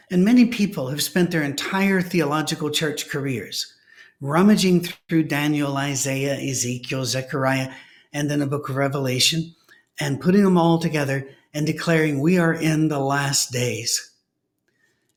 And 0.09 0.23
many 0.23 0.45
people 0.45 0.87
have 0.87 1.03
spent 1.03 1.31
their 1.31 1.43
entire 1.43 2.01
theological 2.01 2.69
church 2.69 3.09
careers 3.09 3.73
rummaging 4.21 4.87
through 5.09 5.23
Daniel, 5.23 5.75
Isaiah, 5.75 6.39
Ezekiel, 6.39 7.03
Zechariah, 7.03 7.73
and 8.13 8.31
then 8.31 8.39
the 8.39 8.47
book 8.47 8.69
of 8.69 8.77
Revelation 8.77 9.53
and 9.99 10.21
putting 10.21 10.43
them 10.43 10.57
all 10.57 10.79
together 10.79 11.27
and 11.53 11.65
declaring 11.65 12.21
we 12.21 12.37
are 12.37 12.53
in 12.53 12.87
the 12.87 12.99
last 12.99 13.51
days. 13.51 14.13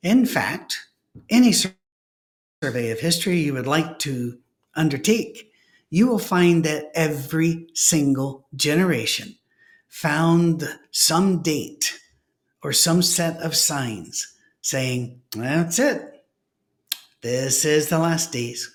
In 0.02 0.26
fact, 0.26 0.78
any 1.30 1.52
survey 2.62 2.90
of 2.90 2.98
history 2.98 3.38
you 3.38 3.54
would 3.54 3.66
like 3.66 3.98
to 4.00 4.38
undertake, 4.74 5.52
you 5.90 6.06
will 6.06 6.18
find 6.18 6.64
that 6.64 6.90
every 6.94 7.68
single 7.74 8.46
generation 8.56 9.36
found 9.88 10.68
some 10.90 11.40
date 11.40 11.98
or 12.62 12.72
some 12.72 13.00
set 13.00 13.36
of 13.38 13.54
signs 13.54 14.34
saying, 14.60 15.20
that's 15.30 15.78
it. 15.78 16.02
This 17.22 17.64
is 17.64 17.88
the 17.88 17.98
last 17.98 18.32
days. 18.32 18.74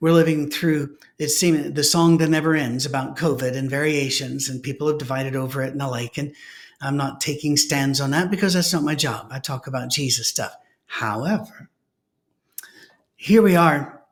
We're 0.00 0.12
living 0.12 0.50
through, 0.50 0.96
it 1.18 1.28
seems, 1.28 1.72
the 1.72 1.84
song 1.84 2.18
that 2.18 2.28
never 2.28 2.54
ends 2.54 2.84
about 2.84 3.16
COVID 3.16 3.56
and 3.56 3.70
variations, 3.70 4.48
and 4.48 4.62
people 4.62 4.88
have 4.88 4.98
divided 4.98 5.36
over 5.36 5.62
it 5.62 5.70
and 5.70 5.80
the 5.80 5.86
like. 5.86 6.18
And 6.18 6.34
I'm 6.80 6.96
not 6.96 7.20
taking 7.20 7.56
stands 7.56 8.00
on 8.00 8.10
that 8.10 8.30
because 8.30 8.54
that's 8.54 8.72
not 8.72 8.82
my 8.82 8.96
job. 8.96 9.28
I 9.30 9.38
talk 9.38 9.68
about 9.68 9.90
Jesus 9.90 10.28
stuff. 10.28 10.56
However, 10.86 11.70
here 13.22 13.40
we 13.40 13.54
are 13.54 14.02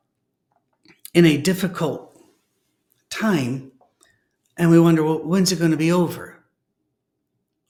in 1.15 1.27
a 1.27 1.37
difficult 1.37 2.17
time, 3.11 3.73
and 4.57 4.71
we 4.71 4.79
wonder, 4.79 5.03
well, 5.03 5.19
when's 5.19 5.51
it 5.51 5.59
going 5.59 5.73
to 5.73 5.77
be 5.77 5.91
over? 5.91 6.39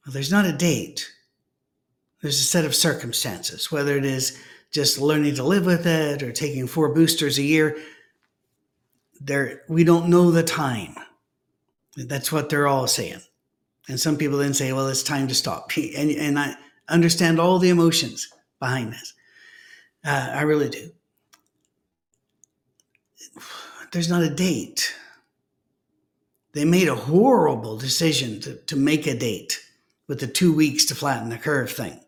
Well, 0.05 0.13
there's 0.13 0.31
not 0.31 0.45
a 0.45 0.53
date. 0.53 1.11
There's 2.21 2.39
a 2.39 2.45
set 2.45 2.67
of 2.67 2.75
circumstances, 2.75 3.73
whether 3.73 3.97
it 3.97 4.05
is 4.05 4.39
just 4.71 4.99
learning 4.99 5.37
to 5.37 5.43
live 5.43 5.65
with 5.65 5.87
it 5.87 6.23
or 6.23 6.31
taking 6.31 6.67
four 6.67 6.93
boosters 6.93 7.39
a 7.39 7.43
year. 7.43 7.79
There, 9.19 9.63
we 9.67 9.83
don't 9.83 10.11
know 10.11 10.31
the 10.31 10.43
time. 10.43 10.95
That's 11.97 12.31
what 12.31 12.51
they're 12.51 12.69
all 12.69 12.87
saying. 12.87 13.23
And 13.89 13.99
some 13.99 14.19
people 14.19 14.37
then 14.37 14.53
say, 14.53 14.75
well, 14.75 14.89
it's 14.89 15.03
time 15.03 15.27
to 15.29 15.35
stop. 15.35 15.73
And, 15.97 16.11
and 16.11 16.39
I 16.39 16.55
understand 16.87 17.41
all 17.41 17.59
the 17.59 17.71
emotions 17.71 18.31
behind 18.59 18.93
this. 18.93 19.15
Uh, 20.05 20.33
I 20.35 20.43
really 20.43 20.69
do. 20.69 20.91
There's 23.93 24.11
not 24.11 24.23
a 24.23 24.31
date. 24.31 24.95
They 26.53 26.65
made 26.65 26.89
a 26.89 26.95
horrible 26.95 27.77
decision 27.77 28.41
to, 28.41 28.55
to 28.55 28.77
make 28.77 29.07
a 29.07 29.19
date 29.19 29.61
with 30.07 30.21
the 30.21 30.27
two 30.27 30.53
weeks 30.53 30.85
to 30.87 30.95
flatten 30.95 31.29
the 31.29 31.39
curve 31.39 31.71
thing. 31.71 32.01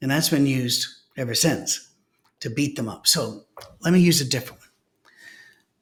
And 0.00 0.10
that's 0.10 0.30
been 0.30 0.46
used 0.46 0.86
ever 1.16 1.34
since 1.34 1.88
to 2.40 2.50
beat 2.50 2.76
them 2.76 2.88
up. 2.88 3.06
So 3.06 3.44
let 3.80 3.92
me 3.92 4.00
use 4.00 4.20
a 4.20 4.28
different 4.28 4.60
one. 4.60 4.68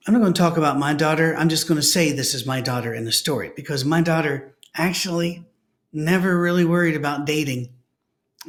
I'm 0.07 0.15
not 0.15 0.21
going 0.21 0.33
to 0.33 0.41
talk 0.41 0.57
about 0.57 0.79
my 0.79 0.95
daughter. 0.95 1.37
I'm 1.37 1.49
just 1.49 1.69
going 1.69 1.81
to 1.81 1.87
say 1.87 2.13
this 2.13 2.35
is 2.35 2.47
my 2.47 2.61
daughter 2.61 2.95
in 2.95 3.05
the 3.05 3.13
story 3.13 3.53
because 3.55 3.85
my 3.85 4.01
daughter 4.01 4.55
actually 4.75 5.45
never 5.93 6.41
really 6.41 6.65
worried 6.65 6.97
about 6.97 7.27
dating. 7.27 7.69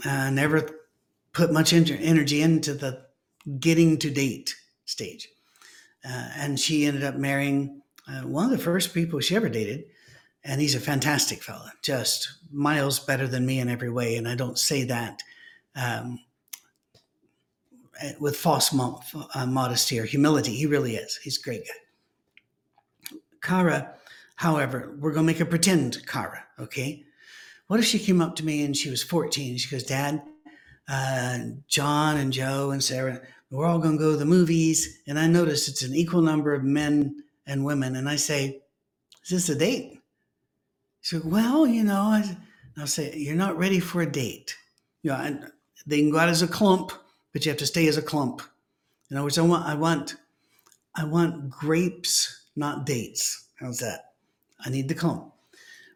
Uh, 0.06 0.30
never 0.30 0.70
put 1.34 1.52
much 1.52 1.74
energy 1.74 2.42
into 2.42 2.74
the 2.74 3.06
getting 3.60 3.98
to 3.98 4.10
date 4.10 4.56
stage. 4.86 5.28
Uh, 6.06 6.30
and 6.38 6.60
she 6.60 6.86
ended 6.86 7.04
up 7.04 7.16
marrying 7.16 7.82
uh, 8.08 8.22
one 8.22 8.46
of 8.46 8.52
the 8.52 8.58
first 8.58 8.94
people 8.94 9.20
she 9.20 9.36
ever 9.36 9.50
dated. 9.50 9.86
And 10.44 10.62
he's 10.62 10.76
a 10.76 10.80
fantastic 10.80 11.44
fella, 11.44 11.74
just 11.82 12.40
miles 12.52 13.00
better 13.00 13.28
than 13.28 13.46
me 13.46 13.60
in 13.60 13.70
every 13.70 13.90
way. 13.90 14.16
And 14.16 14.28
I 14.28 14.36
don't 14.36 14.58
say 14.58 14.86
that 14.86 15.22
um, 15.76 16.20
with 18.20 18.38
false 18.38 18.72
mo- 18.74 19.02
uh, 19.34 19.46
modesty 19.46 20.00
or 20.00 20.06
humility. 20.06 20.56
He 20.56 20.66
really 20.66 20.96
is. 20.96 21.18
He's 21.18 21.38
a 21.38 21.42
great 21.42 21.68
guy. 21.68 23.18
Kara, 23.42 23.94
however, 24.36 24.96
we're 25.00 25.12
going 25.12 25.26
to 25.26 25.32
make 25.32 25.40
a 25.40 25.46
pretend 25.46 26.06
Kara, 26.08 26.44
okay? 26.60 27.04
What 27.68 27.80
if 27.80 27.86
she 27.86 28.00
came 28.00 28.22
up 28.22 28.36
to 28.38 28.46
me 28.46 28.64
and 28.64 28.76
she 28.76 28.90
was 28.90 29.04
14? 29.04 29.58
She 29.58 29.70
goes, 29.70 29.84
Dad, 29.84 30.22
uh, 30.88 31.40
John 31.68 32.18
and 32.18 32.34
Joe 32.34 32.72
and 32.72 32.84
Sarah, 32.84 33.22
we're 33.52 33.66
all 33.66 33.80
going 33.80 33.98
to 33.98 34.04
go 34.04 34.12
to 34.12 34.18
the 34.18 34.26
movies. 34.26 35.02
And 35.08 35.18
I 35.18 35.28
notice 35.28 35.68
it's 35.68 35.84
an 35.84 35.96
equal 35.96 36.22
number 36.22 36.54
of 36.54 36.64
men 36.64 37.24
and 37.48 37.66
women. 37.66 37.96
And 37.96 38.08
I 38.08 38.16
say, 38.16 38.62
Is 39.24 39.30
this 39.30 39.50
a 39.50 39.56
date? 39.56 40.00
She 41.02 41.18
said, 41.18 41.30
Well, 41.30 41.66
you 41.68 41.84
know, 41.84 42.02
I, 42.02 42.38
will 42.78 42.88
say, 42.88 43.16
You're 43.16 43.36
not 43.36 43.58
ready 43.58 43.80
for 43.80 44.02
a 44.02 44.12
date. 44.12 44.56
You 45.04 45.12
know, 45.12 45.18
I, 45.18 45.40
they 45.86 46.00
can 46.00 46.12
go 46.12 46.20
out 46.20 46.30
as 46.30 46.42
a 46.42 46.48
clump, 46.48 46.92
but 47.34 47.46
you 47.46 47.52
have 47.52 47.60
to 47.60 47.66
stay 47.66 47.88
as 47.88 47.98
a 47.98 48.02
clump. 48.02 48.42
In 49.10 49.18
other 49.18 49.24
words, 49.24 49.38
I 49.38 49.42
want, 49.42 49.66
I 49.66 49.74
want, 49.74 50.16
I 50.96 51.06
want 51.06 51.50
grapes, 51.50 52.46
not 52.56 52.86
dates. 52.86 53.48
How's 53.60 53.80
that? 53.80 54.12
I 54.64 54.70
need 54.70 54.88
the 54.88 54.96
clump 54.96 55.34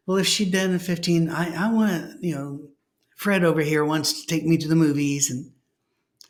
well, 0.06 0.18
if 0.18 0.28
she'd 0.28 0.52
been 0.52 0.78
15, 0.78 1.30
I, 1.30 1.68
I 1.68 1.72
want 1.72 1.92
to, 1.92 2.28
you 2.28 2.36
know, 2.36 2.62
Fred 3.16 3.44
over 3.44 3.62
here 3.62 3.86
wants 3.86 4.22
to 4.22 4.28
take 4.28 4.46
me 4.46 4.58
to 4.58 4.68
the 4.68 4.76
movies. 4.76 5.32
And, 5.32 5.52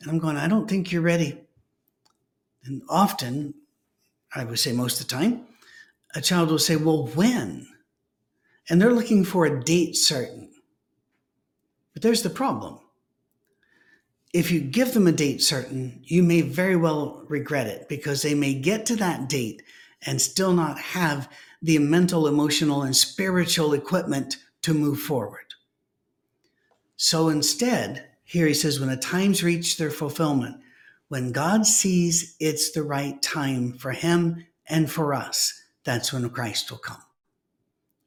and 0.04 0.12
I'm 0.12 0.20
going, 0.20 0.36
I 0.36 0.46
don't 0.48 0.68
think 0.68 0.92
you're 0.92 1.02
ready. 1.02 1.40
And 2.64 2.82
often, 2.88 3.54
I 4.34 4.44
would 4.44 4.58
say 4.60 4.72
most 4.72 5.00
of 5.00 5.08
the 5.08 5.14
time, 5.14 5.46
a 6.14 6.20
child 6.20 6.50
will 6.50 6.60
say, 6.60 6.76
well, 6.76 7.06
when? 7.08 7.66
And 8.68 8.80
they're 8.80 8.92
looking 8.92 9.24
for 9.24 9.46
a 9.46 9.64
date 9.64 9.96
certain. 9.96 10.50
But 11.94 12.02
there's 12.02 12.22
the 12.22 12.30
problem. 12.30 12.80
if 14.34 14.50
you 14.50 14.60
give 14.60 14.92
them 14.92 15.06
a 15.06 15.12
date 15.12 15.40
certain, 15.40 16.00
you 16.02 16.20
may 16.20 16.40
very 16.40 16.74
well 16.74 17.24
regret 17.28 17.68
it 17.68 17.88
because 17.88 18.20
they 18.20 18.34
may 18.34 18.52
get 18.52 18.84
to 18.84 18.96
that 18.96 19.28
date 19.28 19.62
and 20.02 20.20
still 20.20 20.52
not 20.52 20.76
have 20.78 21.30
the 21.62 21.78
mental, 21.78 22.26
emotional, 22.26 22.82
and 22.82 22.96
spiritual 22.96 23.72
equipment 23.72 24.36
to 24.60 24.74
move 24.74 24.98
forward. 24.98 25.54
So 26.96 27.28
instead, 27.28 28.08
here 28.34 28.48
he 28.48 28.54
says, 28.54 28.80
when 28.80 28.88
the 28.88 28.96
times 28.96 29.44
reach 29.44 29.76
their 29.76 29.92
fulfillment, 29.92 30.56
when 31.06 31.30
God 31.30 31.64
sees 31.68 32.34
it's 32.40 32.72
the 32.72 32.82
right 32.82 33.22
time 33.22 33.74
for 33.74 33.92
him 33.92 34.44
and 34.66 34.90
for 34.90 35.14
us, 35.14 35.62
that's 35.84 36.12
when 36.12 36.28
Christ 36.30 36.68
will 36.68 36.78
come. 36.78 37.00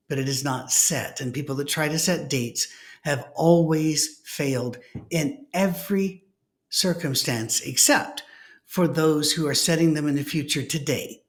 But 0.10 0.20
it 0.20 0.28
is 0.28 0.44
not 0.44 0.70
set. 0.70 1.22
And 1.22 1.34
people 1.34 1.56
that 1.56 1.70
try 1.70 1.88
to 1.88 1.98
set 1.98 2.30
dates 2.30 2.68
have 3.04 3.26
always 3.36 4.20
failed 4.26 4.80
in 5.10 5.46
every 5.54 6.26
circumstance 6.68 7.62
except 7.62 8.24
for 8.66 8.86
those 8.86 9.32
who 9.32 9.48
are 9.48 9.56
setting 9.56 9.94
them 9.94 10.10
in 10.10 10.16
the 10.16 10.24
future 10.24 10.64
today. 10.64 11.22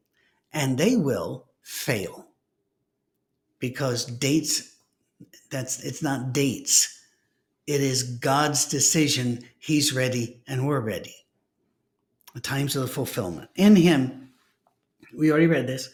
And 0.52 0.76
they 0.76 0.96
will 0.96 1.46
fail 1.62 2.26
because 3.60 4.06
dates, 4.06 4.74
that's 5.52 5.84
it's 5.84 6.02
not 6.02 6.32
dates. 6.32 6.97
It 7.68 7.82
is 7.82 8.02
God's 8.02 8.64
decision. 8.64 9.44
He's 9.58 9.92
ready 9.92 10.40
and 10.48 10.66
we're 10.66 10.80
ready. 10.80 11.14
The 12.32 12.40
times 12.40 12.74
of 12.74 12.80
the 12.80 12.88
fulfillment. 12.88 13.50
In 13.56 13.76
him, 13.76 14.30
we 15.14 15.30
already 15.30 15.48
read 15.48 15.66
this. 15.66 15.90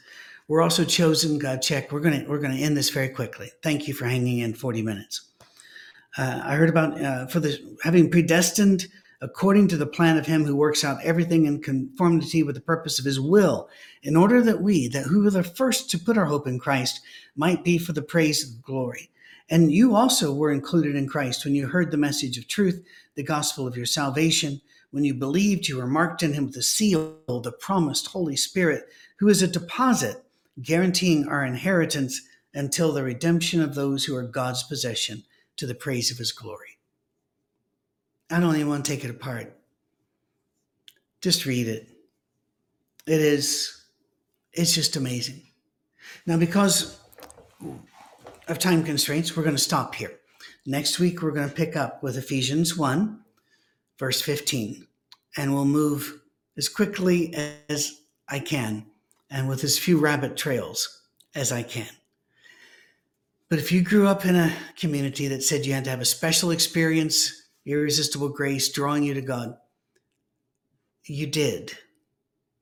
We're 0.47 0.63
also 0.63 0.85
chosen. 0.85 1.37
God 1.37 1.63
check. 1.63 1.91
We're 1.91 1.99
gonna 1.99 2.25
we're 2.29 2.39
gonna 2.39 2.55
end 2.55 2.77
this 2.77 2.91
very 2.91 3.09
quickly. 3.09 3.51
Thank 3.65 3.89
you 3.89 3.95
for 3.95 4.05
hanging 4.05 4.39
in 4.39 4.55
40 4.55 4.83
minutes. 4.83 5.33
Uh, 6.17 6.43
I 6.45 6.55
heard 6.55 6.69
about 6.69 7.01
uh, 7.01 7.27
for 7.27 7.41
the 7.41 7.77
having 7.83 8.09
predestined 8.09 8.87
according 9.21 9.67
to 9.69 9.77
the 9.77 9.87
plan 9.87 10.17
of 10.17 10.27
him 10.27 10.45
who 10.45 10.55
works 10.55 10.85
out 10.85 11.03
everything 11.03 11.47
in 11.47 11.61
conformity 11.61 12.45
with 12.45 12.55
the 12.55 12.61
purpose 12.61 13.01
of 13.01 13.05
his 13.05 13.19
will, 13.19 13.69
in 14.05 14.15
order 14.15 14.41
that 14.43 14.63
we, 14.63 14.87
that 14.87 15.07
who 15.07 15.25
were 15.25 15.31
the 15.31 15.43
first 15.43 15.91
to 15.91 15.99
put 15.99 16.19
our 16.19 16.27
hope 16.27 16.47
in 16.47 16.61
Christ, 16.61 17.01
might 17.35 17.65
be 17.65 17.79
for 17.79 17.93
the 17.95 18.03
praise 18.03 18.45
of 18.45 18.63
glory. 18.63 19.11
And 19.51 19.71
you 19.71 19.95
also 19.95 20.33
were 20.33 20.53
included 20.53 20.97
in 20.97 21.09
Christ 21.09 21.45
when 21.45 21.55
you 21.55 21.67
heard 21.67 21.91
the 21.91 21.97
message 21.97 22.39
of 22.39 22.49
truth, 22.49 22.85
the 23.15 23.23
gospel 23.23 23.67
of 23.67 23.77
your 23.77 23.87
salvation. 23.87 24.61
When 24.91 25.05
you 25.05 25.15
believed, 25.15 25.69
you 25.69 25.77
were 25.77 25.87
marked 25.87 26.23
in 26.23 26.33
him 26.33 26.47
with 26.47 26.55
the 26.55 26.63
seal, 26.63 27.19
the 27.27 27.53
promised 27.53 28.07
Holy 28.07 28.37
Spirit, 28.37 28.85
who 29.19 29.29
is 29.29 29.43
a 29.43 29.49
deposit 29.49 30.25
guaranteeing 30.63 31.29
our 31.29 31.45
inheritance 31.45 32.23
until 32.55 32.93
the 32.93 33.03
redemption 33.03 33.61
of 33.61 33.75
those 33.75 34.05
who 34.05 34.15
are 34.15 34.23
God's 34.23 34.63
possession 34.63 35.25
to 35.57 35.67
the 35.67 35.75
praise 35.75 36.11
of 36.11 36.19
his 36.19 36.33
glory. 36.33 36.79
I 38.31 38.41
don't 38.41 38.55
even 38.55 38.69
want 38.69 38.85
to 38.85 38.91
take 38.91 39.05
it 39.05 39.11
apart. 39.11 39.57
Just 41.21 41.47
read 41.47 41.69
it. 41.69 41.89
It 43.07 43.21
is, 43.21 43.85
it's 44.53 44.73
just 44.75 44.97
amazing. 44.97 45.43
Now, 46.27 46.37
because 46.37 46.99
of 48.49 48.59
time 48.59 48.85
constraints, 48.85 49.37
we're 49.37 49.43
going 49.43 49.57
to 49.57 49.63
stop 49.63 49.95
here. 49.95 50.13
Next 50.67 50.99
week, 50.99 51.23
we're 51.23 51.33
going 51.33 51.49
to 51.49 51.55
pick 51.55 51.77
up 51.77 52.03
with 52.03 52.17
Ephesians 52.17 52.77
1, 52.77 53.21
verse 53.99 54.21
15, 54.21 54.87
and 55.37 55.55
we'll 55.55 55.65
move 55.65 56.21
as 56.57 56.69
quickly 56.69 57.35
as 57.69 58.01
I 58.29 58.39
can 58.39 58.87
and 59.31 59.49
with 59.49 59.65
as 59.65 59.79
few 59.79 59.99
rabbit 59.99 60.37
trails 60.37 61.03
as 61.35 61.53
I 61.53 61.63
can. 61.63 61.89
But 63.49 63.59
if 63.59 63.73
you 63.73 63.83
grew 63.83 64.07
up 64.07 64.25
in 64.25 64.37
a 64.37 64.53
community 64.77 65.29
that 65.29 65.43
said 65.43 65.67
you 65.67 65.73
had 65.75 65.85
to 65.85 65.91
have 65.91 66.01
a 66.01 66.07
special 66.07 66.51
experience 66.51 67.45
irresistible 67.67 68.29
grace 68.29 68.71
drawing 68.71 69.03
you 69.03 69.15
to 69.15 69.21
God. 69.21 69.57
You 71.07 71.27
did. 71.27 71.73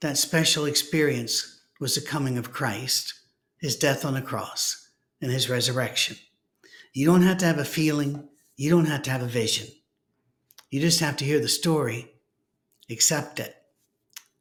That 0.00 0.18
special 0.18 0.66
experience 0.66 1.62
was 1.80 1.94
the 1.94 2.00
coming 2.00 2.38
of 2.38 2.52
Christ, 2.52 3.14
his 3.60 3.76
death 3.76 4.04
on 4.04 4.14
the 4.14 4.22
cross, 4.22 4.81
and 5.22 5.30
his 5.30 5.48
resurrection. 5.48 6.16
You 6.92 7.06
don't 7.06 7.22
have 7.22 7.38
to 7.38 7.46
have 7.46 7.58
a 7.58 7.64
feeling, 7.64 8.28
you 8.56 8.68
don't 8.68 8.86
have 8.86 9.02
to 9.02 9.10
have 9.10 9.22
a 9.22 9.26
vision. 9.26 9.68
You 10.70 10.80
just 10.80 11.00
have 11.00 11.16
to 11.18 11.24
hear 11.24 11.40
the 11.40 11.48
story, 11.48 12.12
accept 12.90 13.40
it, 13.40 13.56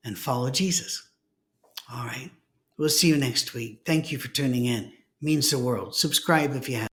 and 0.04 0.18
follow 0.18 0.50
Jesus. 0.50 1.08
All 1.94 2.06
right. 2.06 2.32
We'll 2.78 2.90
see 2.90 3.08
you 3.08 3.18
next 3.18 3.54
week. 3.54 3.84
Thank 3.86 4.12
you 4.12 4.18
for 4.18 4.30
tuning 4.30 4.66
in. 4.66 4.86
It 4.86 4.94
means 5.22 5.52
the 5.52 5.60
world. 5.60 5.96
Subscribe 5.96 6.56
if 6.56 6.68
you 6.68 6.78
have. 6.78 6.91